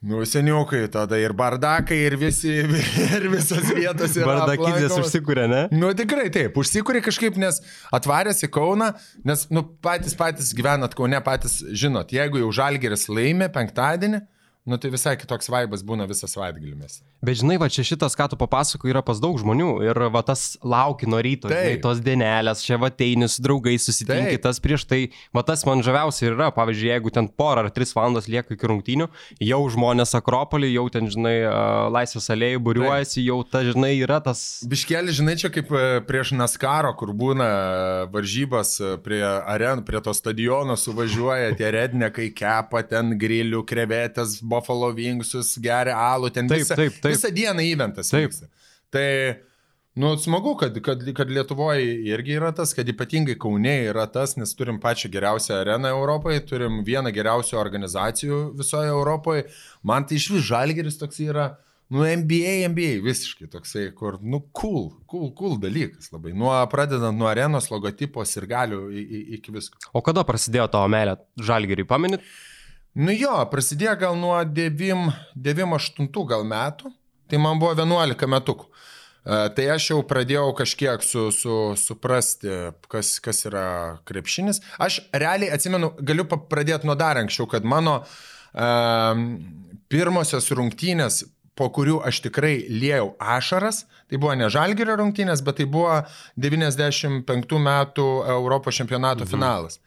Nu, 0.00 0.22
seniukai, 0.24 0.86
tada 0.88 1.18
ir 1.20 1.34
bardakai, 1.36 1.98
ir, 2.06 2.14
visi, 2.16 2.48
ir 3.16 3.26
visas 3.28 3.66
vietos 3.76 4.14
yra. 4.16 4.30
Bardakydės 4.30 4.94
užsikūrė, 4.96 5.44
ne? 5.50 5.58
Nu, 5.76 5.90
tikrai 5.96 6.30
taip, 6.32 6.56
užsikūrė 6.56 7.02
kažkaip, 7.04 7.36
nes 7.40 7.60
atvarėsi 7.92 8.48
Kauną, 8.48 8.94
nes, 9.28 9.44
nu, 9.52 9.60
patys 9.84 10.16
patys 10.16 10.54
gyvenat 10.56 10.96
Kaune, 10.96 11.20
patys 11.26 11.58
žinot, 11.76 12.14
jeigu 12.16 12.40
jau 12.40 12.48
žalgeris 12.62 13.10
laimė 13.12 13.50
penktadienį, 13.52 14.22
Nu 14.68 14.76
tai 14.76 14.90
visai 14.92 15.14
kitoks 15.16 15.48
vaibas 15.48 15.80
būna 15.86 16.04
visą 16.08 16.28
savaitgalį 16.28 16.74
mes. 16.76 16.98
Bet 17.24 17.38
žinai, 17.40 17.56
va 17.60 17.70
čia 17.72 17.80
šitas, 17.86 18.12
ką 18.16 18.26
tu 18.32 18.36
papasako, 18.40 18.90
yra 18.92 19.00
pas 19.04 19.16
daug 19.20 19.38
žmonių 19.40 19.70
ir 19.86 19.98
va 20.12 20.20
tas 20.24 20.58
lauki 20.60 21.08
nuo 21.08 21.20
ryto, 21.24 21.48
žinai, 21.48 21.78
tos 21.80 22.02
dienelės, 22.04 22.60
čia 22.66 22.76
va 22.80 22.90
teini 22.92 23.28
su 23.28 23.40
draugais, 23.44 23.86
susitinki 23.88 24.36
Taip. 24.36 24.44
tas 24.44 24.60
prieš 24.60 24.84
tai, 24.90 25.00
va 25.36 25.44
tas 25.48 25.64
man 25.68 25.80
žaviausia 25.84 26.28
yra, 26.28 26.50
pavyzdžiui, 26.56 26.90
jeigu 26.92 27.12
ten 27.16 27.30
porą 27.32 27.64
ar 27.64 27.70
tris 27.72 27.94
valandas 27.96 28.28
lieka 28.28 28.52
iki 28.56 28.68
rungtynių, 28.68 29.08
jau 29.48 29.60
žmonės 29.72 30.12
Akropolį, 30.20 30.70
jau 30.74 30.86
ten, 30.92 31.08
žinai, 31.12 31.34
Laisvės 31.96 32.28
alėjai 32.32 32.60
būriuojasi, 32.68 33.24
jau 33.24 33.40
ta, 33.48 33.64
žinai, 33.64 33.94
yra 34.04 34.20
tas... 34.24 34.44
Biškelį, 34.68 35.16
žinai, 35.20 35.36
čia 35.40 35.52
kaip 35.52 35.72
e, 35.72 35.84
prieš 36.04 36.34
Naskaro, 36.36 36.92
kur 37.00 37.14
būna 37.16 37.48
e, 37.48 38.06
varžybas 38.12 38.76
e, 38.80 38.92
prie 39.04 39.22
arenų, 39.24 39.86
prie 39.88 40.04
to 40.04 40.14
stadiono 40.16 40.76
suvažiuoja 40.80 41.56
tie 41.58 41.72
rednekai, 41.74 42.30
kepa 42.36 42.84
ten 42.88 43.16
grilių, 43.20 43.64
krevetės, 43.68 44.38
Buffalo 44.50 44.90
Wingsus, 44.96 45.54
geria 45.62 45.94
alų, 46.14 46.32
ten 46.34 46.50
taip, 46.50 46.64
visą, 46.64 46.76
taip, 46.78 46.98
taip. 46.98 47.14
visą 47.14 47.30
dieną 47.34 47.64
įventas. 47.70 48.10
Taip. 48.12 48.28
Vyksta. 48.28 48.50
Tai, 48.90 49.06
nu, 50.02 50.12
smagu, 50.18 50.56
kad, 50.58 50.76
kad, 50.84 51.06
kad 51.16 51.30
Lietuvoje 51.30 51.94
irgi 52.10 52.36
yra 52.40 52.50
tas, 52.56 52.74
kad 52.76 52.88
ypatingai 52.90 53.38
Kaune 53.40 53.76
yra 53.92 54.08
tas, 54.10 54.36
nes 54.40 54.54
turim 54.58 54.80
pačią 54.82 55.12
geriausią 55.14 55.60
areną 55.60 55.94
Europoje, 55.94 56.42
turim 56.50 56.82
vieną 56.86 57.14
geriausių 57.14 57.58
organizacijų 57.62 58.44
visoje 58.58 58.90
Europoje. 58.90 59.48
Man 59.86 60.08
tai 60.08 60.18
iš 60.18 60.30
vis 60.34 60.48
žalgeris 60.50 60.98
toks 61.00 61.22
yra. 61.24 61.52
Nu, 61.90 62.04
NBA, 62.06 62.68
NBA 62.70 63.00
visiškai 63.02 63.48
toksai, 63.50 63.88
kur, 63.98 64.20
nu, 64.22 64.38
cool, 64.54 64.92
cool, 65.10 65.32
cool 65.34 65.56
dalykas 65.58 66.12
labai. 66.14 66.30
Nuo, 66.38 66.52
pradedant 66.70 67.18
nuo 67.18 67.26
arenos, 67.26 67.66
logotipos 67.72 68.30
ir 68.38 68.46
galių 68.52 68.84
iki 69.40 69.50
visko. 69.56 69.80
O 69.90 70.02
kada 70.06 70.22
prasidėjo 70.26 70.68
tavo 70.70 70.86
melė 70.92 71.16
žalgerį, 71.42 71.88
paminit? 71.90 72.30
Nu 72.98 73.14
jo, 73.14 73.36
prasidėjo 73.52 73.94
gal 74.00 74.16
nuo 74.18 74.34
9-8 74.42 76.08
gal 76.26 76.46
metų, 76.46 76.90
tai 77.30 77.38
man 77.38 77.60
buvo 77.62 77.76
11 77.78 78.26
metukų. 78.30 78.66
E, 79.20 79.36
tai 79.54 79.66
aš 79.76 79.90
jau 79.92 80.00
pradėjau 80.06 80.48
kažkiek 80.58 81.04
su, 81.06 81.28
su, 81.34 81.58
suprasti, 81.78 82.50
kas, 82.90 83.18
kas 83.22 83.44
yra 83.46 83.66
krepšinis. 84.08 84.62
Aš 84.82 85.02
realiai 85.12 85.52
atsimenu, 85.54 85.92
galiu 86.02 86.26
pradėti 86.26 86.88
nuo 86.88 86.96
dar 86.98 87.20
anksčiau, 87.20 87.46
kad 87.50 87.66
mano 87.68 88.00
um, 88.00 89.26
pirmosios 89.92 90.50
rungtynės, 90.56 91.22
po 91.54 91.68
kurių 91.76 91.98
aš 92.08 92.22
tikrai 92.24 92.56
liejau 92.72 93.12
ašaras, 93.20 93.84
tai 94.08 94.18
buvo 94.18 94.32
ne 94.38 94.48
Žalgirio 94.50 94.96
rungtynės, 94.98 95.44
bet 95.46 95.60
tai 95.60 95.68
buvo 95.70 96.00
95 96.40 97.60
metų 97.68 98.08
Europos 98.34 98.80
čempionato 98.80 99.26
mhm. 99.26 99.30
finalas. 99.30 99.78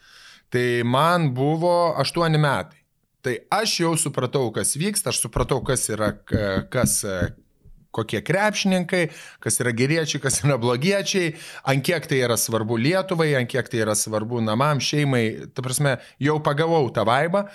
Tai 0.54 0.66
man 0.86 1.34
buvo 1.34 1.98
8 2.00 2.38
metai. 2.38 2.83
Tai 3.24 3.38
aš 3.56 3.78
jau 3.80 3.94
supratau, 4.00 4.50
kas 4.56 4.76
vyksta, 4.76 5.14
aš 5.14 5.22
supratau, 5.24 5.62
kas 5.64 5.88
yra, 5.94 6.12
kas, 6.72 6.98
kokie 7.94 8.20
krepšininkai, 8.26 9.04
kas 9.44 9.62
yra 9.62 9.72
geriečiai, 9.78 10.22
kas 10.24 10.42
yra 10.44 10.58
blogiečiai, 10.62 11.36
ant 11.70 11.86
kiek 11.86 12.08
tai 12.10 12.24
yra 12.26 12.38
svarbu 12.40 12.80
Lietuvai, 12.82 13.30
ant 13.40 13.52
kiek 13.52 13.70
tai 13.70 13.84
yra 13.86 13.96
svarbu 13.98 14.42
namam, 14.44 14.82
šeimai. 14.84 15.24
Ta 15.54 15.64
prasme, 15.66 16.00
jau 16.24 16.40
pagavau 16.44 16.90
tą 16.94 17.06
vaibą. 17.08 17.46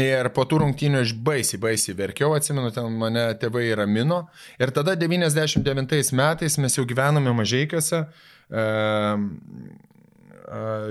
Ir 0.00 0.30
po 0.32 0.46
tų 0.48 0.62
rungtynių 0.62 1.02
aš 1.02 1.10
baisiai, 1.26 1.58
baisiai 1.60 1.96
verkiau, 1.98 2.30
atsimenu, 2.36 2.70
ten 2.72 2.86
mane 3.00 3.24
tėvai 3.40 3.66
ramino. 3.76 4.22
Ir 4.62 4.72
tada 4.72 4.94
99 4.96 6.14
metais 6.16 6.56
mes 6.62 6.78
jau 6.78 6.86
gyvename 6.88 7.34
mažaikose. 7.36 8.04
Uh, 8.54 9.18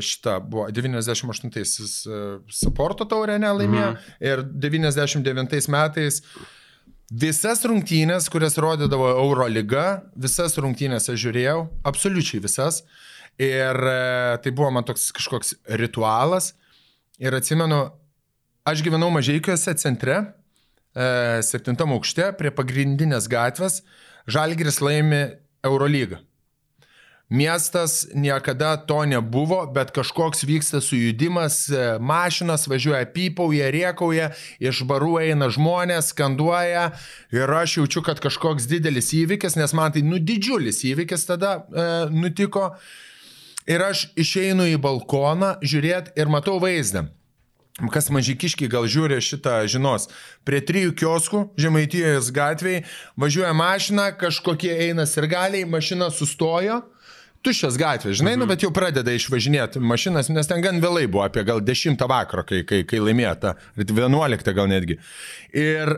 šitą 0.04 0.40
buvo 0.50 0.68
98-aisiais 0.74 1.96
Saporto 2.52 3.08
taurę 3.10 3.38
nelaimėjo 3.42 3.94
mhm. 3.94 4.20
ir 4.26 4.44
99 4.68 5.72
metais 5.72 6.22
visas 7.14 7.62
rungtynės, 7.68 8.30
kurias 8.32 8.58
rodydavo 8.62 9.10
Euro 9.14 9.48
lyga, 9.52 10.04
visas 10.16 10.58
rungtynės 10.58 11.10
aš 11.12 11.20
žiūrėjau, 11.26 11.58
absoliučiai 11.86 12.42
visas. 12.44 12.82
Ir 13.42 13.78
tai 14.44 14.54
buvo 14.54 14.70
man 14.74 14.86
toks 14.86 15.10
kažkoks 15.16 15.56
ritualas. 15.82 16.54
Ir 17.22 17.34
atsimenu, 17.38 17.88
aš 18.66 18.84
gyvenau 18.86 19.10
Mažiekiuose 19.14 19.74
centre, 19.82 20.20
septintam 21.46 21.94
aukšte, 21.96 22.32
prie 22.38 22.54
pagrindinės 22.54 23.30
gatvės, 23.32 23.82
Žalgiris 24.30 24.80
laimi 24.80 25.24
Eurolygą. 25.66 26.22
Miestas 27.34 28.06
niekada 28.14 28.78
to 28.78 29.06
nebuvo, 29.10 29.66
bet 29.66 29.90
kažkoks 29.92 30.44
vyksta 30.46 30.78
sujudimas, 30.86 31.66
e, 31.70 31.98
mašinas 31.98 32.68
važiuoja 32.70 33.08
pypauja, 33.10 33.72
riekauja, 33.74 34.28
iš 34.62 34.84
barų 34.86 35.16
eina 35.24 35.48
žmonės, 35.50 36.12
skanduoja 36.14 36.92
ir 37.34 37.56
aš 37.58 37.80
jaučiu, 37.80 38.04
kad 38.06 38.22
kažkoks 38.22 38.70
didelis 38.70 39.10
įvykis, 39.18 39.58
nes 39.58 39.74
man 39.74 39.96
tai 39.98 40.06
nu 40.06 40.22
didžiulis 40.22 40.84
įvykis 40.92 41.26
tada 41.26 41.56
e, 41.58 41.88
nutiko. 42.14 42.76
Ir 43.66 43.82
aš 43.82 44.12
išeinu 44.14 44.70
į 44.70 44.78
balkoną 44.86 45.56
žiūrėti 45.66 46.14
ir 46.14 46.30
matau 46.30 46.60
vaizdą. 46.62 47.08
Kas 47.90 48.14
mažykiški 48.14 48.70
gal 48.70 48.86
žiūri 48.86 49.18
šitą 49.18 49.64
žinos. 49.66 50.06
Prie 50.46 50.62
trijų 50.62 50.94
kioskų 51.02 51.48
Žemaitijos 51.58 52.30
gatvėje 52.30 52.86
važiuoja 53.18 53.58
mašina, 53.58 54.12
kažkokie 54.14 54.76
eina 54.92 55.10
sirgaliai, 55.10 55.66
mašina 55.66 56.14
sustojo 56.14 56.84
tuščias 57.44 57.78
gatvės, 57.80 58.18
žinai, 58.22 58.38
nu, 58.38 58.44
mhm. 58.44 58.46
nu, 58.46 58.52
bet 58.54 58.64
jau 58.66 58.72
pradeda 58.76 59.14
išvažinėti 59.16 59.82
mašinas, 59.84 60.32
nes 60.34 60.50
ten 60.50 60.64
gan 60.64 60.82
vėlai 60.84 61.06
buvo, 61.08 61.26
apie 61.28 61.44
gal 61.48 61.62
10 61.64 62.08
vakaro, 62.10 62.46
kai, 62.48 62.64
kai, 62.68 62.84
kai 62.88 63.04
laimėjo 63.04 63.36
tą, 63.44 63.54
11 63.80 64.56
gal 64.56 64.72
netgi. 64.72 65.00
Ir 65.54 65.96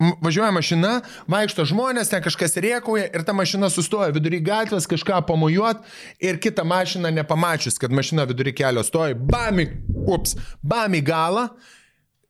Važiuoja 0.00 0.48
mašina, 0.56 0.90
vaikšto 1.28 1.66
žmonės, 1.68 2.08
ten 2.08 2.22
kažkas 2.24 2.56
riekauja 2.64 3.10
ir 3.12 3.24
ta 3.26 3.34
mašina 3.36 3.68
sustoja 3.68 4.08
vidury 4.16 4.38
gatvės 4.40 4.88
kažką 4.88 5.18
pamojuot 5.28 5.82
ir 6.24 6.38
kita 6.40 6.64
mašina 6.64 7.10
nepamačius, 7.12 7.76
kad 7.76 7.92
mašina 7.92 8.24
vidury 8.30 8.54
kelio 8.56 8.80
stoja, 8.86 9.12
bami, 9.12 9.66
ups, 10.08 10.38
bami 10.64 11.02
galą. 11.04 11.50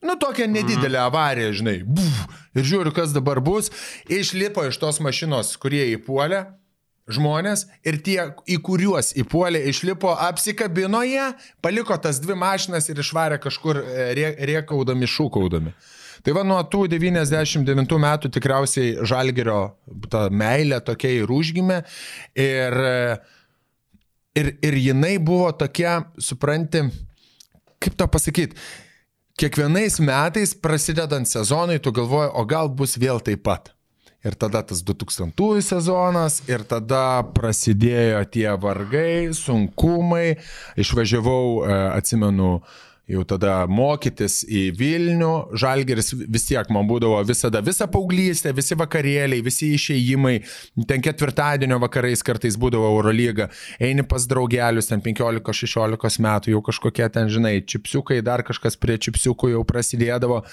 Nu, 0.02 0.16
tokia 0.18 0.48
nedidelė 0.50 0.98
mhm. 0.98 1.06
avarija, 1.06 1.54
žinai. 1.60 1.76
Buf, 1.86 2.24
ir 2.58 2.66
žiūriu, 2.66 2.90
kas 2.96 3.14
dabar 3.14 3.38
bus. 3.38 3.70
Išlipo 4.10 4.66
iš 4.66 4.80
tos 4.82 4.98
mašinos, 5.04 5.54
kurie 5.60 5.84
įpuolė 5.92 6.48
žmonės 7.14 7.66
ir 7.86 8.00
tie, 8.04 8.18
į 8.48 8.58
kuriuos 8.66 9.12
įpuolė, 9.20 9.62
išlipo, 9.70 10.12
apsikabino 10.28 11.02
jie, 11.06 11.30
paliko 11.64 11.96
tas 12.02 12.20
dvi 12.22 12.36
mašinas 12.38 12.90
ir 12.90 13.00
išvarė 13.02 13.40
kažkur 13.42 13.82
e, 13.82 14.34
riekaudami, 14.50 15.08
šūkaudami. 15.10 15.74
Tai 16.24 16.34
va 16.36 16.44
nuo 16.44 16.58
tų 16.68 16.84
99 16.92 17.96
metų 18.04 18.30
tikriausiai 18.34 19.06
Žalgerio 19.08 19.60
ta 20.12 20.26
meilė 20.28 20.82
tokia 20.84 21.14
ir 21.22 21.32
užgimė 21.32 21.80
ir, 22.36 22.76
ir, 24.36 24.52
ir 24.60 24.78
jinai 24.82 25.16
buvo 25.16 25.48
tokia, 25.56 26.02
supranti, 26.20 26.84
kaip 27.80 27.96
tą 27.96 28.10
pasakyti, 28.12 28.58
kiekvienais 29.40 29.96
metais 30.04 30.52
prasidedant 30.52 31.28
sezonui 31.28 31.80
tu 31.80 31.92
galvoji, 31.96 32.32
o 32.36 32.44
gal 32.44 32.68
bus 32.68 32.98
vėl 33.00 33.22
taip 33.24 33.46
pat. 33.48 33.72
Ir 34.20 34.34
tada 34.36 34.60
tas 34.62 34.82
2000 34.84 35.62
sezonas, 35.64 36.42
ir 36.44 36.60
tada 36.68 37.22
prasidėjo 37.32 38.20
tie 38.28 38.50
vargai, 38.60 39.32
sunkumai. 39.32 40.36
Išvažiavau, 40.76 41.64
e, 41.64 41.78
atsimenu, 41.94 42.50
jau 43.10 43.22
tada 43.26 43.54
mokytis 43.70 44.42
į 44.44 44.66
Vilnių. 44.76 45.30
Žalgeris 45.56 46.12
vis 46.20 46.44
tiek 46.48 46.68
man 46.72 46.84
būdavo 46.90 47.22
visada, 47.26 47.62
visa 47.64 47.88
paauglystė, 47.90 48.52
visi 48.56 48.76
vakarėliai, 48.78 49.40
visi 49.46 49.72
išėjimai. 49.78 50.36
Ten 50.90 51.00
ketvirtadienio 51.04 51.80
vakarais 51.82 52.20
kartais 52.26 52.58
būdavo 52.60 52.92
Eurolyga. 52.92 53.48
Eini 53.80 54.04
pas 54.06 54.28
draugelius, 54.30 54.90
ten 54.92 55.00
15-16 55.04 56.20
metų 56.28 56.54
jau 56.54 56.62
kažkokie 56.68 57.08
ten, 57.16 57.32
žinai, 57.32 57.56
čipsiukai, 57.64 58.20
dar 58.26 58.44
kažkas 58.46 58.76
prie 58.76 59.00
čipsiukų 59.00 59.54
jau 59.56 59.66
prasidėdavo. 59.66 60.44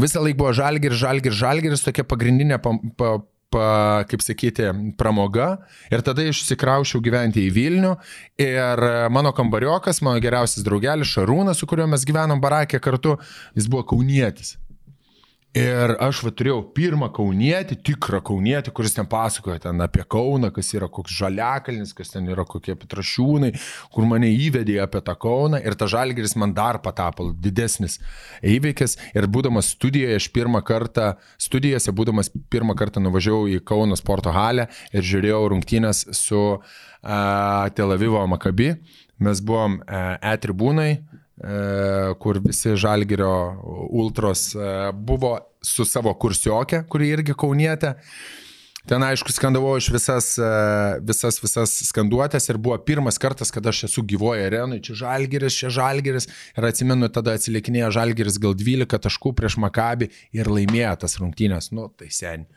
Visą 0.00 0.22
laiką 0.24 0.38
buvo 0.40 0.54
žalgir, 0.56 0.94
žalgir, 0.96 1.34
žalgiris, 1.36 1.84
tokia 1.84 2.04
pagrindinė 2.08 2.56
pa, 2.64 2.72
pa, 2.96 3.10
pa, 3.52 3.66
kaip 4.08 4.24
sakyti, 4.24 4.70
pramoga. 4.96 5.50
Ir 5.92 6.00
tada 6.06 6.24
išsikraušiau 6.24 7.02
gyventi 7.04 7.44
į 7.44 7.52
Vilnių. 7.52 7.92
Ir 8.40 8.84
mano 9.12 9.34
kambariokas, 9.36 10.00
mano 10.04 10.22
geriausias 10.24 10.64
draugelis 10.64 11.12
Šarūnas, 11.12 11.60
su 11.60 11.68
kuriuo 11.68 11.90
mes 11.92 12.06
gyvenom 12.08 12.40
barakė 12.42 12.80
kartu, 12.82 13.18
jis 13.58 13.68
buvo 13.68 13.84
kaunietis. 13.92 14.56
Ir 15.52 15.90
aš 16.00 16.22
va 16.24 16.30
turėjau 16.32 16.62
pirmą 16.72 17.10
kaunietį, 17.12 17.76
tikrą 17.84 18.22
kaunietį, 18.24 18.72
kuris 18.72 18.94
ten 18.96 19.04
pasakoja 19.04 19.60
ten 19.66 19.84
apie 19.84 20.00
Kauną, 20.08 20.48
kas 20.48 20.70
yra 20.72 20.88
koks 20.88 21.12
žaliakalnis, 21.12 21.92
kas 21.92 22.14
ten 22.14 22.30
yra 22.32 22.46
kokie 22.48 22.72
petrašiūnai, 22.80 23.50
kur 23.92 24.06
mane 24.08 24.30
įvedė 24.32 24.78
apie 24.80 25.02
tą 25.04 25.12
Kauną 25.20 25.60
ir 25.60 25.76
ta 25.76 25.90
žalgeris 25.92 26.38
man 26.40 26.54
dar 26.56 26.80
patapo 26.80 27.28
didesnis 27.36 27.98
įvykis. 28.40 28.96
Ir 29.12 29.28
būdamas 29.28 29.74
studijoje, 29.76 30.22
aš 30.22 30.30
pirmą 30.32 30.64
kartą, 30.64 31.18
studijose 31.36 31.92
būdamas 31.92 32.32
pirmą 32.48 32.72
kartą 32.78 33.04
nuvažiavau 33.04 33.44
į 33.52 33.60
Kauno 33.68 33.98
sporto 34.00 34.32
halę 34.32 34.70
ir 34.96 35.04
žiūrėjau 35.04 35.42
rungtynės 35.52 36.06
su 36.16 36.42
uh, 36.56 37.68
Tel 37.76 37.92
Avivo 37.92 38.24
Makabi. 38.24 38.72
Mes 39.22 39.44
buvom 39.44 39.82
uh, 39.84 40.16
E, 40.16 41.21
kur 42.22 42.38
visi 42.44 42.76
žalgerio 42.78 43.32
ultros 43.90 44.52
e, 44.54 44.92
buvo 44.94 45.38
su 45.62 45.86
savo 45.86 46.14
kursiokė, 46.14 46.84
kuri 46.90 47.10
irgi 47.16 47.34
kaunietė. 47.38 47.96
Ten, 48.86 49.02
aišku, 49.06 49.30
skandavau 49.30 49.76
iš 49.78 49.92
visas, 49.94 50.32
e, 50.42 50.46
visas, 51.06 51.38
visas 51.42 51.74
skanduotės 51.86 52.48
ir 52.50 52.58
buvo 52.62 52.78
pirmas 52.82 53.18
kartas, 53.22 53.52
kada 53.54 53.70
aš 53.70 53.84
esu 53.86 54.02
gyvoje 54.02 54.48
arenui, 54.48 54.80
čia 54.82 54.96
žalgeris, 55.04 55.58
čia 55.60 55.70
žalgeris. 55.70 56.26
Ir 56.58 56.66
atsimenu, 56.66 57.10
tada 57.14 57.36
atsilikinėjo 57.38 57.92
žalgeris 57.94 58.40
gal 58.42 58.56
12 58.58 58.98
taškų 59.06 59.34
prieš 59.38 59.58
Makabį 59.62 60.10
ir 60.34 60.50
laimėjo 60.50 60.96
tas 61.04 61.18
rungtynės. 61.22 61.70
Nu, 61.74 61.86
tai 61.94 62.10
seniai. 62.10 62.50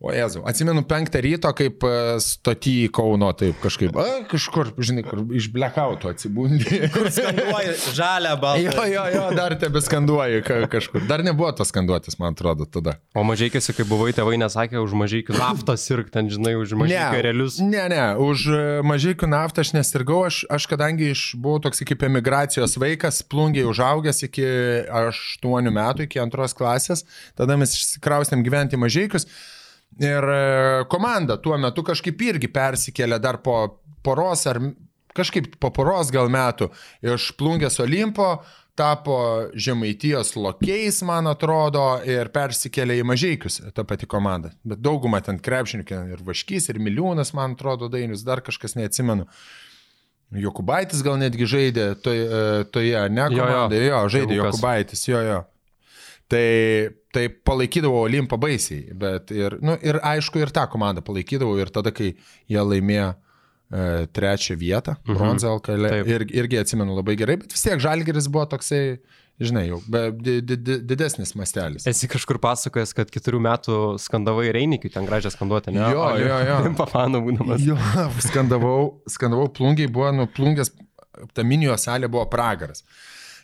O 0.00 0.12
Jezu, 0.12 0.44
atsimenu 0.46 0.84
penktą 0.86 1.18
ryto, 1.18 1.50
kaip 1.58 1.82
e, 1.82 1.88
stoti 2.22 2.84
į 2.84 2.90
Kauno, 2.94 3.32
taip 3.34 3.56
kažkaip, 3.58 3.96
a, 3.98 4.20
kažkur, 4.30 4.68
žinai, 4.78 5.02
kur 5.02 5.24
iš 5.34 5.48
blekauto 5.50 6.12
atsibūndi. 6.12 6.78
Kur 6.94 7.08
skanduoji 7.10 7.74
žalę 7.96 8.36
baltą. 8.38 8.62
Jo, 8.62 8.84
jo, 8.92 9.06
jo, 9.16 9.24
dar 9.34 9.56
tebe 9.58 9.82
skanduoji 9.82 10.44
kažkur. 10.70 11.02
Dar 11.10 11.24
nebuvo 11.26 11.50
tos 11.58 11.72
skanduotis, 11.74 12.14
man 12.22 12.38
atrodo, 12.38 12.68
tada. 12.70 12.94
O 13.18 13.26
mažykėsi, 13.26 13.74
kai 13.74 13.88
buvai, 13.90 14.12
tėvai 14.14 14.38
nesakė 14.38 14.78
už 14.84 14.94
mažykių 15.02 15.34
naftą 15.34 15.74
sirgti, 15.74 16.14
ten, 16.14 16.30
žinai, 16.30 16.54
už 16.62 16.76
mažykių 16.78 17.26
realius. 17.26 17.58
Ne, 17.58 17.82
ne, 17.90 18.06
už 18.22 18.46
e, 18.54 18.62
mažykių 18.86 19.32
naftą 19.34 19.66
aš 19.66 19.74
nesirgau, 19.80 20.22
aš, 20.30 20.44
aš 20.46 20.70
kadangi 20.70 21.10
iš, 21.16 21.26
buvau 21.42 21.58
toks 21.66 21.82
kaip 21.82 22.06
emigracijos 22.06 22.78
vaikas, 22.78 23.24
plungiai 23.26 23.66
užaugęs 23.66 24.22
iki 24.30 24.46
8 24.86 25.74
metų, 25.82 26.06
iki 26.06 26.22
antros 26.22 26.54
klasės, 26.54 27.02
tada 27.34 27.58
mes 27.58 27.74
išsikraustėm 27.74 28.46
gyventi 28.46 28.78
mažykius. 28.78 29.26
Ir 29.98 30.28
e, 30.30 30.84
komanda 30.92 31.38
tuo 31.42 31.56
metu 31.58 31.82
kažkaip 31.86 32.20
irgi 32.28 32.50
persikėlė 32.52 33.18
dar 33.22 33.40
po 33.42 33.80
poros 34.06 34.44
ar 34.46 34.60
kažkaip 35.18 35.56
po 35.58 35.72
poros 35.74 36.12
gal 36.14 36.30
metų 36.30 36.70
iš 37.02 37.32
Plungės 37.38 37.80
Olimpo, 37.82 38.36
tapo 38.78 39.16
Žemaitijos 39.58 40.36
lokiais, 40.38 41.00
man 41.06 41.26
atrodo, 41.30 41.98
ir 42.06 42.30
persikėlė 42.34 43.00
į 43.00 43.06
Mažiekius 43.10 43.60
tą 43.74 43.84
patį 43.88 44.06
komandą. 44.10 44.52
Bet 44.62 44.82
dauguma 44.84 45.18
ten 45.24 45.40
krepšininkė 45.42 46.02
ir 46.14 46.22
Vaškys, 46.26 46.70
ir 46.70 46.78
Miliūnas, 46.82 47.34
man 47.34 47.56
atrodo, 47.58 47.90
Dainius, 47.90 48.22
dar 48.26 48.44
kažkas 48.46 48.78
neatsimenu. 48.78 49.26
Jokubaitis 50.38 51.00
gal 51.02 51.16
netgi 51.18 51.48
žaidė 51.48 51.90
toje, 52.04 52.42
toje 52.70 53.04
ne 53.10 53.30
komandoje, 53.32 53.80
jo, 53.80 53.88
jo, 53.88 54.02
jo 54.04 54.14
žaidė 54.14 54.42
Jokubaitis, 54.42 55.06
jo, 55.08 55.22
jo. 55.24 55.38
Tai 56.28 56.48
tai 57.12 57.28
palaikydavau 57.28 58.04
Olimpą 58.06 58.38
baisiai, 58.40 58.92
bet 58.98 59.32
ir, 59.34 59.58
nu, 59.64 59.76
ir 59.84 60.00
aišku, 60.04 60.40
ir 60.42 60.52
tą 60.54 60.66
komandą 60.70 61.04
palaikydavau 61.04 61.56
ir 61.60 61.72
tada, 61.72 61.92
kai 61.94 62.12
jie 62.12 62.64
laimėjo 62.64 63.08
e, 63.14 63.86
trečią 64.14 64.58
vietą, 64.60 64.98
mhm. 65.00 65.16
bronzą 65.16 65.54
LKL, 65.58 65.88
ir, 66.08 66.26
irgi 66.42 66.60
atsimenu 66.60 66.98
labai 66.98 67.16
gerai, 67.20 67.38
bet 67.40 67.56
vis 67.56 67.64
tiek 67.64 67.80
Žalgeris 67.82 68.28
buvo 68.32 68.44
toksai, 68.52 68.82
žinai, 69.40 69.64
jau 69.70 69.80
di, 69.88 70.38
di, 70.44 70.58
di, 70.60 70.78
didesnis 70.92 71.32
mastelis. 71.38 71.88
Esi 71.88 72.10
kažkur 72.12 72.40
pasakojęs, 72.44 72.92
kad 72.98 73.12
keturių 73.14 73.42
metų 73.48 73.80
skandavai 74.02 74.50
Reinikiui, 74.54 74.92
ten 74.92 75.08
gražią 75.08 75.32
skanduotę, 75.34 75.72
ne? 75.74 75.86
Jo, 75.94 76.10
jo, 76.20 76.40
jo. 76.50 76.58
Pafanų 76.82 77.24
būdamas. 77.24 77.64
Jo, 77.64 77.78
skandavau, 78.28 78.80
skandavau 79.10 79.48
plungiai, 79.54 79.88
buvo, 79.90 80.12
nu, 80.12 80.28
plungės, 80.28 80.74
ta 81.32 81.46
minijos 81.46 81.88
salė 81.88 82.10
buvo 82.12 82.28
pragaras. 82.30 82.84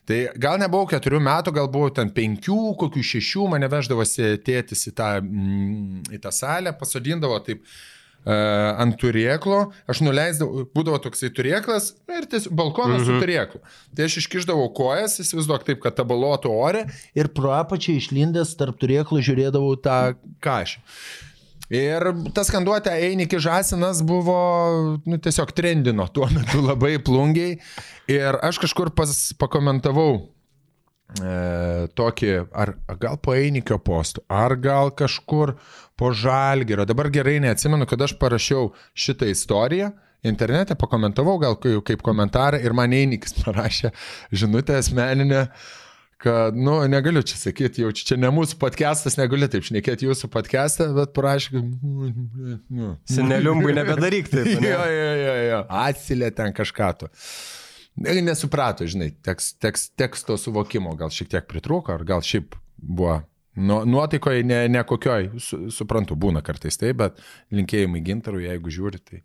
Tai 0.09 0.21
gal 0.37 0.61
nebuvau 0.61 0.85
keturių 0.91 1.23
metų, 1.25 1.55
gal 1.57 1.71
buvau 1.73 1.89
ten 1.95 2.11
penkių, 2.13 2.75
kokių 2.81 3.03
šešių, 3.15 3.49
mane 3.55 3.71
veždavosi 3.73 4.35
tėtis 4.45 4.85
į 4.91 4.95
tą, 4.99 5.11
mm, 5.23 6.13
į 6.13 6.21
tą 6.21 6.33
salę, 6.35 6.75
pasodindavo 6.77 7.39
taip 7.47 7.63
uh, 7.63 7.79
ant 8.25 8.97
turėklo, 9.01 9.61
aš 9.89 10.01
nuleisdavau, 10.05 10.65
būdavo 10.77 11.01
toksai 11.07 11.29
turėklas 11.37 11.91
ir 12.09 12.29
tiesiog 12.29 12.53
balkonas 12.57 13.03
mhm. 13.03 13.09
su 13.09 13.25
turėklu. 13.25 13.61
Tai 13.97 14.09
aš 14.09 14.19
iškiždavau 14.23 14.71
kojas, 14.77 15.19
įsivaizduok 15.25 15.67
taip, 15.69 15.83
kad 15.85 15.97
tabalotų 15.99 16.53
ore 16.53 16.87
ir 17.17 17.33
pro 17.37 17.53
apačią 17.57 17.99
išlindęs 18.01 18.57
tarp 18.61 18.81
turėklų 18.81 19.25
žiūrėdavau 19.25 19.77
tą 19.85 20.01
kažį. 20.45 20.81
Ir 21.73 22.11
tas 22.37 22.51
skanduotė 22.51 22.93
Einikį 23.07 23.41
Žasinas 23.41 24.03
buvo 24.05 24.37
nu, 25.09 25.17
tiesiog 25.17 25.53
trendino 25.57 26.07
tuo 26.13 26.29
metu 26.33 26.61
labai 26.61 26.99
plungiai. 27.01 27.57
Ir 28.13 28.39
aš 28.45 28.61
kažkur 28.67 28.91
pas, 28.97 29.13
pakomentavau 29.41 30.11
e, 30.21 31.89
tokį, 31.97 32.33
ar 32.53 32.75
gal 33.01 33.17
po 33.17 33.33
Einikio 33.37 33.79
postų, 33.81 34.27
ar 34.29 34.59
gal 34.61 34.93
kažkur 34.93 35.55
po 35.97 36.13
Žalgerio. 36.13 36.85
Dabar 36.85 37.09
gerai 37.15 37.39
neatsimenu, 37.45 37.89
kad 37.89 38.05
aš 38.05 38.19
parašiau 38.21 38.75
šitą 38.93 39.31
istoriją. 39.33 39.95
Internete 40.25 40.77
pakomentavau 40.81 41.37
gal 41.41 41.57
kaip 41.61 42.05
komentarą 42.05 42.61
ir 42.61 42.77
man 42.77 42.93
Einikis 42.97 43.37
parašė 43.41 43.93
žinutę 44.37 44.77
asmeninę. 44.81 45.47
E, 45.49 45.84
kad, 46.23 46.57
nu, 46.57 46.77
negaliu 46.91 47.23
čia 47.27 47.39
sakyti, 47.41 47.83
jau 47.85 47.91
čia 47.97 48.19
ne 48.21 48.31
mūsų 48.35 48.59
podcastas, 48.61 49.19
negaliu 49.21 49.49
taip 49.51 49.67
šnekėti 49.67 50.09
jūsų 50.09 50.31
podcastą, 50.33 50.89
bet 50.97 51.13
prašau, 51.17 51.63
nu, 51.65 52.13
nu. 52.69 52.95
Seneliumbui 53.11 53.75
nebedaryk 53.79 54.31
taip. 54.33 54.49
Ne? 54.59 54.73
jo, 54.73 54.81
jo, 54.95 55.13
jo, 55.21 55.37
jo, 55.49 55.61
atsilė 55.85 56.33
ten 56.37 56.57
kažką 56.57 56.91
tu. 57.03 57.13
Nesuprato, 57.95 58.87
žinai, 58.91 59.13
tekst, 59.23 59.61
tekst, 59.63 59.93
teksto 59.99 60.39
suvokimo 60.41 60.97
gal 60.99 61.13
šiek 61.15 61.31
tiek 61.31 61.47
pritrūko, 61.51 61.95
ar 61.95 62.03
gal 62.09 62.25
šiaip 62.27 62.57
buvo 62.75 63.21
nu, 63.55 63.85
nuotaikoje 63.87 64.43
ne, 64.43 64.65
ne 64.69 64.83
kokioj, 64.87 65.31
su, 65.39 65.61
suprantu, 65.75 66.17
būna 66.19 66.43
kartais 66.45 66.79
taip, 66.81 66.99
bet 66.99 67.21
linkėjimai 67.55 68.03
gintarui, 68.05 68.49
jeigu 68.49 68.73
žiūri, 68.75 69.03
tai 69.07 69.23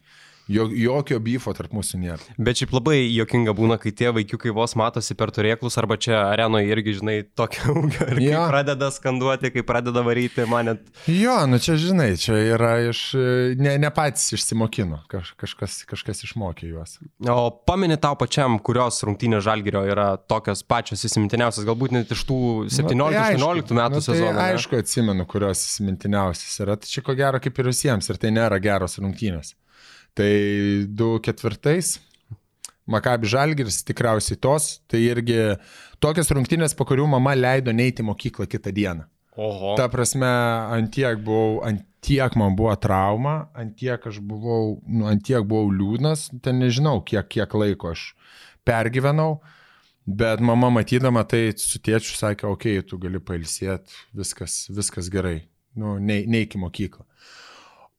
jokio 0.50 1.20
bifo 1.24 1.54
tarp 1.56 1.74
mūsų 1.76 2.00
nėra. 2.02 2.36
Bet 2.42 2.60
šiaip 2.62 2.74
labai 2.74 2.98
jokinga 3.06 3.54
būna, 3.58 3.78
kai 3.82 3.92
tie 3.96 4.10
vaikiukai 4.16 4.54
vos 4.56 4.76
matosi 4.80 5.16
per 5.18 5.32
turėklus, 5.36 5.78
arba 5.82 5.98
čia 6.02 6.18
arenoje 6.32 6.72
irgi, 6.74 6.96
žinai, 7.00 7.18
tokia 7.38 7.70
ūgio. 7.80 8.08
Ir 8.16 8.22
ja. 8.24 8.42
kai 8.44 8.54
pradeda 8.56 8.90
skanduoti, 8.94 9.54
kai 9.54 9.64
pradeda 9.68 10.04
varyti, 10.06 10.46
man 10.50 10.72
net. 10.72 10.90
Jo, 11.10 11.38
nu 11.50 11.60
čia, 11.62 11.78
žinai, 11.80 12.12
čia 12.20 12.38
yra 12.56 12.74
iš, 12.90 13.04
ne, 13.60 13.76
ne 13.82 13.94
patys 13.94 14.34
išsimokino, 14.38 15.04
Kaž, 15.12 15.34
kažkas, 15.40 15.82
kažkas 15.90 16.26
išmokė 16.28 16.70
juos. 16.72 16.98
O 17.30 17.50
pameni 17.70 17.98
tau 18.02 18.18
pačiam, 18.20 18.58
kurios 18.64 19.00
rungtynės 19.06 19.46
žalgerio 19.46 19.86
yra 19.90 20.12
tokios 20.30 20.64
pačios 20.68 21.06
įsimintiniausias, 21.08 21.68
galbūt 21.68 21.96
net 21.96 22.12
iš 22.16 22.26
tų 22.30 22.42
17-18 22.74 23.40
nu, 23.40 23.64
tai 23.70 23.80
metų 23.84 24.02
nu, 24.02 24.06
sezonų. 24.06 24.36
Tai 24.38 24.50
aišku, 24.54 24.82
atsimenu, 24.84 25.26
kurios 25.30 25.64
įsimintiniausias 25.66 26.60
yra. 26.66 26.78
Tai 26.80 26.92
čia 26.92 27.06
ko 27.06 27.16
gero 27.18 27.42
kaip 27.44 27.62
ir 27.62 27.72
visiems, 27.72 28.10
ir 28.12 28.22
tai 28.22 28.34
nėra 28.36 28.60
geros 28.64 29.00
rungtynės. 29.02 29.56
Tai 30.20 30.34
2-4 31.00 32.00
Makabi 32.90 33.30
Žalgiris 33.30 33.84
tikriausiai 33.86 34.40
tos, 34.42 34.80
tai 34.90 35.04
irgi 35.06 35.38
tokias 36.02 36.32
rungtynės, 36.34 36.74
po 36.76 36.88
kurių 36.90 37.06
mama 37.12 37.36
leido 37.38 37.74
neiti 37.76 38.06
mokyklą 38.06 38.48
kitą 38.50 38.74
dieną. 38.74 39.06
Oho. 39.40 39.76
Ta 39.80 39.86
prasme, 39.94 40.28
antiek 40.76 41.22
buvau, 41.24 41.62
antiek 41.64 42.34
man 42.40 42.58
buvo 42.60 42.74
trauma, 42.82 43.36
antiek 43.56 44.04
aš 44.10 44.18
buvau, 44.26 44.80
nu, 44.90 45.06
antiek 45.08 45.46
buvau 45.48 45.70
liūdnas, 45.72 46.26
ten 46.44 46.60
nežinau, 46.60 46.98
kiek, 47.06 47.30
kiek 47.38 47.54
laiko 47.56 47.94
aš 47.94 48.10
pergyvenau, 48.68 49.38
bet 50.10 50.42
mama 50.44 50.72
matydama 50.82 51.24
tai 51.30 51.54
su 51.62 51.80
tėčiu 51.80 52.18
sakė, 52.18 52.50
okei, 52.50 52.82
okay, 52.82 52.90
tu 52.90 53.00
gali 53.00 53.22
pailsėti, 53.22 54.02
viskas, 54.18 54.66
viskas 54.74 55.08
gerai, 55.14 55.44
nu, 55.78 55.96
ne, 56.02 56.24
neik 56.28 56.58
į 56.58 56.66
mokyklą. 56.66 57.06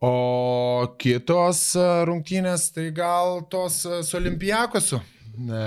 O 0.01 0.95
kitos 0.97 1.75
e, 1.77 1.87
rungtynės, 2.09 2.71
tai 2.73 2.87
gal 2.97 3.43
tos 3.53 3.83
e, 3.85 3.99
su 4.01 4.17
Olimpijakosu. 4.17 4.97
E, 4.97 5.65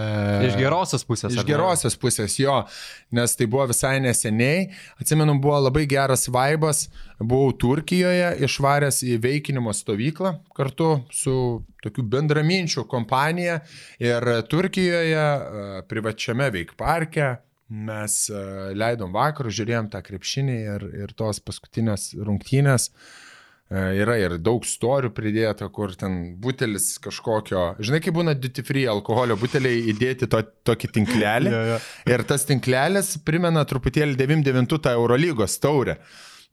iš 0.48 0.56
gerosios 0.58 1.04
pusės. 1.06 1.36
Iš 1.38 1.46
gerosios 1.46 1.94
pusės, 2.02 2.40
jo, 2.42 2.56
nes 3.14 3.38
tai 3.38 3.46
buvo 3.46 3.68
visai 3.70 4.00
neseniai. 4.02 4.72
Atsimenu, 4.98 5.36
buvo 5.42 5.60
labai 5.62 5.84
geras 5.92 6.26
vaibas. 6.34 6.88
Buvau 7.22 7.54
Turkijoje, 7.62 8.32
išvaręs 8.48 9.04
į 9.06 9.20
veikinimo 9.22 9.70
stovyklą 9.78 10.32
kartu 10.58 10.96
su 11.14 11.36
tokiu 11.86 12.02
bendraminčiu 12.16 12.88
kompanija. 12.90 13.60
Ir 14.02 14.26
Turkijoje, 14.50 15.28
privačiame 15.94 16.50
veikparke, 16.58 17.36
mes 17.70 18.18
leidom 18.74 19.14
vakarų, 19.14 19.54
žiūrėjom 19.60 19.94
tą 19.94 20.02
krepšinį 20.10 20.58
ir, 20.64 20.88
ir 21.06 21.14
tos 21.22 21.38
paskutinės 21.46 22.16
rungtynės. 22.18 22.90
E, 22.90 23.22
Yra 23.72 24.18
ir 24.20 24.36
daug 24.44 24.66
storių 24.68 25.10
pridėta, 25.16 25.66
kur 25.74 25.96
ten 25.98 26.36
butelis 26.42 26.92
kažkokio, 27.02 27.62
žinai, 27.82 28.02
kaip 28.04 28.14
būna 28.14 28.36
duty 28.38 28.62
free 28.66 28.84
alkoholio 28.92 29.38
buteliai 29.40 29.80
įdėti 29.90 30.28
to, 30.30 30.44
tokį 30.68 30.92
tinklelį. 31.00 31.54
Jo, 31.54 31.62
jo. 31.72 31.80
Ir 32.10 32.24
tas 32.28 32.46
tinklelis 32.50 33.16
primena 33.26 33.64
truputėlį 33.68 34.18
99 34.20 34.78
tą 34.84 34.94
Eurolygos 34.98 35.58
taurę. 35.64 35.98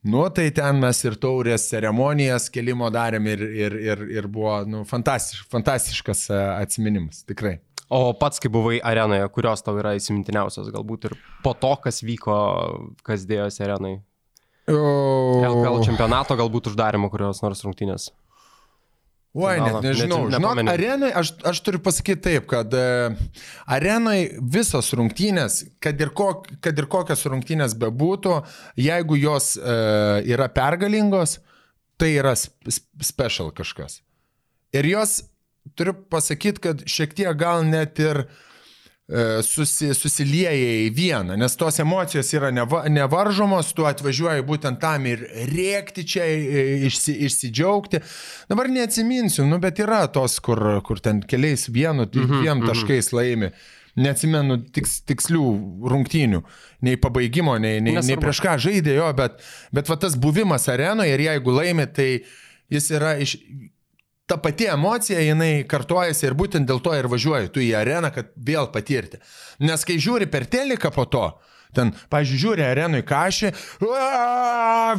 Nu, 0.01 0.23
tai 0.33 0.47
ten 0.55 0.79
mes 0.81 0.97
ir 1.05 1.15
taurės 1.21 1.67
ceremonijas 1.69 2.47
kelimo 2.53 2.89
darėm 2.93 3.27
ir, 3.29 3.43
ir, 3.53 3.75
ir, 3.85 3.99
ir 4.17 4.27
buvo 4.33 4.55
nu, 4.65 4.81
fantastiš, 4.89 5.43
fantastiškas 5.51 6.23
e, 6.33 6.39
atminimas, 6.63 7.21
tikrai. 7.29 7.59
O 7.91 8.13
pats, 8.17 8.41
kai 8.41 8.49
buvai 8.49 8.79
arenoje, 8.87 9.27
kurios 9.35 9.61
tau 9.61 9.75
yra 9.77 9.93
įsimintiniausios, 9.97 10.71
galbūt 10.73 11.09
ir 11.09 11.17
po 11.45 11.53
to, 11.53 11.75
kas 11.83 12.01
vyko, 12.07 12.37
kas 13.05 13.27
dėjosi 13.29 13.65
arenai. 13.67 13.99
LKL 14.75 15.79
čempionato, 15.85 16.35
galbūt 16.39 16.71
uždarimo 16.71 17.09
kurios 17.13 17.41
nors 17.43 17.63
rungtynės. 17.65 18.09
Oi, 19.31 19.53
net 19.63 19.77
nežinau. 19.85 20.25
Net- 20.27 20.41
Žinok, 20.41 20.59
arenai, 20.73 21.09
aš, 21.15 21.29
aš 21.47 21.61
turiu 21.63 21.79
pasakyti 21.79 22.19
taip, 22.25 22.49
kad 22.51 22.73
e, 22.75 22.81
arenai 23.71 24.17
visos 24.43 24.89
rungtynės, 24.99 25.61
kad 25.79 26.01
ir, 26.03 26.11
kok, 26.11 26.49
kad 26.59 26.75
ir 26.81 26.87
kokios 26.91 27.23
rungtynės 27.31 27.77
bebūtų, 27.79 28.41
jeigu 28.83 29.15
jos 29.21 29.53
e, 29.55 29.77
yra 30.35 30.49
pergalingos, 30.51 31.37
tai 31.95 32.11
yra 32.19 32.35
sp- 32.35 32.67
sp- 32.75 33.07
special 33.07 33.53
kažkas. 33.55 34.01
Ir 34.75 34.89
jos, 34.91 35.21
turiu 35.79 35.95
pasakyti, 36.11 36.59
kad 36.67 36.83
šiek 36.91 37.15
tiek 37.15 37.31
gal 37.39 37.63
net 37.63 38.03
ir 38.03 38.25
e, 38.25 38.29
susi, 39.43 39.91
susilieja 39.97 40.51
į 40.85 40.91
vieną, 40.95 41.35
nes 41.39 41.57
tos 41.59 41.79
emocijos 41.83 42.29
yra 42.37 42.51
neva, 42.53 42.83
nevaržomos, 42.87 43.73
tu 43.75 43.85
atvažiuoji 43.89 44.45
būtent 44.47 44.79
tam 44.81 45.05
ir 45.09 45.25
rėkti 45.51 46.05
čia, 46.07 46.27
e, 46.27 46.63
išsi, 46.87 47.17
išsidžiaugti. 47.27 48.01
Dabar 48.51 48.71
neatsiminsiu, 48.71 49.45
nu, 49.49 49.59
bet 49.63 49.81
yra 49.83 50.05
tos, 50.07 50.39
kur, 50.39 50.63
kur 50.87 51.03
ten 51.03 51.21
keliais 51.27 51.67
vienu, 51.69 52.05
dviem 52.05 52.29
mm 52.29 52.47
-hmm, 52.61 52.67
taškais 52.71 53.11
laimi. 53.11 53.51
Neatsimenu 53.95 54.61
tiks, 54.71 55.01
tikslių 55.03 55.43
rungtynių, 55.91 56.43
nei 56.81 56.95
pabaigimo, 56.95 57.57
nei, 57.59 57.81
nei, 57.81 57.97
nei 57.99 58.15
prieš 58.15 58.39
ką 58.39 58.55
žaidė 58.55 58.95
jo, 58.95 59.13
bet, 59.13 59.43
bet 59.71 59.89
va 59.89 59.97
tas 59.99 60.15
buvimas 60.15 60.69
arenoje 60.71 61.11
ir 61.11 61.19
jeigu 61.19 61.51
laimi, 61.51 61.87
tai 61.91 62.23
jis 62.71 62.87
yra 62.95 63.17
iš, 63.19 63.35
ta 64.31 64.37
pati 64.39 64.69
emocija, 64.71 65.19
jinai 65.19 65.65
kartojasi 65.67 66.29
ir 66.29 66.35
būtent 66.39 66.69
dėl 66.69 66.79
to 66.83 66.93
ir 66.95 67.09
važiuoji 67.11 67.51
tu 67.51 67.63
į 67.63 67.73
areną, 67.81 68.13
kad 68.15 68.29
vėl 68.39 68.69
patirti. 68.71 69.19
Nes 69.59 69.83
kai 69.87 69.97
žiūri 69.99 70.29
per 70.31 70.45
teleką 70.47 70.93
po 70.95 71.03
to, 71.11 71.25
ten, 71.75 71.91
pažiūrėjau, 72.13 72.43
žiūri 72.45 72.63
arenui 72.63 73.01
kažį, 73.07 73.51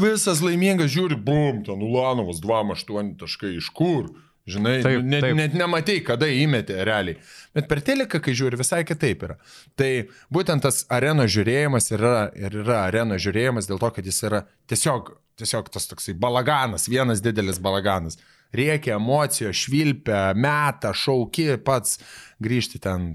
visas 0.02 0.42
laimingas 0.44 0.92
žiūri, 0.92 1.16
bum, 1.16 1.62
ten 1.64 1.80
Ulanovas 1.80 2.42
2-8 2.44 3.16
taškai 3.22 3.54
iš 3.56 3.72
kur. 3.76 4.12
Žinai, 4.42 4.80
Taip, 4.82 5.04
net, 5.06 5.22
taip. 5.22 5.36
net 5.38 5.52
nematei, 5.54 6.00
kada 6.02 6.26
įmetė 6.26 6.80
realiai. 6.82 7.20
Bet 7.54 7.68
per 7.70 7.78
teleką, 7.86 8.18
kai 8.24 8.32
žiūri, 8.34 8.58
visai 8.58 8.80
kitaip 8.82 9.22
yra. 9.22 9.36
Tai 9.78 9.90
būtent 10.34 10.64
tas 10.66 10.80
areno 10.90 11.28
žiūrėjimas 11.30 11.92
yra, 11.94 12.16
ir 12.34 12.56
yra 12.64 12.80
areno 12.88 13.20
žiūrėjimas 13.22 13.70
dėl 13.70 13.78
to, 13.78 13.92
kad 13.94 14.08
jis 14.10 14.18
yra 14.26 14.42
tiesiog, 14.66 15.12
tiesiog 15.38 15.70
tas 15.70 15.86
toksai 15.86 16.16
balaganas, 16.18 16.88
vienas 16.90 17.22
didelis 17.22 17.62
balaganas. 17.62 18.18
Reikia 18.52 18.98
emocijos, 19.00 19.56
švilpia, 19.64 20.32
meta, 20.36 20.92
šauki, 20.92 21.50
pats 21.64 21.98
grįžti 22.42 22.80
ten. 22.84 23.14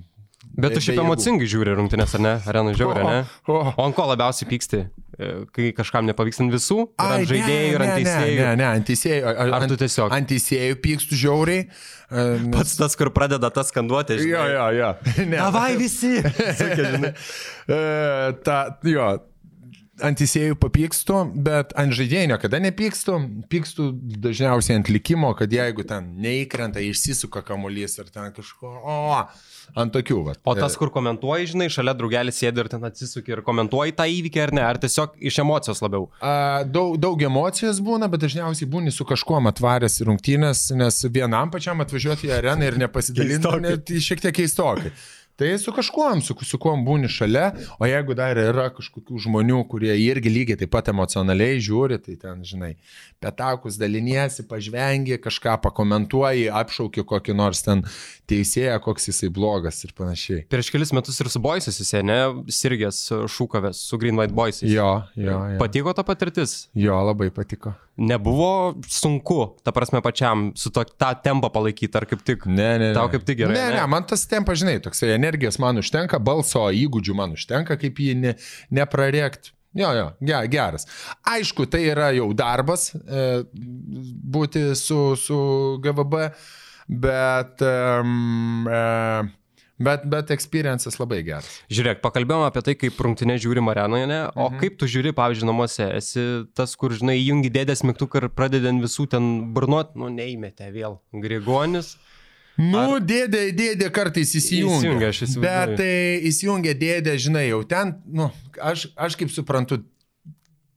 Bet 0.58 0.73
tu 0.73 0.82
šiaip 0.82 1.02
emocingai 1.04 1.45
žiūri 1.50 1.73
rungtynės, 1.78 2.15
ar 2.17 2.21
ne? 2.23 2.32
Arenai 2.50 2.71
žiauri, 2.78 3.04
ne? 3.06 3.17
O, 3.52 3.60
ant 3.84 3.93
ko 3.93 4.06
labiausiai 4.10 4.47
pyksti? 4.50 4.80
E, 5.17 5.28
Kai 5.54 5.67
kažkam 5.78 6.08
nepavyksta 6.08 6.41
ant 6.45 6.54
visų? 6.56 6.78
Ai, 6.97 7.19
ant 7.19 7.30
žaidėjų, 7.30 7.67
ir 7.76 7.84
ant 7.84 7.91
ne, 7.91 7.97
teisėjų? 8.00 8.38
Ne, 8.39 8.47
ne, 8.47 8.56
ne, 8.62 8.65
ant 8.80 8.88
teisėjų. 8.88 9.28
a- 9.28 9.47
Ar 9.60 9.67
tu 9.69 9.78
tiesiog? 9.84 10.15
Ant 10.17 10.30
teisėjų 10.32 10.80
pykstu 10.82 11.19
žiauriai. 11.19 11.67
e, 11.67 12.26
nes- 12.41 12.50
Pats 12.56 12.73
tas, 12.80 12.95
kur 12.97 13.12
pradeda 13.13 13.52
tas 13.54 13.69
skanduotė, 13.73 14.17
Jo, 14.26 14.45
jo, 14.56 14.65
jo. 14.80 14.89
Ne. 15.30 15.38
Davai 15.38 15.76
visi. 15.78 16.15
E, 17.67 18.34
ta, 18.43 18.80
jo, 18.88 19.08
ant 20.04 20.20
teisėjų 20.20 20.58
papykstu, 20.62 21.20
bet 21.48 21.74
ant 21.80 21.96
žaidėjų 21.96 22.32
niekada 22.34 22.60
nepykstu. 22.62 23.18
Pykstu 23.52 23.90
dažniausiai 24.24 24.78
ant 24.80 24.92
likimo, 24.92 25.32
kad 25.38 25.52
jeigu 25.54 25.86
ten 25.88 26.12
neįkrenta, 26.24 26.82
išsisuka 26.84 27.44
kamuolys 27.48 27.98
ir 28.02 28.12
ten 28.14 28.32
kažko, 28.36 28.70
o, 28.78 28.98
ant 29.78 29.94
tokių. 29.96 30.20
Vat. 30.28 30.42
O 30.48 30.56
tas, 30.58 30.78
kur 30.80 30.92
komentuoji, 30.94 31.52
žinai, 31.54 31.70
šalia 31.74 31.96
draugelis 31.98 32.40
sėdi 32.42 32.64
ir 32.64 32.72
ten 32.72 32.88
atsisuki 32.88 33.36
ir 33.36 33.44
komentuoji 33.46 33.96
tą 33.98 34.08
įvykį 34.12 34.44
ar 34.46 34.56
ne? 34.58 34.66
Ar 34.68 34.82
tiesiog 34.82 35.18
iš 35.32 35.42
emocijos 35.44 35.84
labiau? 35.86 36.10
A, 36.22 36.64
daug, 36.66 36.98
daug 37.02 37.22
emocijos 37.28 37.82
būna, 37.84 38.10
bet 38.12 38.26
dažniausiai 38.26 38.70
būni 38.70 38.94
su 38.94 39.08
kažkuo 39.08 39.42
atvaręs 39.52 40.02
rungtynės, 40.08 40.68
nes 40.78 41.04
vienam 41.14 41.54
pačiam 41.54 41.82
atvažiuoti 41.84 42.30
į 42.30 42.36
areną 42.40 42.70
ir 42.70 42.80
nepasidalinti, 42.86 43.56
net 43.64 43.96
šiek 44.04 44.24
tiek 44.26 44.36
keistokai. 44.42 44.94
Tai 45.38 45.52
su 45.62 45.69
kažkuom, 45.69 46.21
su, 46.26 46.34
su 46.50 46.58
kuom 46.58 46.82
būni 46.82 47.06
šalia, 47.13 47.52
o 47.78 47.86
jeigu 47.86 48.15
dar 48.17 48.39
yra 48.41 48.71
kažkokių 48.73 49.19
žmonių, 49.21 49.60
kurie 49.69 49.93
irgi 50.02 50.32
lygiai 50.34 50.58
taip 50.58 50.71
pat 50.73 50.89
emocionaliai 50.89 51.60
žiūri, 51.62 52.00
tai 52.02 52.15
ten, 52.17 52.41
žinai, 52.41 52.71
petakus 53.21 53.78
daliniesi, 53.78 54.47
pažvengi, 54.50 55.19
kažką 55.21 55.60
pakomentuoji, 55.62 56.50
apšauki 56.50 57.06
kokį 57.06 57.38
nors 57.38 57.62
ten 57.67 57.86
teisėją, 58.26 58.80
koks 58.82 59.12
jisai 59.12 59.30
blogas 59.34 59.84
ir 59.86 59.93
panašiai. 59.97 60.47
Prieš 60.50 60.73
kelis 60.73 60.95
metus 60.97 61.21
ir 61.21 61.30
su 61.30 61.41
Boisais 61.43 61.78
jisai, 61.86 62.02
ne? 62.02 62.19
Sirgės 62.50 63.06
šūkavęs 63.38 63.86
su 63.91 64.02
Green 64.02 64.17
White 64.17 64.34
Boisais. 64.34 64.71
Jo, 64.73 65.04
jo, 65.13 65.38
jo. 65.54 65.60
Patiko 65.62 65.93
ta 65.93 66.02
patirtis? 66.08 66.63
Jo, 66.73 66.97
labai 67.12 67.30
patiko. 67.30 67.78
Nebuvo 67.98 68.76
sunku, 68.86 69.58
ta 69.66 69.72
prasme, 69.74 70.04
pačiam 70.06 70.52
su 70.56 70.70
to, 70.70 70.84
tą 70.86 71.10
tempą 71.26 71.50
palaikyti, 71.50 71.98
ar 71.98 72.06
kaip 72.06 72.22
tik? 72.22 72.46
Ne, 72.46 72.68
ne. 72.78 72.90
Tau 72.94 73.10
kaip 73.10 73.24
tik 73.26 73.40
gerai, 73.40 73.56
Ne, 73.58 73.64
ne? 73.72 73.80
ne, 73.80 73.86
man 73.90 74.06
tas 74.06 74.28
tempas, 74.30 74.60
žinai, 74.62 74.76
toksai 74.86 75.16
energijos 75.16 75.58
man 75.64 75.82
užtenka, 75.82 76.20
balso 76.22 76.68
įgūdžių 76.78 77.16
man 77.18 77.34
užtenka, 77.34 77.78
kaip 77.82 77.98
jį 78.04 78.14
ne, 78.22 78.36
neprarėkti. 78.78 79.54
Jo, 79.78 79.90
jo, 79.98 80.06
ge- 80.26 80.44
geras. 80.50 80.86
Aišku, 81.30 81.66
tai 81.70 81.84
yra 81.92 82.12
jau 82.16 82.30
darbas 82.38 82.92
e, 82.96 83.26
būti 84.34 84.64
su, 84.78 85.02
su 85.20 85.38
GVB, 85.84 86.22
bet, 87.02 87.62
um, 87.66 88.66
e, 88.70 88.80
bet, 89.80 90.04
bet 90.10 90.34
experiences 90.36 91.00
labai 91.00 91.22
geras. 91.28 91.50
Žiūrėk, 91.74 92.02
pakalbėjome 92.04 92.50
apie 92.50 92.63
tai, 92.66 92.76
kaip 92.80 93.00
rungtinė 93.06 93.38
žiūrim 93.44 93.72
arenoje, 93.74 94.10
ne? 94.10 94.20
o 94.36 94.50
mhm. 94.50 94.60
kaip 94.62 94.78
tu 94.82 94.90
žiūri, 94.92 95.16
pavyzdžiui, 95.18 95.50
namuose? 95.50 95.88
Esi 95.98 96.28
tas, 96.58 96.76
kur, 96.80 96.96
žinai, 96.98 97.18
jungi 97.22 97.54
dėdės 97.54 97.86
mygtuką 97.88 98.24
ir 98.24 98.30
pradedi 98.34 98.72
ant 98.72 98.84
visų 98.84 99.08
ten 99.16 99.32
burnuot, 99.56 99.96
nu, 100.00 100.12
neįmetė 100.13 100.72
vėl. 100.76 101.02
Grigonis. 101.16 101.96
Nu, 102.58 102.98
dėdė, 102.98 103.52
dėdė 103.54 103.92
kartais 103.94 104.32
įsijungia. 104.40 104.80
Įsijungia, 104.80 105.12
aš 105.13 105.20
įsivaizduoju. 105.28 105.44
Bet 105.46 105.76
tai 105.78 105.92
įsijungia 106.26 106.74
dėdė, 106.74 107.13
žinai, 107.22 107.44
jau 107.52 107.62
ten, 107.70 107.94
nu, 108.10 108.32
aš, 108.58 108.88
aš 108.98 109.18
kaip 109.20 109.30
suprantu, 109.30 109.84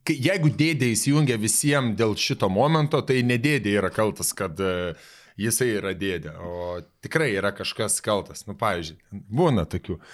jeigu 0.09 0.51
dėdė 0.57 0.91
įsijungia 0.95 1.39
visiems 1.41 1.97
dėl 1.97 2.13
šito 2.21 2.51
momento, 2.53 3.01
tai 3.01 3.23
ne 3.25 3.39
dėdė 3.41 3.79
yra 3.81 3.91
kaltas, 3.95 4.35
kad 4.37 4.61
e, 4.61 4.93
jisai 5.40 5.72
yra 5.79 5.94
dėdė, 5.96 6.35
o 6.40 6.81
tikrai 7.05 7.33
yra 7.37 7.55
kažkas 7.57 8.00
kaltas. 8.05 8.46
Nu, 8.48 8.57
pavyzdžiui, 8.61 9.00
būna 9.33 9.66
tokių. 9.70 9.96
E, 10.00 10.07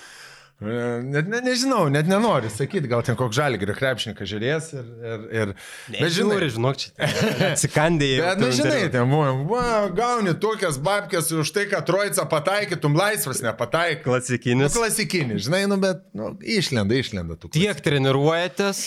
Net 0.56 1.26
ne, 1.28 1.42
nežinau, 1.44 1.82
net 1.92 2.06
nenoriu 2.08 2.48
sakyti, 2.48 2.88
gal 2.88 3.02
ten 3.04 3.16
koks 3.18 3.36
žalgrio 3.36 3.74
krepšininkas 3.76 4.30
žiūrės 4.30 4.70
ir... 4.72 4.86
ir, 5.10 5.26
ir 5.36 5.50
bet 5.98 6.14
žinai, 6.14 6.38
Žiūri, 6.38 6.48
žinok, 6.54 6.78
čia 6.80 7.10
atsikandėjai. 7.50 8.22
Bet, 8.22 8.40
nu, 8.40 8.48
žinai, 8.56 8.78
ten 8.94 9.12
va, 9.50 9.66
gauni 9.92 10.32
tokias 10.40 10.80
babkės 10.80 11.28
už 11.36 11.52
tai, 11.52 11.66
kad 11.68 11.84
trojica 11.88 12.24
pataikytum, 12.32 12.96
laisvas 12.96 13.44
nepataikai. 13.44 14.08
Nu, 14.08 14.16
Klasikinis. 14.16 14.78
klasikinis, 14.78 15.44
žinai, 15.50 15.66
nu, 15.68 15.76
bet, 15.82 16.00
nu, 16.16 16.32
išlenda, 16.40 16.96
išlenda 16.96 17.36
tų. 17.36 17.52
Tiek 17.58 17.84
treniruojatės. 17.84 18.86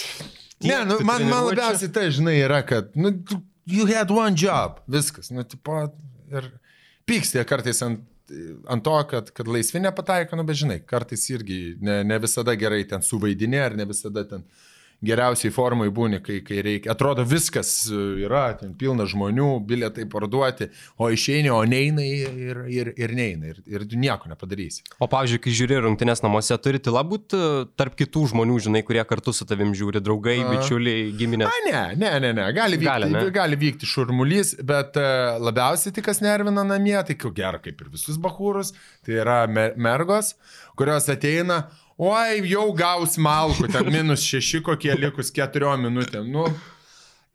Ne, 0.65 0.81
nu, 0.89 0.97
man, 1.05 1.21
man 1.29 1.51
labiausiai 1.51 1.93
tai, 1.93 2.09
žinai, 2.17 2.39
yra, 2.41 2.63
kad, 2.65 2.89
nu, 2.97 3.13
you 3.69 3.85
had 3.85 4.09
one 4.09 4.33
job, 4.33 4.81
viskas, 4.89 5.29
nu, 5.29 5.45
tipo, 5.45 5.85
ir 6.31 6.49
pykstė 7.09 7.43
kartais 7.49 7.81
ant, 7.85 8.01
ant 8.69 8.85
to, 8.85 8.95
kad, 9.09 9.31
kad 9.35 9.49
laisvi 9.49 9.81
nepataiko, 9.81 10.37
nu, 10.37 10.45
bet 10.47 10.59
žinai, 10.61 10.79
kartais 10.87 11.25
irgi 11.33 11.59
ne, 11.81 12.01
ne 12.05 12.19
visada 12.21 12.55
gerai 12.59 12.83
ten 12.89 13.05
suvaidinė, 13.05 13.61
ar 13.65 13.77
ne 13.79 13.87
visada 13.89 14.25
ten 14.29 14.45
geriausiai 15.05 15.51
formai 15.53 15.87
būni, 15.93 16.19
kai, 16.23 16.39
kai 16.45 16.59
reikia. 16.65 16.91
Atrodo, 16.93 17.23
viskas 17.27 17.71
yra, 17.89 18.49
ten 18.59 18.73
pilna 18.79 19.05
žmonių, 19.09 19.47
bilietai 19.67 20.05
parduoti, 20.11 20.69
o 20.99 21.09
išeini, 21.13 21.51
o 21.53 21.59
neina 21.67 22.03
ir, 22.03 22.63
ir, 22.71 22.91
ir 22.99 23.15
neina, 23.15 23.53
ir, 23.53 23.61
ir 23.69 23.85
nieko 23.99 24.31
nepadarysi. 24.31 24.83
O 24.99 25.07
pavyzdžiui, 25.11 25.41
kai 25.45 25.55
žiūri 25.61 25.79
rungtynės 25.85 26.23
namuose, 26.25 26.57
turi 26.63 26.81
tyla 26.83 27.05
būti 27.07 27.39
tarp 27.79 27.95
kitų 27.99 28.25
žmonių, 28.33 28.59
žinai, 28.67 28.83
kurie 28.87 29.03
kartu 29.07 29.33
su 29.35 29.47
tavim 29.49 29.71
žiūri, 29.77 30.03
draugai, 30.03 30.39
A. 30.43 30.51
bičiuliai, 30.53 31.09
giminė. 31.19 31.47
A, 31.47 31.63
ne, 31.69 31.83
ne, 31.99 32.13
ne, 32.25 32.33
ne. 32.35 32.49
Gali 32.55 32.79
vykti, 32.79 32.91
Gali, 32.91 33.11
ne? 33.15 33.25
gali 33.35 33.59
vykti 33.59 33.89
šurmulys, 33.89 34.57
bet 34.67 34.99
uh, 34.99 35.39
labiausiai 35.39 35.95
tik 35.95 36.09
kas 36.09 36.23
nervina 36.25 36.65
namie, 36.67 36.97
tai 37.07 37.15
ko 37.19 37.31
gero 37.35 37.61
kaip 37.63 37.79
ir 37.79 37.93
visus 37.93 38.19
bahūrus, 38.21 38.73
tai 39.05 39.21
yra 39.23 39.43
mer 39.47 39.77
mergos, 39.79 40.35
kurios 40.79 41.07
ateina, 41.11 41.63
oi, 41.99 42.41
jau 42.47 42.67
gaus 42.77 43.17
malku, 43.21 43.67
ten 43.71 43.89
minus 43.91 44.23
šeši 44.23 44.63
kokie 44.65 44.93
likus 44.97 45.31
keturiom 45.35 45.87
minutėm. 45.89 46.27
Nu, 46.31 46.47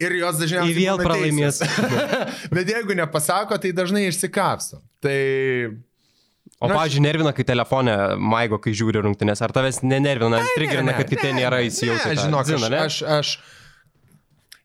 ir 0.02 0.16
jos 0.20 0.38
Į 0.38 0.44
dažniausiai 0.44 0.76
vėl 0.78 1.00
būna 1.00 1.08
pralaimės. 1.08 1.60
Bet 2.54 2.70
jeigu 2.72 2.96
nepasako, 2.98 3.60
tai 3.60 3.74
dažnai 3.76 4.06
išsikapsto. 4.10 4.80
Tai 5.04 5.18
O, 6.62 6.68
aš- 6.68 6.74
pavyzdžiui, 6.76 7.02
nervina, 7.02 7.32
kai 7.34 7.44
telefonė 7.46 7.94
maigo, 8.20 8.60
kai 8.62 8.72
žiūri 8.76 9.02
rungtynės. 9.04 9.42
Ar 9.44 9.52
tavęs 9.52 9.82
nenervina, 9.84 10.38
trigerina, 10.54 10.92
ne, 10.92 10.96
kad 10.96 11.10
kiti 11.10 11.32
ne, 11.32 11.40
nėra 11.42 11.60
ne. 11.60 11.68
Ne, 11.68 11.96
į 11.96 11.98
tą 12.04 12.14
žinok, 12.20 12.46
dziną, 12.48 12.70
ne? 12.72 12.82
aš, 12.84 12.98
aš, 13.02 13.32
aš, 13.34 13.64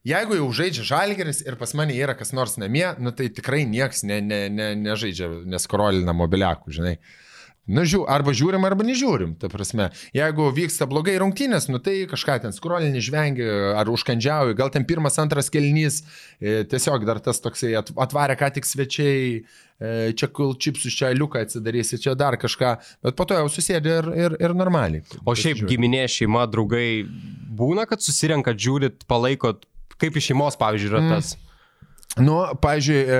jeigu 0.08 0.38
jau 0.38 0.46
žaidžia 0.60 0.86
žalgeris 0.86 1.42
ir 1.44 1.58
pas 1.60 1.74
mane 1.76 1.96
yra 1.96 2.14
kas 2.16 2.32
nors 2.36 2.56
namie, 2.62 2.86
nu 3.02 3.12
tai 3.16 3.28
tikrai 3.34 3.64
nieks 3.68 4.04
ne, 4.08 4.20
ne, 4.24 4.40
ne, 4.52 4.70
nežaidžia, 4.80 5.28
neskrolina 5.50 6.14
mobiliakų, 6.16 6.72
žinai. 6.78 6.94
Nu, 7.70 7.84
žiū, 7.86 8.00
arba 8.10 8.32
žiūrim, 8.34 8.64
arba 8.66 8.82
nežiūrim, 8.88 9.36
ta 9.38 9.46
prasme. 9.52 9.90
Jeigu 10.16 10.48
vyksta 10.56 10.88
blogai 10.90 11.14
rungtynės, 11.22 11.68
nu 11.70 11.78
tai 11.78 12.00
kažką 12.10 12.40
ten 12.42 12.54
skrolini, 12.56 12.98
žvengi, 13.04 13.46
ar 13.78 13.86
užkandžiauji, 13.92 14.56
gal 14.58 14.72
ten 14.74 14.82
pirmas, 14.88 15.18
antras 15.22 15.46
kelnys, 15.54 16.00
e, 16.42 16.64
tiesiog 16.66 17.06
dar 17.06 17.20
tas 17.22 17.38
toksai 17.44 17.76
at- 17.78 17.92
atvarė 17.94 18.34
ką 18.40 18.48
tik 18.58 18.66
svečiai, 18.66 19.44
e, 19.78 20.12
čia 20.18 20.26
kul 20.34 20.56
čipsus, 20.58 20.90
čia 20.98 21.12
liuką 21.14 21.44
atsidarysi, 21.46 22.00
čia 22.02 22.16
dar 22.18 22.34
kažką, 22.42 22.72
bet 23.06 23.14
po 23.16 23.24
to 23.30 23.38
jau 23.38 23.46
susėdė 23.46 23.94
ir, 24.02 24.10
ir, 24.26 24.36
ir 24.48 24.56
normaliai. 24.58 25.04
O 25.24 25.32
šiaip 25.38 25.60
Pasižiūri. 25.62 25.70
giminė, 25.70 26.02
šeima, 26.10 26.48
draugai 26.50 27.06
būna, 27.54 27.86
kad 27.86 28.02
susirenkat, 28.02 28.58
žiūrit, 28.58 29.06
palaikot, 29.06 29.62
kaip 30.00 30.18
iš 30.18 30.32
šeimos, 30.32 30.58
pavyzdžiui, 30.58 30.90
yra 30.90 31.06
tas. 31.14 31.36
Nu, 32.18 32.42
pavyzdžiui, 32.58 32.96
e, 33.06 33.18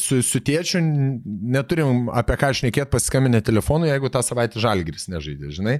su, 0.00 0.22
su 0.24 0.40
tėčiu 0.40 0.80
neturim 0.80 2.06
apie 2.16 2.38
ką 2.40 2.48
šnekėti 2.56 2.88
pasiskambinę 2.88 3.42
telefonu, 3.44 3.84
jeigu 3.84 4.08
tą 4.12 4.22
savaitę 4.24 4.62
žalgeris 4.62 5.10
nežaidė, 5.12 5.50
žinai. 5.52 5.74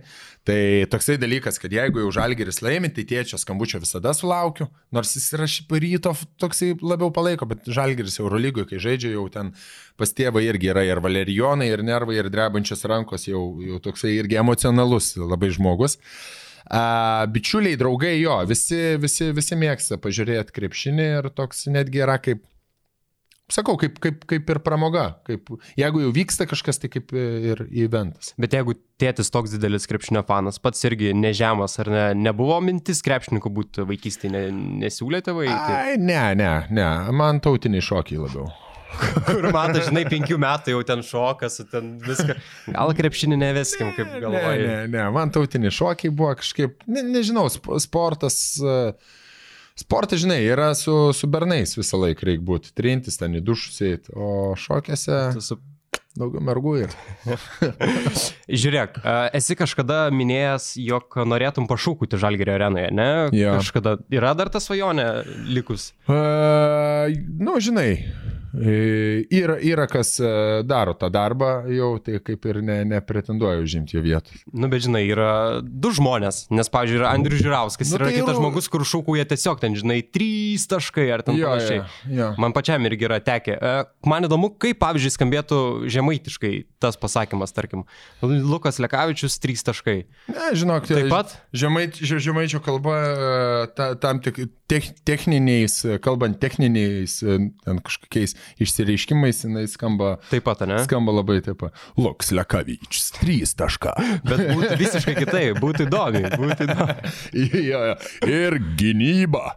Tai 0.45 0.59
toksai 0.93 1.17
dalykas, 1.23 1.57
kad 1.63 1.73
jeigu 1.73 2.03
jau 2.03 2.11
žalgeris 2.19 2.61
laimi, 2.61 2.91
tai 2.93 3.07
tėčio 3.09 3.41
skambučio 3.41 3.81
visada 3.81 4.13
sulaukiu, 4.17 4.69
nors 4.93 5.15
jis 5.17 5.31
yra 5.39 5.49
šiaip 5.49 5.73
ryto 5.81 6.13
toksai 6.43 6.75
labiau 6.85 7.09
palaiko, 7.17 7.49
bet 7.49 7.65
žalgeris 7.65 8.21
Eurolygoje, 8.21 8.69
kai 8.75 8.83
žaidžia, 8.85 9.15
jau 9.17 9.25
ten 9.33 9.55
pas 9.97 10.13
tėvą 10.13 10.45
irgi 10.45 10.75
yra 10.75 10.85
ir 10.85 11.01
valerijonai, 11.01 11.71
ir 11.73 11.81
nervai, 11.87 12.21
ir 12.21 12.29
drebančios 12.29 12.85
rankos, 12.85 13.25
jau, 13.31 13.47
jau 13.65 13.81
toksai 13.89 14.19
irgi 14.19 14.37
emocionalus 14.43 15.15
labai 15.17 15.49
žmogus. 15.57 15.97
A, 16.71 17.27
bičiuliai, 17.27 17.79
draugai, 17.79 18.15
jo, 18.21 18.37
visi, 18.47 18.79
visi, 19.03 19.33
visi 19.35 19.59
mėgsta 19.59 19.99
pažiūrėti 19.99 20.55
krepšinį 20.55 21.07
ir 21.17 21.29
toks 21.35 21.65
netgi 21.73 22.05
yra 22.05 22.15
kaip, 22.23 22.45
sakau, 23.51 23.75
kaip, 23.81 23.99
kaip, 24.03 24.23
kaip 24.31 24.53
ir 24.55 24.61
pramoga. 24.63 25.07
Kaip, 25.27 25.51
jeigu 25.79 26.05
jau 26.05 26.13
vyksta 26.15 26.47
kažkas, 26.51 26.79
tai 26.79 26.93
kaip 26.93 27.11
ir 27.17 27.65
eventas. 27.67 28.33
Bet 28.41 28.55
jeigu 28.55 28.77
tėtis 29.03 29.35
toks 29.35 29.57
didelis 29.57 29.91
krepšinio 29.91 30.23
fanas, 30.29 30.63
pats 30.63 30.87
irgi 30.87 31.11
nežemas, 31.17 31.75
ar 31.83 31.91
ne, 31.91 32.07
nebuvo 32.31 32.61
mintis 32.63 33.03
krepšininkų 33.07 33.55
būti 33.59 33.91
vaikystėje, 33.91 34.35
ne, 34.37 34.47
nesiūlėte 34.87 35.35
vaikyti? 35.35 35.79
Ai, 35.83 35.99
ne, 35.99 36.23
ne, 36.39 36.53
ne, 36.71 36.91
man 37.11 37.43
tautiniai 37.43 37.83
šokiai 37.83 38.23
labiau. 38.23 38.47
Kur 39.27 39.47
matai, 39.55 39.83
žinai, 39.87 40.03
penkių 40.11 40.37
metų 40.43 40.75
jau 40.75 40.83
ten 40.89 41.03
šokas, 41.07 41.61
ten 41.71 41.95
viską. 42.05 42.37
Gal 42.75 42.93
krepšinį 42.99 43.39
neveskim, 43.41 43.93
kaip 43.97 44.11
Ne, 44.13 44.21
galvoji. 44.25 44.67
ne, 44.67 44.77
ne, 44.97 45.07
man 45.15 45.31
tautiniai 45.35 45.73
šokiai 45.75 46.11
buvo 46.13 46.35
kažkaip, 46.41 46.83
ne, 46.91 47.03
nežinau, 47.15 47.47
sp- 47.53 47.79
sportas. 47.83 48.41
e, 48.61 48.77
Sportas, 49.81 50.19
žinai, 50.21 50.43
yra 50.45 50.75
su, 50.77 50.93
su 51.17 51.29
bernais 51.31 51.71
visą 51.79 51.97
laiką 52.03 52.27
reikia 52.29 52.45
būti, 52.45 52.73
trintis 52.77 53.17
ten 53.17 53.39
į 53.39 53.41
dušus 53.47 53.79
eiti, 53.87 54.13
o 54.13 54.51
šokiuose 54.59 55.21
Tu 55.39 55.41
su- 55.47 55.57
daugiau 56.21 56.43
mergų 56.45 56.75
ir. 56.83 56.97
Žiūrėk, 58.51 58.99
a, 59.07 59.15
esi 59.37 59.55
kažkada 59.57 60.09
minėjęs, 60.13 60.73
jog 60.83 61.17
norėtum 61.29 61.69
pašūkuti 61.71 62.19
Žalgerio 62.21 62.57
arenoje, 62.59 62.91
ne? 62.93 63.09
Jo. 63.37 63.55
Kažkada 63.61 63.95
yra 64.13 64.33
dar 64.37 64.51
ta 64.53 64.61
svajonė 64.61 65.07
likus. 65.55 65.91
Uh, 66.11 67.09
nu, 67.41 67.57
žinai, 67.63 67.89
e, 67.95 68.05
yra, 68.55 69.57
yra 69.63 69.87
kas 69.91 70.17
e, 70.21 70.31
daro 70.67 70.95
tą 70.99 71.11
darbą, 71.13 71.51
jau 71.71 71.93
tai 72.03 72.19
kaip 72.25 72.47
ir 72.51 72.59
ne, 72.67 72.81
nepretenduoja 72.89 73.61
užimti 73.63 73.97
jo 73.97 74.03
vietą. 74.05 74.35
Nu, 74.53 74.69
bet 74.73 74.85
žinai, 74.87 75.05
yra 75.11 75.29
du 75.63 75.93
žmonės, 75.95 76.45
nes, 76.55 76.71
pavyzdžiui, 76.73 76.99
yra 77.01 77.13
Andrius 77.15 77.43
Žirauskas, 77.45 77.93
Nu, 77.93 77.99
yra 78.01 78.09
tai 78.11 78.17
kitas 78.19 78.35
jau- 78.35 78.41
žmogus, 78.41 78.69
kur 78.73 78.85
šūkauja 78.87 79.27
tiesiog 79.31 79.61
ten, 79.63 79.77
žinai, 79.79 80.01
trys 80.11 80.67
taškai 80.71 81.07
ar 81.15 81.23
ten 81.27 81.39
Jo, 81.39 81.53
panašiai. 81.55 81.81
jo, 81.81 82.17
jo. 82.19 82.31
Man 82.43 82.55
pačiam 82.57 82.85
irgi 82.91 83.07
yra 83.09 83.21
tekę. 83.23 83.57
E, 83.61 83.75
Man 84.11 84.25
įdomu, 84.27 84.51
kaip, 84.59 84.79
pavyzdžiui, 84.83 85.13
skambėtų 85.15 85.59
žemaitiškai 85.93 86.55
tas 86.83 86.97
pasakymas, 86.99 87.53
tarkim, 87.55 87.85
Lukas 88.25 88.79
Lekavičius, 88.83 89.37
trys 89.39 89.63
taškai. 89.67 89.99
Ne, 90.33 90.51
žinok, 90.59 90.89
Taip 90.91 91.11
pat? 91.13 91.37
Žemait, 91.55 91.95
žemaičio 92.01 92.59
kalba 92.65 92.97
e, 92.99 93.67
ta, 93.77 93.91
tam 94.01 94.19
tik 94.25 94.41
tech, 94.71 94.89
techniniais, 95.07 95.85
e, 95.85 95.99
kalbant 96.03 96.41
techniniais, 96.43 97.21
e, 97.23 97.39
ten 97.65 97.79
kažkokiais 97.85 98.35
išsireiškimais, 98.63 99.45
jinai 99.47 99.67
skamba, 99.71 100.15
Taip 100.31 100.45
pat, 100.49 100.65
ne? 100.69 100.81
skamba 100.87 101.15
labai 101.19 101.41
taip. 101.45 101.67
Luks 102.01 102.33
Lekavičius, 102.37 103.11
3 103.21 103.55
tašką. 103.61 103.95
Bet 104.27 104.45
būtų 104.55 104.79
visiškai 104.81 105.17
kitaip, 105.19 105.61
būtų 105.63 105.87
įdomi, 105.89 106.25
būtų 106.41 106.67
įdomi. 106.69 107.15
jo, 107.71 107.83
jo. 107.91 107.95
Ir 108.31 108.59
gynyba. 108.81 109.55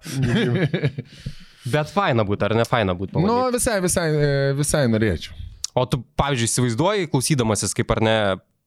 Bet 1.64 1.92
faina 1.96 2.26
būtų, 2.28 2.50
ar 2.50 2.58
ne 2.60 2.66
faina 2.68 2.96
būtų? 2.98 3.24
nu, 3.24 3.38
visai, 3.54 3.78
visai, 3.84 4.08
visai 4.58 4.84
norėčiau. 4.92 5.36
O 5.74 5.86
tu, 5.90 6.04
pavyzdžiui, 6.20 6.50
įsivaizduoji, 6.52 7.08
klausydamasis, 7.10 7.72
kaip 7.74 7.90
ar 7.96 8.02
ne 8.06 8.18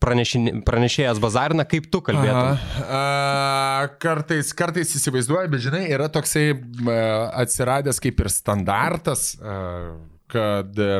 pranešėjas 0.03 1.21
bazarina, 1.23 1.65
kaip 1.69 1.89
tu 1.93 2.03
kalbėtum. 2.05 2.53
Aha. 2.53 2.81
A, 2.87 3.87
kartais, 4.03 4.53
kartais 4.57 4.93
įsivaizduoju, 4.99 5.51
bet 5.53 5.65
žinai, 5.65 5.85
yra 5.93 6.09
toksai 6.13 6.51
a, 6.53 6.99
atsiradęs 7.45 8.01
kaip 8.05 8.21
ir 8.21 8.31
standartas, 8.33 9.31
a, 9.41 9.97
kad 10.33 10.83
a, 10.85 10.93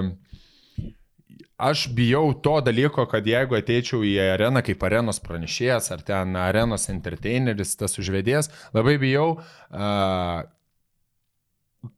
aš 1.69 1.87
bijau 1.97 2.33
to 2.45 2.57
dalyko, 2.65 3.07
kad 3.11 3.29
jeigu 3.29 3.59
ateičiau 3.61 4.03
į 4.05 4.17
areną 4.33 4.65
kaip 4.65 4.83
arenos 4.89 5.21
pranešėjas 5.25 5.93
ar 5.95 6.05
ten 6.07 6.37
arenos 6.41 6.89
entertaineris, 6.93 7.77
tas 7.81 7.97
užvedėjas, 8.01 8.51
labai 8.77 8.97
bijau 9.03 9.29
a, 9.71 10.45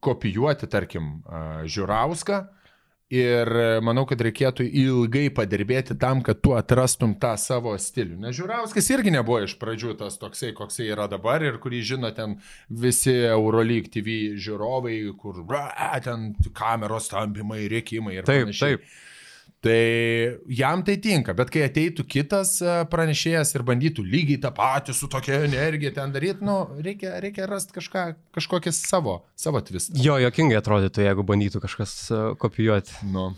kopijuoti, 0.03 0.67
tarkim, 0.69 1.19
a, 1.25 1.45
Žiūrauską. 1.63 2.43
Ir 3.09 3.49
manau, 3.81 4.03
kad 4.05 4.21
reikėtų 4.21 4.67
ilgai 4.83 5.31
padirbėti 5.33 5.95
tam, 5.97 6.19
kad 6.21 6.43
tu 6.45 6.51
atrastum 6.53 7.15
tą 7.17 7.31
savo 7.41 7.71
stilių. 7.81 8.19
Nes 8.21 8.35
Žiūrauskas 8.37 8.85
irgi 8.93 9.09
nebuvo 9.15 9.39
iš 9.47 9.55
pradžių 9.57 9.95
tas 9.97 10.19
toksai, 10.21 10.51
koksai 10.53 10.91
yra 10.93 11.07
dabar 11.09 11.41
ir 11.41 11.57
kurį 11.63 11.79
žino 11.89 12.11
ten 12.13 12.35
visi 12.69 13.15
Euroleague 13.31 13.89
TV 13.89 14.19
žiūrovai, 14.37 14.99
kur 15.17 15.41
bra, 15.41 15.71
ten 16.05 16.35
kameros 16.53 17.09
tampimai, 17.09 17.63
rėkimai 17.73 18.19
ir 18.19 18.29
Taip, 18.29 18.45
panašiai. 18.51 18.77
taip. 18.77 18.85
Tai 19.59 20.39
jam 20.47 20.83
tai 20.87 20.95
tinka, 21.03 21.33
bet 21.35 21.49
kai 21.51 21.65
ateitų 21.65 22.05
kitas 22.07 22.53
e, 22.63 22.75
pranešėjas 22.87 23.49
ir 23.57 23.65
bandytų 23.67 24.05
lygiai 24.07 24.39
tą 24.39 24.53
patį 24.55 24.95
su 24.95 25.09
tokia 25.11 25.41
energija 25.43 25.91
ten 25.97 26.13
daryti, 26.15 26.45
nu, 26.47 26.61
reikia, 26.79 27.17
reikia 27.19 27.43
rasti 27.49 27.75
kažką, 27.75 28.03
kažkokį 28.37 28.71
savo, 28.71 29.17
savo 29.35 29.59
tvistą. 29.59 29.99
Jo, 29.99 30.15
jokingai 30.23 30.61
atrodytų, 30.61 31.03
jeigu 31.03 31.27
bandytų 31.27 31.59
kažkas 31.65 31.95
uh, 32.07 32.21
kopijuoti. 32.39 32.95
Nu. 33.11 33.33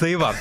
Tai 0.00 0.14
va. 0.16 0.32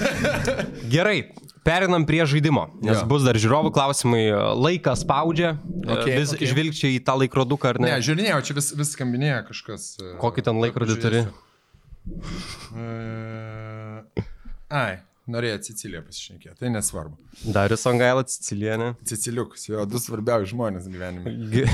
Gerai. 0.87 1.17
Perinam 1.65 2.05
prie 2.07 2.23
žaidimo, 2.25 2.67
nes 2.81 3.01
Jo. 3.01 3.05
bus 3.09 3.23
dar 3.27 3.35
žiūrovų 3.37 3.71
klausimai, 3.75 4.23
laikas 4.55 5.03
spaudžia, 5.05 5.57
Okay, 5.89 6.15
vis 6.19 6.31
okay. 6.35 6.47
žvilgčiai 6.51 6.95
į 6.99 7.03
tą 7.03 7.15
laikroduką 7.19 7.69
ar 7.73 7.79
ne. 7.81 7.87
Ne, 7.91 7.99
žiūrėjau, 8.05 8.39
čia 8.45 8.53
vis, 8.57 8.67
vis 8.77 8.91
skambinėja 8.95 9.39
kažkas. 9.47 9.85
e, 10.01 10.11
Kokį 10.21 10.43
ten 10.45 10.59
laikrodį 10.61 10.95
turi? 11.01 11.21
E, 12.77 14.03
Ai, 14.69 14.99
norėjo 15.29 15.57
Siciliją 15.65 16.03
pasišnekėti, 16.05 16.55
tai 16.61 16.69
nesvarbu. 16.73 17.17
Darius 17.55 17.85
Angaila, 17.89 18.23
Sicilienė. 18.29 18.91
Ciciliukas, 19.09 19.65
jo, 19.69 19.85
du 19.89 20.01
svarbiausi 20.01 20.51
žmonės 20.53 20.85
gyvenime. 20.91 21.33
Ge... 21.49 21.65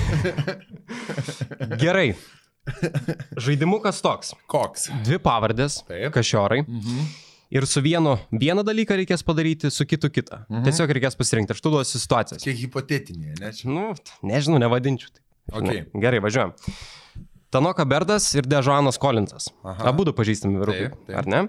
Gerai. 1.84 2.10
Žaidimukas 3.38 4.00
toks. 4.02 4.32
Koks? 4.50 4.88
Dvi 5.06 5.20
pavardės. 5.22 5.82
Taip. 5.90 6.10
Kažiorai. 6.16 6.64
Mhm. 6.66 7.06
Ir 7.56 7.68
su 7.72 7.80
vienu 7.84 8.18
vieną 8.36 8.66
dalyką 8.68 8.98
reikės 9.00 9.24
padaryti, 9.24 9.72
su 9.72 9.88
kitu 9.88 10.10
kitą. 10.12 10.44
Mhm. 10.50 10.66
Tiesiog 10.68 10.92
reikės 10.98 11.16
pasirinkti. 11.16 11.56
Aš 11.56 11.64
tu 11.64 11.72
duosiu 11.72 12.02
situacijas. 12.02 12.44
Kiek 12.44 12.60
hipotetinė, 12.66 13.38
ne 13.40 13.54
čia? 13.56 13.70
Nu, 13.72 13.94
nežinau, 14.28 14.60
nevadinčiau. 14.60 15.14
taip. 15.16 15.24
Okay. 15.54 15.86
Ne. 15.86 16.02
Gerai, 16.04 16.20
važiuojam. 16.26 16.56
Tanoka 17.56 17.86
Berdas 17.88 18.26
ir 18.36 18.44
Dežanas 18.44 18.98
Kolinsas. 19.00 19.48
Abu 19.64 20.04
du 20.04 20.12
pažįstami 20.12 20.60
vyrukai. 20.60 20.90
Ar 21.16 21.28
ne? 21.30 21.42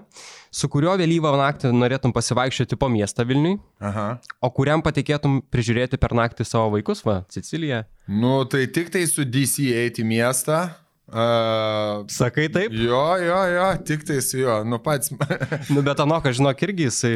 Su 0.53 0.69
kuriuo 0.71 0.93
vėlyvą 1.01 1.33
naktį 1.35 1.73
norėtum 1.75 2.13
pasivaikščioti 2.15 2.77
po 2.79 2.87
miestą 2.87 3.25
Vilniui, 3.27 3.57
Aha. 3.83 4.05
o 4.39 4.49
kuriam 4.55 4.79
patikėtum 4.85 5.41
prižiūrėti 5.51 5.99
per 5.99 6.15
naktį 6.15 6.47
savo 6.47 6.71
vaikus, 6.77 7.03
va, 7.03 7.25
Sicilija. 7.33 7.83
Nu, 8.07 8.39
tai 8.47 8.69
tik 8.71 8.93
tai 8.93 9.03
su 9.11 9.25
DC 9.27 9.67
eiti 9.81 10.05
į 10.05 10.07
miestą, 10.13 10.61
Uh, 11.07 12.03
Sakai 12.11 12.49
taip? 12.51 12.71
jo, 12.75 12.99
jo, 13.23 13.37
jo, 13.55 13.67
tik 13.87 14.01
tai 14.03 14.17
su 14.21 14.41
juo, 14.41 14.57
nu 14.67 14.75
pats. 14.83 15.07
Nu, 15.73 15.81
bet 15.85 15.99
Anoka, 16.03 16.31
žinok, 16.35 16.59
irgi 16.67 16.83
jisai 16.89 17.13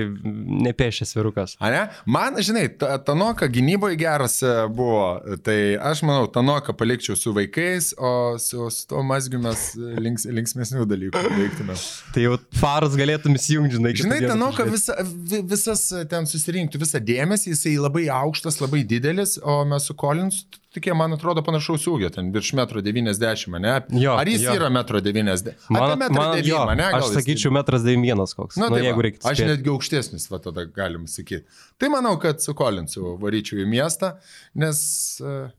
nepiešęs 0.65 1.11
virukas. 1.17 1.57
A 1.59 1.69
ne? 1.73 1.81
Man, 2.07 2.37
žinai, 2.39 2.69
ta- 2.79 2.95
Tanoka 3.03 3.49
gynyboje 3.51 3.97
geras 3.99 4.37
e, 4.47 4.53
buvo, 4.71 5.19
tai 5.43 5.75
aš 5.91 6.03
manau, 6.07 6.29
Tanoka 6.31 6.71
palikčiau 6.77 7.17
su 7.19 7.33
vaikais, 7.35 7.91
o 7.99 8.13
su, 8.39 8.69
su 8.71 8.87
tuo 8.87 9.03
mazgiu 9.03 9.41
mes 9.43 9.65
e, 9.75 9.91
links, 9.99 10.25
linksmesnių 10.39 10.87
dalykų 10.87 11.25
veiktume. 11.35 11.75
Tai 12.15 12.25
jau 12.29 12.37
faras 12.61 12.95
galėtum 12.99 13.35
įsijungti, 13.39 13.75
žinai. 13.79 13.93
Žinai, 14.05 14.21
Tanoka 14.31 14.67
visa, 14.71 14.95
vi- 15.03 15.43
visas 15.51 15.83
e, 15.99 16.05
ten 16.11 16.27
susirinktų 16.31 16.79
visą 16.85 17.03
dėmesį, 17.11 17.51
jisai 17.57 17.75
labai 17.81 18.07
aukštas, 18.21 18.61
labai 18.63 18.85
didelis, 18.87 19.35
o 19.43 19.61
mes 19.67 19.91
su 19.91 19.97
Collins 19.99 20.45
tokie, 20.75 20.93
man 20.97 21.13
atrodo, 21.15 21.43
panašaus 21.45 21.85
ūgio, 21.91 22.09
ten 22.13 22.31
virš 22.33 22.53
1,90 22.55 23.47
m, 23.51 23.57
ne? 23.63 23.75
Jo, 24.01 24.15
Ar 24.19 24.29
jis 24.29 24.45
jo. 24.45 24.55
yra 24.59 24.69
1,90 24.71 25.51
m? 25.51 25.77
Man, 25.77 26.05
man, 26.15 26.37
jo, 26.45 26.63
ne? 26.77 26.89
aš 26.97 27.13
sakyčiau, 27.15 27.53
metras 27.55 27.85
91 27.87 28.35
koks. 28.37 28.59
Na, 28.59 28.69
nu, 28.69 28.77
tai 28.77 28.85
jeigu 28.87 29.05
reikia. 29.07 29.23
aš 29.31 29.43
netgi 29.51 29.73
aukštesnis, 29.73 30.27
va 30.31 30.41
tada 30.43 30.65
galim 30.65 31.07
sakyti. 31.11 31.45
Tai 31.81 31.91
manau, 31.93 32.15
kad 32.21 32.43
su 32.43 32.55
Kolinsu 32.57 33.17
varyčiau 33.21 33.63
į 33.63 33.67
miestą, 33.71 34.15
nes 34.63 34.81
uh, 35.23 35.49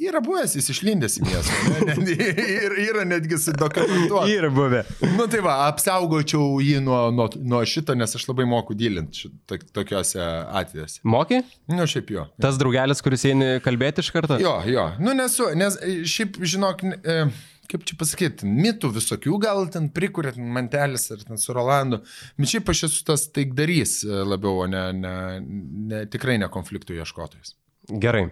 yra 0.00 0.20
buvęs, 0.24 0.54
jis 0.56 0.70
išlindęs 0.72 1.18
į 1.20 1.24
miestą. 1.26 1.56
Ne? 1.68 1.96
Net, 2.08 2.22
ir 2.42 2.76
yra 2.86 3.04
netgi 3.08 3.38
sudokumentuota. 3.42 4.28
Yra 4.32 4.50
buvę. 4.54 4.84
Nu 5.16 5.28
tai 5.30 5.42
va, 5.44 5.58
apsaugočiau 5.68 6.60
jį 6.64 6.80
nuo, 6.84 7.00
nuo, 7.14 7.28
nuo 7.42 7.60
šito, 7.68 7.96
nes 7.98 8.16
aš 8.16 8.24
labai 8.30 8.48
moku 8.48 8.76
dylinti 8.78 9.30
tokiuose 9.76 10.24
atvejuose. 10.62 11.02
Moki? 11.08 11.42
Nu, 11.70 11.84
šiaip 11.90 12.14
jo. 12.14 12.24
Tas 12.40 12.58
draugelis, 12.60 13.04
kuris 13.04 13.26
eini 13.28 13.58
kalbėti 13.64 14.04
iš 14.04 14.10
karto? 14.14 14.40
Jo, 14.42 14.58
jo. 14.68 14.88
Nu, 15.02 15.14
nesu, 15.16 15.50
nes 15.58 15.78
e, 15.84 16.00
šiaip, 16.08 16.40
žinok, 16.48 16.84
e, 16.88 17.20
kaip 17.68 17.84
čia 17.88 18.00
pasakyti, 18.00 18.48
mitų 18.48 18.90
visokių 18.96 19.38
gal 19.44 19.66
ten 19.72 19.90
prikūrėt 19.94 20.40
mantelis 20.40 21.10
ar 21.14 21.22
ten 21.28 21.40
su 21.40 21.56
Rolandu. 21.56 22.00
Bet 22.40 22.54
šiaip 22.54 22.72
aš 22.72 22.86
esu 22.88 23.04
tas 23.12 23.28
taikdarys 23.36 24.00
e, 24.06 24.20
labiau, 24.24 24.64
o 24.64 24.68
ne, 24.70 24.88
ne, 24.96 25.16
ne, 25.92 26.04
tikrai 26.10 26.40
ne 26.40 26.48
konfliktų 26.52 26.96
ieškotojas. 27.02 27.56
Gerai. 27.88 28.28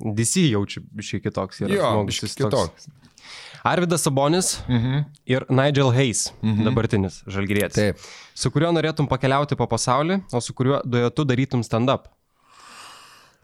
DC 0.00 0.46
jaučiu 0.50 0.82
tiek 1.02 1.20
kitoks. 1.20 1.60
yra 1.64 1.74
Jo, 1.74 1.90
toks. 2.36 2.70
kitoks. 2.74 2.88
Arvidas 3.66 4.02
Sabonis 4.06 4.60
Mhm. 4.68 5.04
ir 5.26 5.44
Nigel 5.50 5.90
Hayes, 5.92 6.32
mhm. 6.42 6.64
dabartinis 6.64 7.22
žalgyrėtis. 7.26 7.74
Taip. 7.74 7.98
Su 8.34 8.50
kuriuo 8.50 8.70
norėtum 8.76 9.08
pakeliauti 9.08 9.56
po 9.56 9.66
pasaulį, 9.66 10.20
o 10.32 10.40
su 10.40 10.52
kuriuo 10.54 10.82
duetu 10.86 11.24
darytum 11.26 11.62
stand-up. 11.66 12.06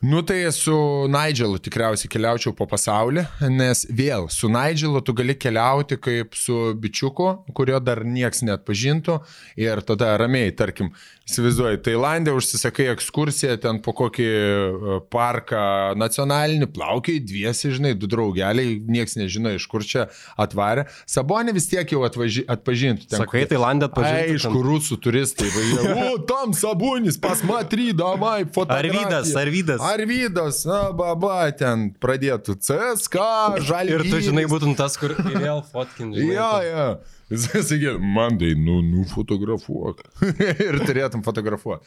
Nu 0.02 0.20
tai 0.22 0.50
su 0.50 0.74
Nigelu 1.06 1.60
tikriausiai 1.62 2.10
keliaučiau 2.10 2.50
po 2.58 2.66
pasaulį, 2.66 3.22
nes 3.54 3.84
vėl 3.86 4.24
su 4.34 4.48
Nigelu 4.50 4.98
tu 5.06 5.14
gali 5.14 5.36
keliauti 5.38 5.94
kaip 6.02 6.34
su 6.34 6.72
bičiuku, 6.74 7.28
kurio 7.54 7.78
dar 7.78 8.00
nieks 8.02 8.42
net 8.42 8.64
pažintų 8.66 9.20
ir 9.62 9.78
tada 9.86 10.16
ramiai, 10.18 10.50
tarkim, 10.58 10.90
įsivaizduoji, 11.30 11.78
Tailandė 11.86 12.34
užsisakai 12.34 12.88
ekskursiją 12.96 13.54
ten 13.62 13.78
po 13.84 13.94
kokį 13.94 14.26
e, 14.26 14.96
parką 15.14 15.62
nacionalinį, 16.02 16.66
plaukiai 16.74 17.22
dviesi, 17.22 17.70
žinai, 17.76 17.94
du 17.94 18.10
draugeliai, 18.10 18.74
nieks 18.82 19.14
nežino, 19.20 19.54
iš 19.54 19.68
kur 19.70 19.86
čia 19.86 20.08
atvarė. 20.34 20.88
Sabonė 21.06 21.54
vis 21.54 21.70
tiek 21.70 21.94
jau 21.94 22.02
atvaži, 22.08 22.42
atpažintų. 22.50 23.06
ten 23.06 23.22
Sakai, 23.22 23.44
kokie- 23.44 23.52
Tailandė 23.54 23.86
atpažintų 23.86 24.34
Aišku, 24.34 24.50
ten. 24.58 24.66
rusų 24.66 24.98
turistai. 25.06 25.46
važiuoja, 25.54 25.94
O, 26.10 26.18
tam 26.26 26.58
sabūnis, 26.58 27.22
pas 27.22 27.46
matry, 27.46 27.92
damai, 27.94 28.42
fotografija. 28.50 29.06
Arvydas, 29.06 29.34
Arvydas. 29.38 29.88
Arvydas, 29.92 30.62
na, 30.68 30.78
baba, 30.96 31.38
ten 31.56 31.90
pradėtų 32.02 32.56
CSK, 32.62 33.20
žaliai. 33.68 33.98
Ir 33.98 34.04
tu, 34.10 34.20
žinai, 34.24 34.44
būtum 34.50 34.72
tas, 34.78 34.96
kur 35.00 35.14
vėl 35.20 35.62
fotkin. 35.72 36.14
žinai, 36.16 36.34
Jo, 36.36 36.50
jo. 36.66 36.86
Jis 37.32 37.46
sakė, 37.70 37.94
man 38.02 38.36
tai, 38.40 38.50
nu, 38.60 38.80
nufotografuok. 38.84 40.02
ir 40.66 40.80
turėtum 40.84 41.22
fotografuoti. 41.24 41.86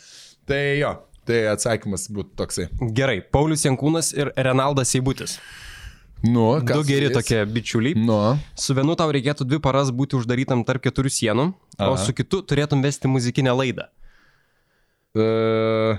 Tai 0.49 0.61
jo, 0.79 0.93
tai 1.25 1.43
atsakymas 1.51 2.07
būtų 2.13 2.33
toksai. 2.41 2.65
Gerai, 2.97 3.19
Paulius 3.21 3.65
Jankūnas 3.67 4.09
ir 4.17 4.31
Renaldas 4.37 4.95
Eibutis. 4.97 5.37
Nu, 6.25 6.47
Du 6.65 6.79
geri 6.87 7.11
tokie 7.13 7.43
bičiuliai. 7.45 7.93
Nu, 8.01 8.15
Su 8.57 8.73
vienu 8.73 8.95
tau 8.97 9.11
reikėtų 9.13 9.45
dvi 9.45 9.59
paras 9.61 9.91
būti 9.93 10.17
uždarytam 10.17 10.63
tarp 10.65 10.81
keturių 10.87 11.11
sienų, 11.13 11.45
o 11.77 11.91
Aha. 11.91 11.99
su 12.01 12.15
kitu 12.17 12.39
turėtum 12.41 12.81
vesti 12.81 13.11
muzikinę 13.11 13.53
laidą. 13.53 13.85
uh, 15.15 15.21
uh, 15.21 15.97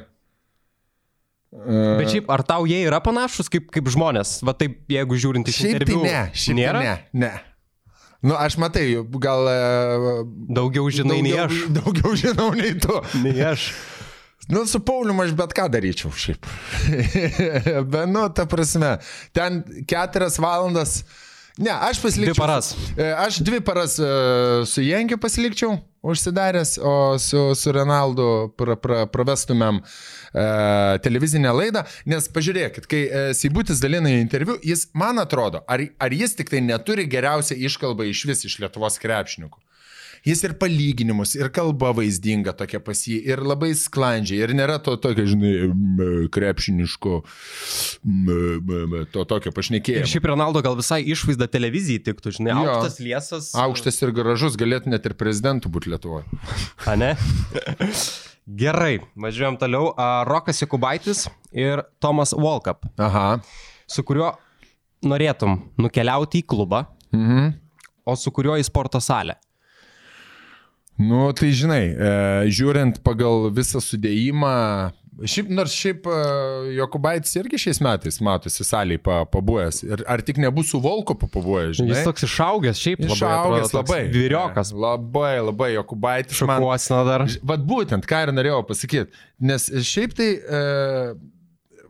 Bet 1.64 2.10
šiaip, 2.12 2.28
ar 2.30 2.42
tau 2.46 2.66
jie 2.68 2.82
yra 2.84 3.00
panašus 3.02 3.48
kaip, 3.52 3.70
kaip 3.72 3.88
žmonės? 3.92 4.38
Va 4.46 4.52
taip, 4.58 4.82
jeigu 4.92 5.16
žiūrint 5.18 5.48
iš 5.48 5.56
Šiaip 5.62 5.78
tai 5.80 5.86
interviu. 5.86 6.02
ne, 6.04 6.22
šiaip 6.36 6.58
nėra? 6.60 6.82
tai 6.82 6.88
ne, 7.16 7.26
ne. 7.26 7.30
Nu, 8.26 8.34
aš 8.36 8.56
matai, 8.60 8.86
gal... 9.22 9.48
e, 9.48 10.24
Daugiau 10.56 10.88
žinai 10.90 11.20
nei 11.24 11.36
aš. 11.38 11.66
Daugiau 11.78 12.16
žinau 12.18 12.50
nei 12.56 12.74
tu. 12.80 12.96
Nei 13.22 13.36
aš. 13.52 13.70
Nu, 14.52 14.62
su 14.68 14.78
Pauliu 14.84 15.14
aš 15.24 15.32
bet 15.38 15.54
ką 15.56 15.66
daryčiau 15.72 16.12
šiaip. 16.14 16.46
bet, 17.92 18.04
nu, 18.10 18.26
ta 18.30 18.46
prasme, 18.46 18.96
ten 19.34 19.62
keturias 19.88 20.38
valandas. 20.42 21.00
Ne, 21.56 21.72
aš 21.72 22.02
pasilikčiau. 22.02 22.34
Dvi 22.36 22.40
paras. 22.42 22.74
E, 23.00 23.06
Aš 23.16 23.38
dvi 23.40 23.62
paras 23.64 23.94
e, 23.98 24.08
su 24.68 24.82
Jenkiu 24.84 25.16
pasilikčiau, 25.18 25.78
užsidaręs, 26.04 26.76
o 26.84 27.16
su, 27.18 27.54
su 27.56 27.72
Renaldu 27.72 28.52
pra, 28.60 28.76
pra, 28.76 29.06
pravestumėm 29.08 29.80
e, 29.80 29.84
televizinę 31.04 31.52
laidą, 31.56 31.84
nes 32.06 32.28
pažiūrėkit, 32.32 32.88
kai 32.90 33.02
e, 33.06 33.22
Seibutis 33.36 33.80
dalina 33.82 34.12
interviu, 34.12 34.58
jis, 34.64 34.86
man 34.94 35.22
atrodo, 35.22 35.62
ar, 35.68 35.82
ar 36.02 36.16
jis 36.16 36.36
tik 36.38 36.52
tai 36.52 36.62
neturi 36.64 37.06
geriausią 37.10 37.56
iškalbą 37.68 38.08
iš 38.10 38.26
vis 38.28 38.44
iš 38.48 38.58
Lietuvos 38.62 39.00
krepšininkų. 39.02 39.65
Jis 40.26 40.40
ir 40.42 40.54
palyginimus, 40.58 41.36
ir 41.38 41.48
kalba 41.54 41.92
vaizdinga 41.94 42.50
tokia 42.58 42.80
pas 42.82 42.98
jį, 43.06 43.20
ir 43.30 43.38
labai 43.46 43.68
sklandžiai, 43.78 44.40
ir 44.42 44.54
nėra 44.58 44.80
to 44.82 44.96
tokio, 44.98 45.22
žinai, 45.30 45.52
krepšiniško, 46.34 47.12
to 49.14 49.24
tokio 49.30 49.52
Ir 49.52 49.56
pašnekėjimo. 49.56 50.08
šiaip 50.10 50.26
Renaldo 50.32 50.62
gal 50.66 50.74
visai 50.78 50.98
išvaizda 51.06 51.46
televizijai 51.52 52.02
tiktų, 52.08 52.32
žinai, 52.40 52.56
Jo. 52.56 52.64
aukštas 52.74 52.98
liesas. 53.04 53.50
Aukštas 53.54 54.02
ir 54.02 54.10
gražus, 54.16 54.56
galėtų 54.58 54.90
net 54.96 55.06
ir 55.06 55.14
prezidentų 55.14 55.70
būti 55.70 55.92
Lietuvoje. 55.94 56.24
A 56.86 56.96
ne? 56.98 57.12
Gerai, 58.46 59.00
važiuojam 59.18 59.56
toliau. 59.58 59.92
Rokas 60.28 60.60
Jokubaitis 60.62 61.26
ir 61.52 61.82
Tomas 62.00 62.32
Volkap, 62.34 62.84
Aha. 62.98 63.40
su 63.86 64.02
kuriuo 64.06 64.34
norėtum 65.06 65.60
nukeliauti 65.78 66.42
į 66.42 66.46
klubą, 66.46 66.86
Mhm. 67.12 67.54
o 68.06 68.14
su 68.16 68.30
kuriuo 68.30 68.58
į 68.58 68.64
sporto 68.64 69.00
salę. 69.00 69.36
Nu, 70.98 71.26
tai 71.36 71.50
žinai, 71.52 71.82
e, 71.92 72.12
žiūrint 72.56 73.02
pagal 73.04 73.50
visą 73.52 73.82
sudėjimą, 73.84 74.52
šiaip, 75.28 75.50
nors 75.52 75.74
šiaip 75.76 76.06
e, 76.08 76.16
Jokubaitis 76.78 77.36
irgi 77.36 77.60
šiais 77.66 77.80
metais 77.84 78.16
matosi 78.24 78.64
salėje 78.64 79.02
pa, 79.04 79.18
pabuvęs. 79.28 79.82
Ir 79.84 80.04
ar 80.08 80.22
tik 80.24 80.40
nebus 80.40 80.70
su 80.72 80.80
Volko 80.80 81.16
pabuvęs, 81.20 81.76
žinai? 81.82 81.92
Jis 81.98 82.08
toks 82.08 82.24
išaugęs, 82.30 82.80
šiaip 82.80 83.04
labai. 83.04 83.12
Išaugęs 83.18 83.68
atrodo, 83.68 83.82
labai. 83.82 84.00
Vyriokas. 84.16 84.72
Labai, 84.72 85.34
labai 85.50 85.70
Jokubaitis. 85.76 86.40
man- 86.48 86.56
Šakuosina 86.64 87.02
dar. 87.10 87.26
Vat 87.52 87.68
būtent, 87.68 88.08
ką 88.08 88.22
ir 88.28 88.32
norėjau 88.40 88.62
pasakyti. 88.72 89.12
Nes 89.52 89.68
šiaip 89.92 90.16
tai 90.16 90.30
e, 90.40 91.14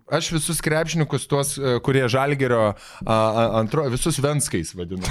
aš 0.07 0.31
visus 0.33 0.61
krepšininkus, 0.63 1.27
tuos, 1.27 1.57
e, 1.59 1.79
kurie 1.83 2.07
žalgerio 2.09 2.75
antro, 3.07 3.87
visus 3.91 4.19
venskais 4.23 4.71
vadinu. 4.79 5.03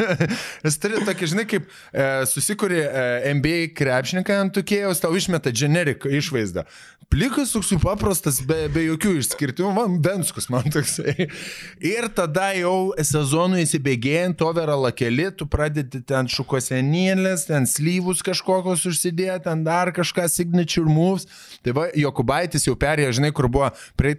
Jis 0.66 0.78
turi 0.82 1.02
tokį, 1.06 1.30
žinai, 1.34 1.46
kaip 1.50 1.68
e, 1.70 2.08
susikūrė 2.30 2.80
e, 2.82 3.04
NBA 3.38 3.60
krepšininką 3.78 4.40
ant 4.42 4.56
tukėjos, 4.58 5.02
tau 5.04 5.14
išmeta 5.14 5.54
generic 5.54 6.06
išvaizdą. 6.08 6.66
Plikas 7.12 7.52
toks 7.52 7.70
paprastas, 7.82 8.40
be, 8.42 8.64
be 8.72 8.86
jokių 8.88 9.12
išskirtimų, 9.20 9.70
man 9.76 9.98
venskus 10.02 10.48
man 10.50 10.66
toksai. 10.72 11.28
Ir 11.94 12.08
tada 12.16 12.48
jau 12.56 12.90
sezonui 12.98 13.62
įsibėgėjant, 13.62 14.42
overalą 14.42 14.90
keli, 14.96 15.28
tu 15.36 15.46
pradedi 15.50 16.00
ten 16.06 16.26
šukosenėlės, 16.30 17.46
ten 17.50 17.68
slyvus 17.70 18.24
kažkokios 18.24 18.86
užsidėti, 18.90 19.44
ten 19.46 19.62
dar 19.66 19.92
kažką 19.94 20.26
signature 20.32 20.88
moves. 20.90 21.28
Tai 21.64 21.76
va, 21.76 21.86
Jokubaitis 21.94 22.66
jau 22.66 22.74
perėjo, 22.78 23.14
žinai, 23.20 23.30
kur 23.36 23.48
buvo 23.52 23.70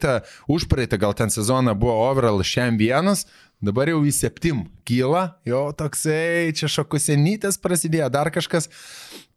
praeitą, 0.06 0.26
užpraeitą 0.48 0.98
gal 1.02 1.14
ten 1.14 1.30
sezoną 1.30 1.74
buvo 1.76 2.10
overall 2.10 2.42
šiam 2.44 2.78
vienas. 2.78 3.26
Dabar 3.62 3.88
jau 3.90 4.02
į 4.06 4.12
septim 4.14 4.66
kyla, 4.86 5.38
jau 5.48 5.72
toksai, 5.74 6.52
čia 6.54 6.68
šakusenytės 6.70 7.58
prasidėjo, 7.64 8.10
dar 8.12 8.30
kažkas. 8.30 8.68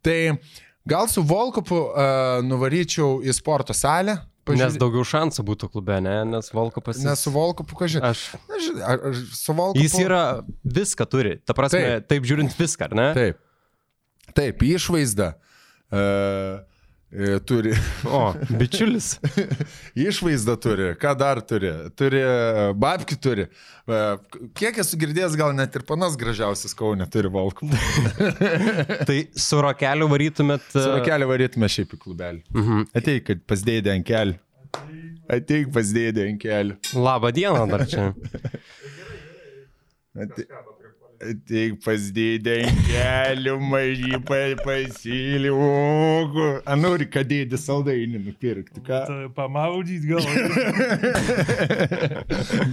Tai 0.03 0.37
gal 0.85 1.07
su 1.09 1.23
Volkopu 1.23 1.75
uh, 1.89 2.41
nuvaryčiau 2.45 3.21
į 3.25 3.33
sporto 3.33 3.73
salę. 3.73 4.19
Nes 4.49 4.73
daugiau 4.81 5.03
šansų 5.05 5.43
būtų 5.45 5.67
klube, 5.69 5.99
ne? 6.01 6.23
Nes 6.25 6.47
Volkopas. 6.49 6.97
jis- 6.97 7.05
Nes 7.05 7.19
su 7.21 7.29
Volkopu, 7.29 7.75
ką 7.77 7.85
žinai. 7.85 8.09
Aš. 8.09 8.23
Aš, 8.49 8.69
aš, 8.81 9.19
su 9.37 9.53
Volkopu. 9.53 9.83
Jis 9.83 9.93
yra 10.01 10.21
viską 10.65 11.05
turi. 11.05 11.35
Ta 11.45 11.53
prasme, 11.53 11.83
taip, 12.01 12.07
Taip. 12.09 12.25
žiūrint 12.25 12.55
viską, 12.57 12.87
ar 12.89 12.95
ne? 12.97 13.05
Taip. 13.13 13.37
Taip, 14.33 14.63
išvaizda. 14.65 15.35
Uh, 15.93 16.65
Turi 17.49 17.71
O, 18.05 18.19
bičiulis. 18.59 19.15
išvaizdą 19.97 20.53
turi, 20.61 20.91
ką 21.01 21.13
dar 21.17 21.39
turi, 21.41 21.71
turi 21.97 22.19
e, 22.21 22.33
babki 22.77 23.15
turi. 23.17 23.47
E, 23.89 24.01
Kiek 24.59 24.77
esu 24.83 24.99
girdėjęs, 25.01 25.33
gal 25.39 25.55
net 25.57 25.73
ir 25.79 25.81
panas 25.89 26.13
gražiausias 26.21 26.75
Kaunė 26.77 27.07
turi 27.09 27.31
valkų. 27.33 27.65
tai 29.09 29.17
su 29.33 29.57
rokeliu 29.65 30.05
varytumėt. 30.11 30.67
e, 30.69 30.83
Su 30.85 30.99
keliu 31.07 31.31
varytume 31.31 31.71
šiaip 31.73 31.97
į 31.97 32.01
klubelį. 32.05 32.43
Mhm. 32.53 32.85
Ateik, 33.01 33.25
kad 33.31 33.41
pasdėdė 33.49 33.95
ant 33.97 34.05
kelių. 34.11 34.37
Ateik, 35.33 35.73
pasdėdė 35.73 36.27
ant 36.29 36.41
kelių. 36.45 36.77
Labą 36.93 37.33
dieną 37.33 37.65
dar 37.73 37.87
čia. 37.89 38.11
Ate- 40.19 40.45
Ateik 41.19 41.81
pasdėdė 41.83 42.53
ant 42.63 42.77
kelių, 42.87 43.57
mažy 43.59 44.15
pasiliūkų. 44.63 46.45
Anuri, 46.71 47.09
kad 47.11 47.27
dėdė 47.27 47.57
saldainį 47.59 48.21
nupirkti. 48.23 48.79
Ką? 48.87 49.01
Pamaudyt 49.35 50.05
gal. 50.07 50.23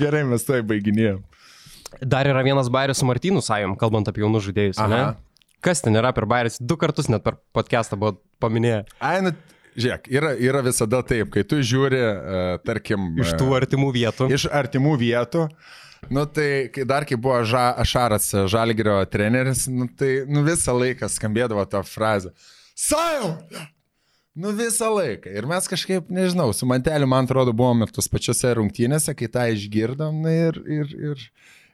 Gerai, 0.01 0.23
mes 0.31 0.47
to 0.47 0.61
baiginėjom. 0.71 1.25
Dar 2.07 2.29
yra 2.31 2.45
vienas 2.47 2.71
bairis 2.71 3.01
su 3.03 3.07
Martynu 3.09 3.43
Sajom, 3.43 3.75
kalbant 3.81 4.07
apie 4.11 4.23
jaunus 4.23 4.47
žaidėjus. 4.47 4.79
Ne? 4.79 5.01
Aha. 5.01 5.17
Kas 5.65 5.83
ten 5.83 5.99
yra 5.99 6.13
per 6.15 6.27
bairis? 6.31 6.61
Du 6.63 6.79
kartus 6.79 7.11
net 7.11 7.25
per 7.27 7.35
podcastą 7.57 7.99
buvo 7.99 8.13
paminėję. 8.43 8.85
Ai, 9.03 9.17
nu, 9.27 9.33
žiūrėk, 9.75 10.07
yra, 10.13 10.31
yra 10.39 10.63
visada 10.67 11.03
taip, 11.07 11.33
kai 11.35 11.43
tu 11.49 11.59
žiūri, 11.67 11.99
uh, 11.99 12.63
tarkim, 12.67 13.11
Iš 13.25 13.35
tų 13.41 13.47
e, 13.51 13.57
artimų 13.59 13.91
vietų. 13.97 14.31
iš 14.39 14.47
artimų 14.55 14.95
vietų. 15.03 15.49
Nu 16.11 16.27
tai, 16.27 16.69
kai 16.73 16.85
dar 16.89 17.07
kai 17.09 17.19
buvo 17.19 17.39
ža, 17.45 17.71
Ašaras 17.83 18.31
Žalgirio 18.51 18.99
treneris, 19.11 19.67
nu 19.67 19.89
tai 19.89 20.23
nu, 20.29 20.45
visą 20.47 20.77
laiką 20.77 21.09
skambėdavo 21.11 21.65
ta 21.71 21.83
frazė. 21.87 22.35
Sajau! 22.77 23.35
Nu 24.37 24.53
visą 24.53 24.91
laiką. 24.93 25.31
Ir 25.33 25.47
mes 25.49 25.65
kažkaip, 25.65 26.11
nežinau, 26.13 26.51
su 26.53 26.69
manteliu, 26.69 27.09
man 27.09 27.25
atrodo, 27.25 27.55
buvome 27.57 27.89
tos 27.89 28.09
pačiose 28.13 28.51
rungtynėse, 28.59 29.15
kai 29.17 29.31
tą 29.33 29.47
išgirdom 29.55 30.19
na, 30.27 30.35
ir, 30.51 30.59
ir, 30.69 30.91
ir, 31.09 31.23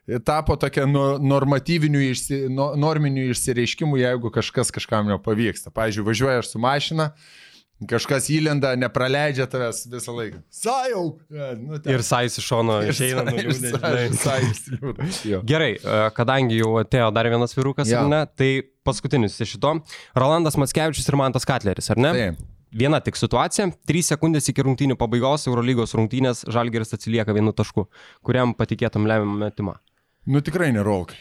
ir 0.07 0.23
tapo 0.23 0.55
tokia 0.55 0.85
nu, 0.87 1.03
normatyvinių, 1.19 2.05
išsi, 2.13 2.39
no, 2.55 2.69
norminių 2.79 3.33
išsireiškimų, 3.33 3.99
jeigu 4.05 4.31
kažkas 4.39 4.71
kažkam 4.79 5.11
nepavyksta. 5.11 5.75
Pavyzdžiui, 5.75 6.07
važiuoja 6.07 6.45
aš 6.45 6.53
su 6.53 6.63
mašina, 6.63 7.09
kažkas 7.91 8.29
įlenda, 8.33 8.75
nepraleidžia 8.79 9.47
tavęs 9.51 9.85
visą 9.93 10.15
laiką. 10.17 10.43
Sajau! 10.51 11.19
Ja, 11.31 11.53
Nu, 11.59 11.79
ten- 11.79 11.93
Ir 11.95 12.03
Sajus 12.03 12.39
iš 12.39 12.47
šono 12.49 12.81
išeina. 12.87 13.25
Jo. 15.25 15.43
Gerai, 15.47 15.75
e, 15.79 15.99
kadangi 16.17 16.59
jau 16.61 16.75
atėjo 16.83 17.11
dar 17.15 17.29
vienas 17.31 17.55
vyrukas, 17.57 17.89
Jo. 17.91 18.03
ar 18.05 18.09
ne, 18.11 18.23
tai 18.37 18.51
paskutinis 18.87 19.39
iš 19.41 19.57
šito. 19.57 19.75
Rolandas 20.19 20.57
Matskevičius 20.61 21.09
ir 21.09 21.17
Mantas 21.21 21.45
Katleris, 21.49 21.91
ar 21.91 21.97
ne? 22.01 22.13
Taip. 22.13 22.43
Viena 22.73 23.01
tik 23.05 23.19
situacija. 23.21 23.67
3 23.87 24.01
sekundės 24.15 24.47
iki 24.49 24.63
rungtynių 24.65 24.97
pabaigos 24.97 25.45
Eurolygos 25.51 25.93
rungtynės 25.99 26.47
Žalgeris 26.49 26.95
atsilieka 26.97 27.35
vienu 27.37 27.53
tašku. 27.53 27.85
Kuriam 28.25 28.55
patikėtum 28.57 29.05
lemiamą 29.05 29.37
metimą? 29.51 29.75
Nu 30.25 30.41
tikrai 30.41 30.71
nerolkai. 30.71 31.17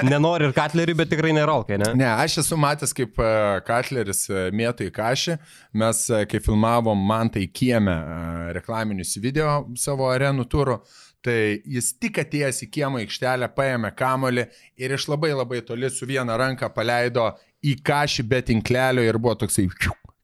Nenori 0.12 0.46
ir 0.48 0.54
Katleriui, 0.56 0.96
bet 0.96 1.10
tikrai 1.12 1.34
nerolkai, 1.36 1.76
ne? 1.76 1.90
Ne, 2.00 2.06
aš 2.08 2.38
esu 2.40 2.56
matęs, 2.56 2.94
kaip 2.96 3.20
e, 3.20 3.32
Katleris 3.66 4.22
e, 4.32 4.46
mėtų 4.56 4.86
į 4.88 4.94
kažį. 4.96 5.36
Mes, 5.82 6.00
e, 6.08 6.22
kai 6.30 6.40
filmavom 6.40 7.02
man 7.10 7.28
tai 7.34 7.44
kiemę 7.52 7.98
reklaminius 8.56 9.12
video 9.20 9.58
savo 9.76 10.08
arenų 10.08 10.48
turų, 10.48 10.78
tai 11.20 11.36
jis 11.68 11.92
tik 12.00 12.22
atėjęs 12.24 12.62
į 12.64 12.70
kiemo 12.78 13.02
aikštelę, 13.02 13.50
paėmė 13.52 13.92
kamolį 14.00 14.46
ir 14.80 14.96
iš 14.96 15.10
labai 15.12 15.34
labai 15.34 15.60
toli 15.68 15.92
su 15.92 16.08
viena 16.08 16.40
ranka 16.40 16.72
paleido 16.72 17.28
į 17.60 17.76
kažį 17.84 18.24
be 18.32 18.40
tinklelio 18.54 19.04
ir 19.04 19.20
buvo 19.20 19.36
toksai 19.44 19.68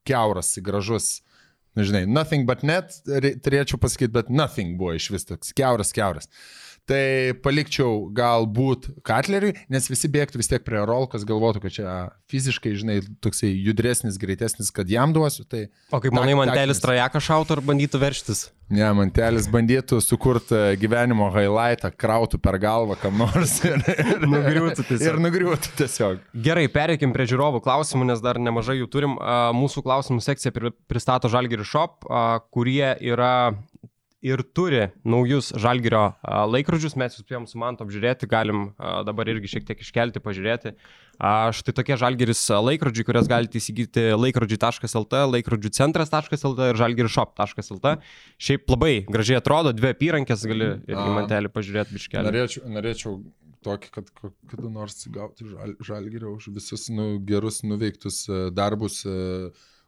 keuras, 0.09 0.55
gražus. 0.65 1.19
Na, 1.77 1.85
žinai, 1.85 2.07
nothing 2.09 2.47
but 2.49 2.63
net, 2.65 2.95
turėčiau 3.05 3.77
pasakyti, 3.77 4.09
bet 4.15 4.31
nothing 4.33 4.79
buvo 4.79 4.95
iš 4.97 5.11
vis 5.13 5.27
toks 5.29 5.53
keuras, 5.57 5.93
keuras. 5.93 6.25
Tai 6.87 7.35
palikčiau 7.43 8.05
galbūt 8.15 8.85
Katleriui, 9.07 9.53
nes 9.73 9.89
visi 9.91 10.07
bėgtų 10.11 10.39
vis 10.39 10.47
tiek 10.47 10.63
prie 10.63 10.79
Rolkas, 10.87 11.25
galvotų, 11.27 11.59
kad 11.65 11.73
čia 11.75 11.95
fiziškai, 12.31 12.71
žinai, 12.79 13.01
toksai 13.23 13.49
judresnis, 13.51 14.15
greitesnis, 14.21 14.69
kad 14.71 14.87
jam 14.91 15.11
duosiu. 15.15 15.43
Tai 15.47 15.65
O 15.91 15.99
kaip 16.03 16.15
manai, 16.15 16.35
Mantelis 16.39 16.79
trajeką 16.83 17.19
šautų 17.23 17.57
ar 17.57 17.63
bandytų 17.67 17.99
verštis? 17.99 18.45
Ne, 18.71 18.83
mantelis 18.95 19.45
bandytų 19.51 19.99
sukurti 20.03 20.57
gyvenimo 20.79 21.29
highlightą, 21.31 21.91
krautų 21.95 22.39
per 22.43 22.57
galvą 22.59 22.97
kam 22.99 23.19
nors 23.19 23.57
ir, 23.67 23.79
ir 23.91 24.25
Nugriūtų 24.27 24.83
tiesiog. 24.89 25.05
Ir 25.07 25.21
nugriūtų 25.23 25.71
tiesiog. 25.79 26.25
Gerai, 26.47 26.65
pereikim 26.71 27.13
prie 27.15 27.27
žiūrovų 27.31 27.61
klausimų, 27.67 28.09
nes 28.11 28.23
dar 28.23 28.39
nemažai 28.43 28.79
jų 28.81 28.89
turim. 28.91 29.15
Mūsų 29.59 29.83
klausimų 29.87 30.23
sekcija 30.23 30.55
pri- 30.55 30.73
pristato 30.91 31.31
Žalgirio 31.31 31.67
Shop, 31.67 32.03
kurie 32.51 32.91
yra 33.07 33.33
ir 34.25 34.41
turi 34.55 34.87
naujus 35.07 35.51
Žalgirio 35.59 36.01
a, 36.17 36.43
laikrodžius. 36.49 36.95
Mes 36.99 37.15
jūs 37.15 37.25
spėjom 37.25 37.47
su 37.49 37.59
man 37.61 37.77
apžiūrėti, 37.79 38.29
galim 38.29 38.71
dabar 39.07 39.29
irgi 39.29 39.51
šiek 39.55 39.67
tiek 39.67 39.83
iškelti, 39.83 40.23
pažiūrėti. 40.23 40.73
Štai 41.17 41.75
tokie 41.77 41.97
Žalgiris 41.99 42.41
a, 42.53 42.59
laikrodžiai, 42.65 43.07
kurias 43.07 43.29
galite 43.29 43.61
įsigyti 43.61 44.09
laikrodžiai.lt, 44.17 45.23
laikrodžių 45.37 45.73
centras.lt 45.79 46.69
ir 46.71 46.81
žalgirishop.lt. 46.81 47.97
Šiaip 48.41 48.69
labai 48.73 48.93
gražiai 49.09 49.41
atrodo, 49.41 49.73
dvi 49.77 49.93
apyrankės 49.93 50.45
gali 50.49 50.71
ir 50.85 50.95
į 50.95 51.01
A. 51.01 51.09
mantelį 51.21 51.53
pažiūrėti 51.53 51.97
biškelį. 51.97 52.31
Norėčiau, 52.31 52.65
norėčiau 52.77 53.19
tokį, 53.65 53.91
kad 53.93 54.11
kada 54.51 54.69
nors 54.71 54.99
gauti 55.13 55.47
žal, 55.49 55.73
žalgerio 55.83 56.35
už 56.37 56.51
visus 56.55 56.87
nu, 56.93 57.17
gerus 57.27 57.63
nuveiktus 57.65 58.23
e, 58.29 58.47
darbus 58.55 59.03
e, 59.05 59.15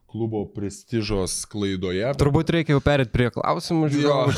klubo 0.10 0.44
prestižos 0.56 1.44
klaidoje. 1.50 2.08
Turbūt 2.20 2.50
reikia 2.56 2.76
jau 2.76 2.82
perėti 2.84 3.14
prie 3.14 3.30
klausimų. 3.34 3.92
Žiūrovų. 3.94 4.34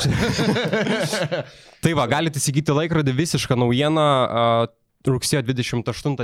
Tai 1.82 1.94
va, 1.98 2.06
galite 2.10 2.40
įsigyti 2.42 2.76
laikrodį 2.76 3.16
visišką 3.22 3.56
naujieną. 3.58 4.06
a, 4.06 4.46
Rugsėjo 5.08 5.42
28 5.48 6.20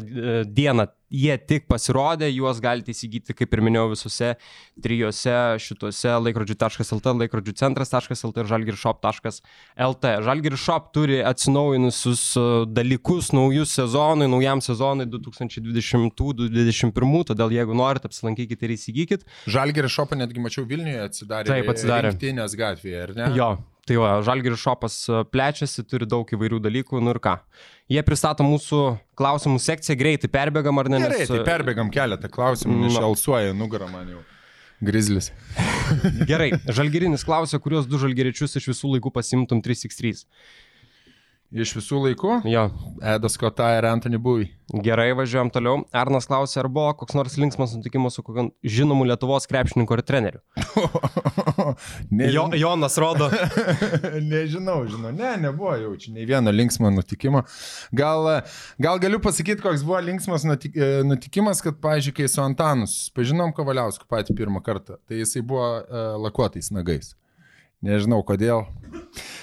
dieną 0.54 0.86
jie 1.10 1.36
tik 1.48 1.66
pasirodė, 1.68 2.28
juos 2.32 2.60
galite 2.62 2.92
įsigyti, 2.92 3.34
kaip 3.36 3.54
ir 3.54 3.62
minėjau, 3.64 3.88
visose 3.94 4.34
trijose 4.84 5.34
šituose 5.62 6.12
laikrodžių.lt, 6.26 7.14
laikrodžių 7.22 7.54
centras.lt 7.58 8.42
ir 8.42 8.50
žalgirshop.lt. 8.52 10.12
Žalgirshop 10.28 10.90
turi 10.96 11.20
atsinaujinusius 11.26 12.24
a, 12.38 12.46
dalykus 12.68 13.32
naujus 13.36 13.74
sezonui, 13.78 14.28
naujam 14.30 14.62
sezonui 14.64 15.08
2020-2021, 15.16 17.24
todėl 17.32 17.56
jeigu 17.56 17.78
norite, 17.78 18.10
apsilankykite 18.10 18.68
ir 18.68 18.76
įsigykit. 18.76 19.26
Žalgerio 19.48 19.90
šopą 19.92 20.20
netgi 20.20 20.44
mačiau 20.44 20.68
Vilniuje 20.68 21.02
atsidarė. 21.08 21.54
Taip, 21.54 21.72
atsidarė. 21.72 22.12
Rinktinės 22.12 22.56
gatvėje, 22.58 23.02
ar 23.06 23.16
ne? 23.16 23.32
Jo, 23.38 23.52
tai 23.88 23.96
va, 24.00 24.12
Žalgiris 24.26 24.60
šopas 24.62 24.96
e, 25.08 25.22
plečiasi, 25.32 25.82
turi 25.88 26.06
daug 26.08 26.28
įvairių 26.36 26.60
dalykų, 26.68 27.00
nu 27.02 27.14
ir 27.14 27.20
ką. 27.24 27.36
Jie 27.90 28.02
pristato 28.04 28.44
mūsų 28.46 28.80
klausimų 29.18 29.60
sekciją, 29.64 29.96
greitai 30.00 30.30
perbėgam 30.32 30.78
ar 30.82 30.90
ne? 30.92 31.00
Gerai, 31.06 31.22
nes, 31.24 31.30
tai 31.32 31.40
e, 31.40 31.46
perbėgam 31.48 31.90
keletą 31.94 32.30
klausimų, 32.32 32.82
nes 32.84 32.92
No. 32.94 33.00
šalsuoja 33.06 33.54
nugarą 33.56 33.88
man 33.92 34.12
jau. 34.16 34.24
Grizlis. 34.84 35.32
Gerai, 36.30 36.52
Žalgirinis 36.70 37.24
klausia, 37.26 37.58
kuriuos 37.58 37.88
du 37.90 37.98
žalgiričius 37.98 38.54
iš 38.60 38.68
visų 38.70 38.92
laikų 38.94 39.10
pasimtum 39.16 39.58
363. 39.64 40.26
Iš 41.48 41.70
visų 41.78 42.02
laikų? 42.04 42.32
Jo, 42.44 42.66
Edas 43.00 43.38
Kota 43.40 43.70
ir 43.78 43.86
Anthony 43.88 44.18
Bui. 44.20 44.50
gerai, 44.84 45.14
važiuojam 45.16 45.48
toliau. 45.48 45.78
Arnas 45.96 46.26
klausia, 46.28 46.58
ar 46.60 46.66
buvo 46.68 46.90
koks 47.00 47.16
nors 47.16 47.38
linksmas 47.40 47.72
nutikimas 47.72 48.18
su 48.18 48.22
kokiu 48.22 48.50
žinomu 48.60 49.06
Lietuvos 49.08 49.48
krepšininku 49.48 49.96
ar 49.96 50.02
treneriu. 50.04 50.42
Jo, 51.58 51.74
Nežinau, 52.10 52.54
Jonas 52.56 52.94
rodo. 53.00 53.26
nežinau, 54.30 54.78
žinau, 54.88 55.10
ne, 55.12 55.34
nebuvo 55.42 55.74
jaučiu 55.76 56.14
nei 56.14 56.24
vieno 56.28 56.52
linksmo 56.54 56.88
nutikimo. 56.94 57.42
Gal, 57.92 58.28
gal 58.80 59.00
galiu 59.02 59.20
pasakyti, 59.20 59.60
koks 59.64 59.82
buvo 59.84 59.98
linksmas 60.06 60.46
nutik, 60.48 60.76
e, 60.78 61.02
nutikimas, 61.04 61.60
kad, 61.64 61.76
pažiūrėjau, 61.82 62.16
kai 62.20 62.30
su 62.30 62.40
Antanus 62.44 62.96
pažinom 63.16 63.52
Kavaliausku 63.56 64.08
patį 64.08 64.38
pirmą 64.38 64.62
kartą, 64.64 64.96
tai 65.08 65.20
jisai 65.20 65.42
buvo 65.44 65.66
uh, 65.80 66.14
lakuotais 66.22 66.70
nagais. 66.72 67.12
Nežinau 67.86 68.20
kodėl. 68.26 68.64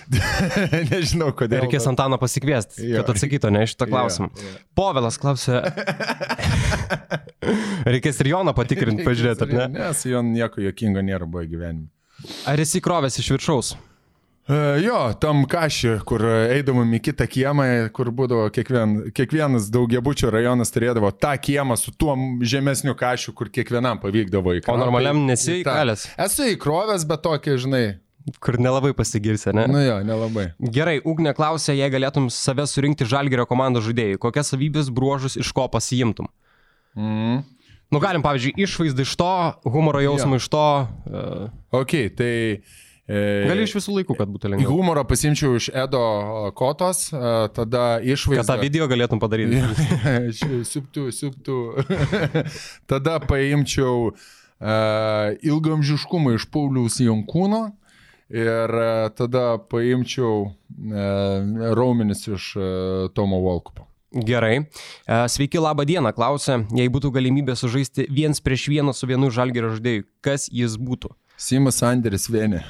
Nežinau 0.91 1.31
kodėl. 1.37 1.63
Reikės 1.65 1.87
Antaną 1.89 2.19
pasikviesti, 2.21 2.83
Jo. 2.91 3.01
kad 3.01 3.13
atsakytų 3.15 3.51
ne 3.55 3.63
šitą 3.69 3.87
klausimą. 3.89 4.29
Jo, 4.35 4.51
jo. 4.51 4.59
Povilas 4.77 5.17
klausia. 5.21 5.63
Reikės 7.85 8.19
ir 8.23 8.31
Joną 8.33 8.53
patikrinti, 8.57 9.05
pažiūrėti, 9.05 9.45
ar 9.47 9.55
ne? 9.55 9.65
Nes 9.79 10.05
jo 10.09 10.21
nieko 10.25 10.61
jokingo 10.63 11.03
nėra 11.05 11.27
buvo 11.29 11.45
gyvenime. 11.47 11.89
Ar 12.49 12.61
esi 12.63 12.81
krovęs 12.83 13.19
iš 13.21 13.31
viršaus? 13.35 13.73
E, 14.45 14.57
Jo, 14.85 14.99
tam 15.21 15.43
kažį, 15.49 15.95
kur 16.07 16.21
eidavom 16.29 16.91
į 16.97 17.01
kitą 17.09 17.25
kiemą, 17.29 17.65
kur 17.95 18.11
būdavo 18.15 18.45
kiekvien, 18.53 18.97
kiekvienas 19.15 19.71
daugiabučio 19.73 20.29
rajonas 20.33 20.73
turėdavo 20.73 21.09
tą 21.17 21.33
kiemą 21.41 21.77
su 21.81 21.93
tuo 21.97 22.13
žemesniu 22.45 22.93
kažu, 22.99 23.33
kur 23.37 23.49
kiekvienam 23.49 24.01
pavykdavo 24.03 24.53
įkrauti. 24.59 24.83
normaliam 24.85 25.23
nesi 25.25 25.61
įkalęs? 25.63 26.07
Esu 26.27 26.51
įkrovęs, 26.53 27.07
bet 27.09 27.25
tokį, 27.25 27.57
žinai, 27.65 27.83
Kur 28.41 28.57
nelabai 28.57 28.93
pasigirsi, 28.97 29.51
ne? 29.53 29.67
nu 29.69 29.81
jo, 29.83 29.99
nelabai. 30.05 30.47
Gerai, 30.73 30.95
Ugne 31.05 31.33
klausia, 31.37 31.75
jei 31.77 31.91
galėtum 31.93 32.31
save 32.33 32.65
surinkti 32.69 33.05
žalgerio 33.05 33.45
komandos 33.45 33.85
žaidėjai, 33.85 34.17
kokias 34.21 34.49
savybės 34.49 34.89
bruožus 34.89 35.37
iš 35.37 35.51
ko 35.53 35.67
pasiimtum? 35.69 36.31
Mm. 36.97 37.43
Nu, 37.93 38.01
galim, 38.01 38.23
pavyzdžiui, 38.25 38.55
išvaizdą 38.65 39.05
iš 39.05 39.13
to, 39.19 39.29
humoro 39.69 40.01
jausmą 40.01 40.39
iš 40.41 40.49
to. 40.49 40.65
Uh, 41.05 41.45
Ok, 41.83 41.93
tai... 42.17 42.33
E, 43.05 43.17
gali 43.45 43.67
iš 43.67 43.75
visų 43.77 43.99
laikų, 43.99 44.15
kad 44.17 44.29
būtų 44.33 44.49
lengviau. 44.49 44.71
Humorą 44.73 45.03
pasimčiau 45.05 45.59
iš 45.59 45.67
Edo 45.69 46.01
Kotos, 46.57 47.11
e, 47.13 47.19
tada 47.53 47.83
Kad 47.99 48.07
išvaizdą. 48.15 48.47
tą 48.49 48.55
video 48.63 48.87
galėtum 48.89 49.21
padaryti. 49.21 49.61
Suptų, 50.73 51.11
suptų. 51.13 51.59
tada 52.91 53.19
paimčiau 53.21 54.09
uh, 54.09 55.35
ilgamžiškumą 55.45 56.33
iš 56.39 56.49
Pauliaus 56.49 56.97
Jankūno 57.03 57.67
ir 58.33 58.77
uh, 58.79 59.09
tada 59.15 59.57
paimčiau 59.71 60.47
uh, 60.47 61.73
raumenis 61.77 62.25
iš 62.27 62.53
uh, 62.57 62.65
Tomo 63.13 63.41
Volkupo. 63.45 63.89
Gerai. 64.15 64.61
E, 65.07 65.27
Sveiki, 65.27 65.59
laba 65.59 65.83
diena, 65.83 66.13
klausia. 66.15 66.61
Jei 66.71 66.87
būtų 66.87 67.11
galimybė 67.17 67.51
sužaisti 67.59 68.05
viens 68.07 68.39
prieš 68.39 68.69
vieną 68.71 68.93
su 68.95 69.09
vienu 69.09 69.27
žalgerio 69.27 69.73
žaidėju, 69.73 70.05
kas 70.23 70.47
jis 70.47 70.77
būtų? 70.79 71.11
Simas 71.35 71.81
Anderis 71.83 72.29
Vienė. 72.31 72.61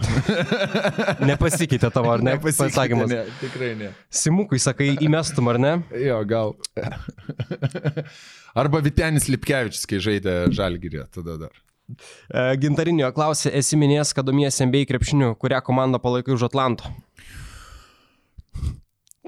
Nepasikeitė 1.29 1.91
tavo, 1.93 2.09
ar 2.15 2.23
ne? 2.25 2.33
Pasakymas. 2.41 3.11
Ne, 3.11 3.21
tikrai 3.37 3.75
ne. 3.77 3.91
Simukui 4.09 4.57
sakai, 4.61 4.95
įmestum, 5.05 5.51
ar 5.53 5.61
ne? 5.61 5.75
Jo, 6.07 6.23
gal. 6.25 6.55
Arba 8.61 8.81
Vitenis 8.81 9.29
Lipkevičius, 9.29 9.85
kai 9.89 10.01
žaidė 10.01 10.35
Žalgirė, 10.55 11.05
tada 11.13 11.37
dar. 11.45 11.53
E, 11.85 12.45
Gintarinio 12.61 13.11
klausė, 13.15 13.51
esi 13.59 13.77
minėjęs, 13.79 14.13
kad 14.17 14.27
domiesi 14.27 14.65
MBA 14.65 14.85
krepšiniu, 14.89 15.33
kurią 15.41 15.61
komandą 15.65 16.01
palaikai 16.01 16.33
už 16.35 16.47
Atlanto. 16.49 16.89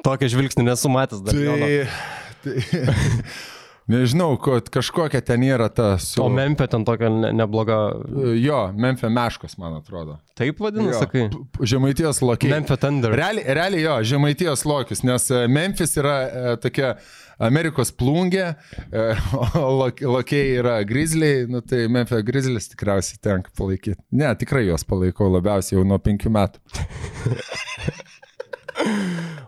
Tokio 0.05 0.29
žvilgsnį 0.31 0.69
nesu 0.69 0.89
matęs 0.93 1.21
dar. 1.25 1.35
Tai, 1.35 1.85
tai 2.45 2.57
nežinau, 3.91 4.35
kad 4.41 4.67
kažkokia 4.73 5.21
ten 5.25 5.43
yra 5.47 5.69
ta 5.73 5.93
su... 6.01 6.21
O 6.23 6.29
Memphis 6.33 6.69
ten 6.71 6.85
tokia 6.87 7.09
ne, 7.13 7.31
nebloga. 7.35 7.77
Jo, 8.39 8.67
Memphis 8.75 9.11
Meškos, 9.13 9.57
man 9.61 9.77
atrodo. 9.79 10.17
Taip 10.37 10.59
vadinu, 10.63 10.91
Jo, 10.91 10.99
sakai. 11.01 11.27
Žemaitijos 11.61 12.21
lokiai. 12.21 12.51
Memphis 12.55 12.81
Thunder. 12.83 13.15
Realiai, 13.17 13.55
realiai 13.57 13.85
jo, 13.85 13.95
Žemaitijos 14.13 14.65
lokis, 14.69 15.03
nes 15.07 15.29
e, 15.33 15.45
Memphis 15.51 15.95
yra 15.97 16.17
e, 16.27 16.57
tokia 16.63 16.95
Amerikos 17.47 17.91
plungė, 17.93 18.47
e, 18.89 19.05
o 19.61 19.67
lok- 19.83 20.03
lokiai 20.05 20.57
yra 20.61 20.79
Grizzliai, 20.89 21.45
nu 21.49 21.61
tai 21.65 21.85
Memphis 21.91 22.25
Grizzlies 22.27 22.69
tikriausiai 22.73 23.21
tenka 23.23 23.53
palaikyti. 23.57 23.97
Ne, 24.17 24.29
tikrai 24.41 24.65
juos 24.67 24.85
palaikau 24.89 25.29
labiausiai 25.35 25.79
jau 25.79 25.85
nuo 25.87 25.99
penkių 26.01 26.33
metų. 26.37 26.61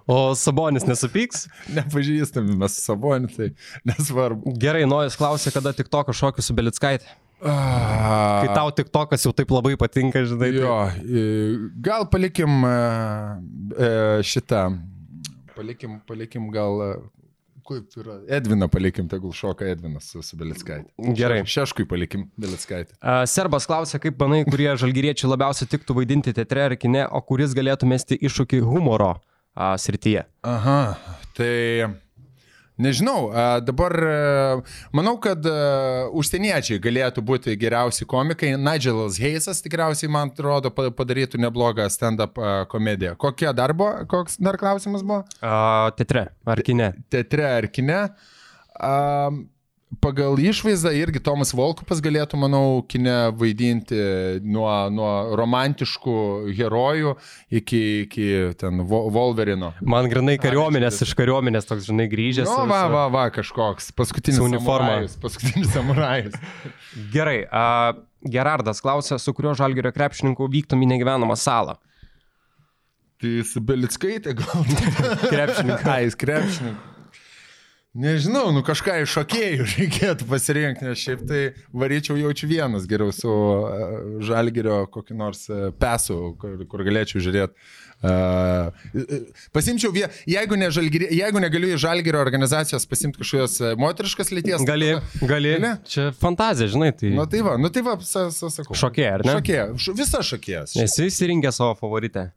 O 0.09 0.34
Sabonis 0.34 0.86
nesupyks? 0.89 1.43
Nepažįstami 1.69 2.55
mes 2.57 2.75
su 2.80 2.82
Saboniu, 2.82 3.30
tai 3.30 3.51
nesvarbu. 3.86 4.55
Gerai, 4.57 4.86
Nojas 4.89 5.17
klausė, 5.19 5.51
kada 5.53 5.73
tik 5.77 5.89
toko 5.93 6.15
šokių 6.15 6.41
su 6.41 6.55
Belickaitė. 6.57 7.05
Ah, 7.45 8.41
Kai 8.43 8.49
tau 8.57 8.71
tik 8.75 8.89
tokas 8.91 9.21
jau 9.23 9.32
taip 9.32 9.51
labai 9.53 9.75
patinka, 9.80 10.19
žinai. 10.27 10.49
tai- 10.49 10.59
Jo, 10.59 11.69
gal 11.86 12.03
palikim 12.11 12.65
e, 12.67 12.73
e, 13.80 13.91
šitą, 14.27 14.63
palikim, 15.55 16.01
palikim 16.09 16.49
gal, 16.51 16.82
kaip 17.70 17.95
yra, 18.01 18.17
Edviną 18.39 18.67
palikim, 18.72 19.07
tegul 19.11 19.34
šoka 19.36 19.67
Edvinas 19.70 20.09
su, 20.11 20.24
su 20.26 20.38
Belickaitė. 20.39 21.13
Gerai. 21.17 21.43
Šeškui 21.49 21.86
palikim 21.89 22.28
Belickaitė. 22.39 22.97
A, 22.99 23.22
Serbas 23.30 23.70
klausė, 23.70 24.01
kaip 24.03 24.20
manai, 24.22 24.41
kurie 24.49 24.72
žalgyriečiai 24.82 25.32
labiausiai 25.32 25.70
tiktų 25.72 25.99
vaidinti 26.01 26.36
teatre 26.36 26.67
ar 26.70 26.78
kine, 26.82 27.05
o 27.05 27.22
kuris 27.26 27.55
galėtų 27.57 27.89
mesti 27.93 28.20
iššūkį 28.20 28.61
humoro 28.65 29.15
a, 29.15 29.74
srityje. 29.82 30.26
Aha, 30.49 30.80
tai 31.38 31.53
nežinau, 32.80 33.30
dabar 33.65 33.93
manau, 34.95 35.15
kad 35.21 35.43
užsieniečiai 36.15 36.80
galėtų 36.84 37.23
būti 37.25 37.55
geriausi 37.59 38.07
komikai. 38.09 38.53
Nigelas 38.59 39.19
Heisas 39.21 39.61
tikriausiai, 39.65 40.09
man 40.11 40.32
atrodo, 40.34 40.71
pa- 40.73 40.89
padarytų 40.95 41.39
neblogą 41.43 41.86
stand-up 41.91 42.39
komediją. 42.71 43.15
Kokie 43.19 43.51
darbo, 43.53 43.91
koks 44.09 44.39
dar 44.41 44.57
klausimas 44.61 45.03
buvo? 45.05 45.23
A, 45.43 45.91
teatre 45.99 46.30
ar 46.45 46.63
kine. 46.65 46.93
teatre 47.11 47.45
ar 47.59 47.67
kine. 47.67 48.01
Um, 48.80 49.43
pagal 49.97 50.37
išvaizdą 50.37 50.91
irgi 50.93 51.21
Tomas 51.23 51.49
Volkupas 51.57 52.01
galėtų, 52.03 52.37
manau, 52.39 52.81
kine 52.85 53.31
vaidinti 53.37 53.97
nuo, 54.45 54.69
nuo 54.93 55.09
romantiškų 55.39 56.17
herojų 56.57 57.15
iki, 57.61 57.81
iki 58.05 58.27
ten 58.61 58.83
Wolverino. 58.85 59.71
Man 59.81 60.09
grinai 60.11 60.37
kariuomenės, 60.41 61.01
iš 61.07 61.15
kariuomenės 61.17 61.69
toks, 61.69 61.87
žinai, 61.89 62.05
grįžęs. 62.11 62.45
Nu, 62.45 62.67
ir 62.67 62.71
va, 62.71 62.83
va, 62.93 63.07
va, 63.13 63.25
kažkoks. 63.33 63.89
Paskutinis 63.97 64.41
uniforma. 64.45 65.01
Paskutinis 65.23 65.73
samurajus. 65.73 66.37
Gerai, 67.15 67.41
a, 67.49 67.65
Gerardas 68.29 68.83
klausė, 68.83 69.17
su 69.17 69.33
kuriuo 69.33 69.55
žalgerio 69.57 69.93
krepšininku 69.95 70.49
vyktum 70.53 70.85
į 70.85 70.93
negyvenamą 70.93 71.39
salą. 71.39 71.79
Tai 73.19 73.33
su 73.43 73.59
Belickaitė 73.63 74.37
gal. 74.37 74.63
Krepšininkas. 75.33 75.83
Ką 75.83 75.97
jis 76.05 76.15
krepšininkas? 76.19 76.88
Nežinau, 77.97 78.51
nu 78.53 78.61
kažką 78.61 78.99
iš 79.01 79.15
šokėjų 79.17 79.65
reikėtų 79.73 80.27
pasirinkti, 80.29 80.85
nes 80.85 80.99
šiaip 81.01 81.23
tai 81.25 81.39
varyčiau 81.73 82.19
jaučiu 82.19 82.45
vienas 82.51 82.83
geriau 82.89 83.09
su 83.09 83.29
uh, 83.29 84.19
žalgerio 84.21 84.83
kokį 84.93 85.15
nors 85.17 85.47
uh, 85.49 85.71
pesu, 85.73 86.35
kur, 86.37 86.53
kur 86.69 86.83
galėčiau 86.85 87.23
žiūrėti. 87.25 87.57
Uh, 87.99 88.69
pasimčiau, 89.57 89.89
vie, 89.91 90.05
jeigu, 90.29 90.59
ne 90.61 90.69
žalgiri, 90.71 91.07
jeigu 91.17 91.41
negaliu 91.41 91.73
į 91.73 91.79
žalgerio 91.81 92.21
organizacijos 92.21 92.85
pasimti 92.87 93.23
kažkokios 93.23 93.57
moteriškas 93.81 94.29
lyties. 94.37 94.61
Gali, 94.69 94.93
gali. 95.23 95.55
Gali? 95.57 95.73
Čia 95.89 96.11
fantazija, 96.21 96.69
žinai, 96.69 96.91
tai... 96.93 97.09
Nu 97.17 97.25
tai 97.25 97.41
va, 97.43 97.57
nu 97.57 97.73
tai 97.73 97.83
va, 97.89 97.97
sa, 98.05 98.27
sa, 98.29 98.51
sakau. 98.53 98.77
Šokėja, 98.77 99.17
ar 99.17 99.25
ne? 99.25 99.33
Šokėja, 99.39 99.65
š, 99.81 99.97
visa 99.97 100.21
šokėjas. 100.29 100.77
Esi 100.85 101.09
įsirinkęs 101.09 101.57
savo 101.57 101.73
favoritę. 101.81 102.29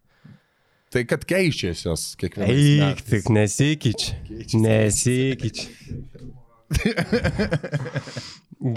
Tai 0.92 1.02
kad 1.08 1.22
keičiasi 1.24 1.86
jos 1.88 2.02
kiekvieną 2.20 2.52
Eik, 2.52 2.98
tik 3.08 3.30
nesikeič. 3.32 4.10
Nesikeič. 4.60 5.62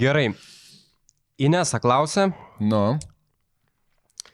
Gerai. 0.00 0.30
Inesa 1.36 1.80
klausė, 1.82 2.30
Nu. 2.60 2.96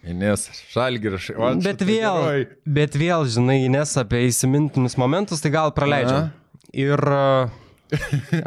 Ines, 0.02 0.48
žalgiras. 0.72 1.28
bet 1.62 1.82
vėl, 1.86 2.46
bet 2.66 2.96
vėl, 2.98 3.22
žinai, 3.30 3.60
Inesa 3.68 4.02
apie 4.02 4.24
įsimintinius 4.26 4.96
momentus, 4.98 5.42
tai 5.42 5.52
gal 5.54 5.70
praleidžiam. 5.76 6.32
Ir 6.74 6.98
uh, 6.98 7.52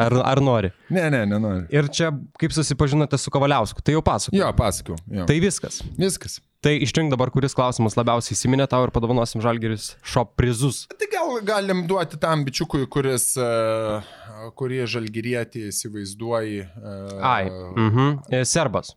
ar, 0.06 0.16
ar 0.24 0.42
nori. 0.44 0.72
Ne, 0.90 1.06
ne, 1.14 1.22
nenoriu. 1.30 1.66
Ir 1.74 1.88
čia, 1.94 2.12
kaip 2.42 2.54
susipažinote 2.56 3.20
su 3.22 3.34
Kavaliausku, 3.34 3.84
tai 3.86 3.96
jau 3.98 4.04
pasakoju. 4.06 4.40
Jo, 4.42 4.52
pasakiau. 4.58 4.98
Jo. 5.12 5.28
Tai 5.30 5.38
viskas. 5.44 5.82
Viskas. 6.00 6.40
Tai 6.66 6.74
išrink 6.82 7.14
dabar, 7.14 7.30
kuris 7.30 7.54
klausimas 7.54 7.94
labiausiai 7.98 8.34
įsiminė 8.34 8.66
tau 8.72 8.88
ir 8.88 8.94
padovanosim 8.96 9.44
žalgeris 9.44 9.92
šop 10.02 10.34
prizus. 10.40 10.86
Tai 10.98 11.10
gal 11.12 11.36
galim 11.46 11.84
duoti 11.90 12.18
tam 12.22 12.42
bičiukui, 12.48 12.88
kuris, 12.90 13.34
uh, 13.38 14.02
kurį 14.58 14.82
žalgirietį 14.90 15.68
įsivaizduoji. 15.70 16.64
Uh, 16.66 17.20
Ai. 17.22 17.44
Mhm. 17.54 18.16
E, 18.34 18.42
Serbas. 18.50 18.96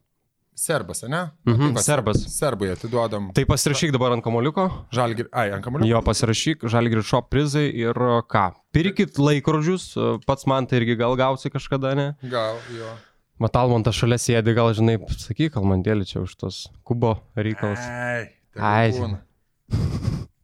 Serbas, 0.59 1.05
ne? 1.07 1.21
Mhm, 1.47 1.69
Tai 1.69 1.75
va, 1.77 1.83
serbas. 1.87 2.23
Serbai 2.35 2.73
atiduodam. 2.75 3.29
Tai 3.37 3.45
pasirašyk 3.47 3.93
dabar 3.95 4.17
ant 4.17 4.25
kamoliuko. 4.25 4.65
Žalgirį. 4.95 5.31
Ai, 5.31 5.53
ant 5.55 5.63
kamuolio. 5.65 5.87
Jo 5.87 6.01
pasirašyk, 6.03 6.67
žalgirių 6.73 7.05
šop 7.07 7.29
prizai 7.31 7.69
ir 7.71 7.95
uh, 7.95 8.19
ką. 8.27 8.49
Pirkit 8.75 9.21
laikrodžius, 9.23 9.93
uh, 9.97 10.17
pats 10.27 10.49
man 10.51 10.67
tai 10.67 10.81
irgi 10.83 10.99
gal 10.99 11.15
gausi 11.21 11.53
kažkada, 11.55 11.95
ne? 11.99 12.09
Gal, 12.27 12.59
jo. 12.75 12.91
Matalmontas 13.39 13.95
šalia 13.95 14.19
sėdi, 14.19 14.51
gal 14.59 14.73
žinai, 14.75 14.99
sakyk, 15.15 15.55
kalmantėlį 15.55 16.09
čia 16.11 16.25
už 16.25 16.35
tos 16.41 16.65
kubo 16.83 17.21
reikalus. 17.39 17.79
Ai. 17.87 18.27
Ai. 18.59 18.91
tegul 18.91 19.07
būna. 19.07 19.23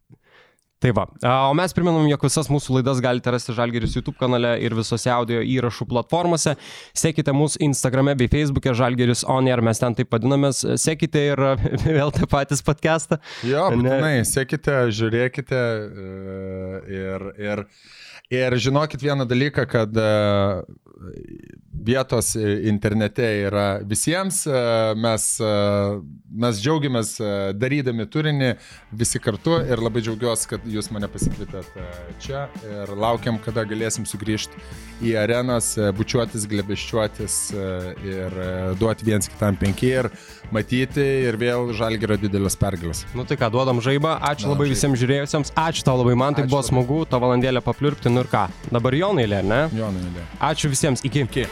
Tai 0.83 0.91
va, 0.91 1.05
o 1.49 1.53
mes 1.55 1.71
priminam, 1.73 2.03
jog 2.11 2.25
visas 2.27 2.49
mūsų 2.51 2.75
laidas 2.77 2.99
galite 3.01 3.31
rasti 3.31 3.53
Žalgeris 3.55 3.93
YouTube 3.95 4.17
kanale 4.19 4.57
ir 4.61 4.75
visose 4.75 5.07
audio 5.09 5.39
įrašų 5.39 5.87
platformose. 5.87 6.57
Sekite 6.93 7.31
mūsų 7.33 7.61
Instagrame 7.69 8.11
bei 8.19 8.27
Facebook'e 8.29 8.73
Žalgeris 8.75 9.23
On 9.31 9.47
Air, 9.47 9.63
mes 9.63 9.79
ten 9.81 9.95
taip 9.95 10.11
vadinamės. 10.13 10.65
Sekite 10.83 11.23
ir 11.31 11.41
a, 11.41 11.53
vėl 11.87 12.11
tą 12.13 12.27
patys 12.29 12.61
podcastą. 12.67 13.21
Jo, 13.47 13.69
Ne. 13.71 13.79
būtinai, 13.87 14.13
sekite, 14.27 14.75
žiūrėkite 14.99 15.61
e, 15.63 16.09
ir, 16.99 17.29
ir, 17.39 17.63
ir 18.29 18.57
žinokit 18.57 19.01
vieną 19.01 19.25
dalyką, 19.27 19.65
kad 19.69 19.97
e, 19.97 20.63
vietos 21.85 22.35
internete 22.63 23.25
yra 23.45 23.79
visiems, 23.85 24.45
e, 24.47 24.61
mes, 24.97 25.27
e, 25.43 25.51
mes 26.33 26.61
džiaugiamės 26.63 27.11
darydami 27.59 28.07
turinį 28.09 28.53
visi 28.95 29.19
kartu 29.21 29.59
ir 29.69 29.81
labai 29.83 30.01
džiaugiuosi, 30.05 30.49
kad 30.55 30.65
jūs 30.65 30.89
mane 30.95 31.09
pasikvietėt 31.11 31.77
čia 32.23 32.47
ir 32.65 32.95
laukiam, 32.97 33.37
kada 33.43 33.65
galėsim 33.67 34.07
sugrįžti 34.09 34.57
į 35.05 35.13
arenas, 35.21 35.73
bučiuotis, 35.97 36.47
glebeščiuotis 36.49 37.37
ir 38.07 38.39
duoti 38.79 39.05
viens 39.07 39.29
kitam 39.29 39.57
penki 39.59 39.91
ir 39.99 40.09
matyti 40.55 41.03
ir 41.27 41.37
vėl 41.41 41.71
žalgerio 41.75 42.17
didelės 42.21 42.55
pergalės. 42.59 43.03
Nu 43.17 43.25
tai 43.27 43.37
ką, 43.39 43.49
duodam 43.53 43.81
žaibą. 43.83 44.15
Ačiū 44.23 44.47
Na, 44.49 44.53
labai 44.55 44.69
žaibą. 44.69 44.75
visiems 44.75 45.01
žiūrėjusiems. 45.01 45.53
Ačiū 45.59 45.85
tau 45.87 45.97
labai, 45.99 46.15
man 46.17 46.37
tai 46.37 46.45
Ačiū 46.45 46.53
buvo 46.53 46.61
labai. 46.61 46.71
smagu, 46.71 46.99
to 47.09 47.19
valandėlę 47.23 47.61
papliurpti. 47.65 48.13
Nu 48.15 48.21
ir 48.23 48.29
ką, 48.31 48.45
dabar 48.71 48.95
Jonai, 48.95 49.27
ne? 49.27 49.57
Jonai, 49.75 50.07
ne. 50.15 50.23
Ačiū 50.39 50.71
visiems, 50.71 51.03
iki. 51.03 51.25
iki. 51.27 51.43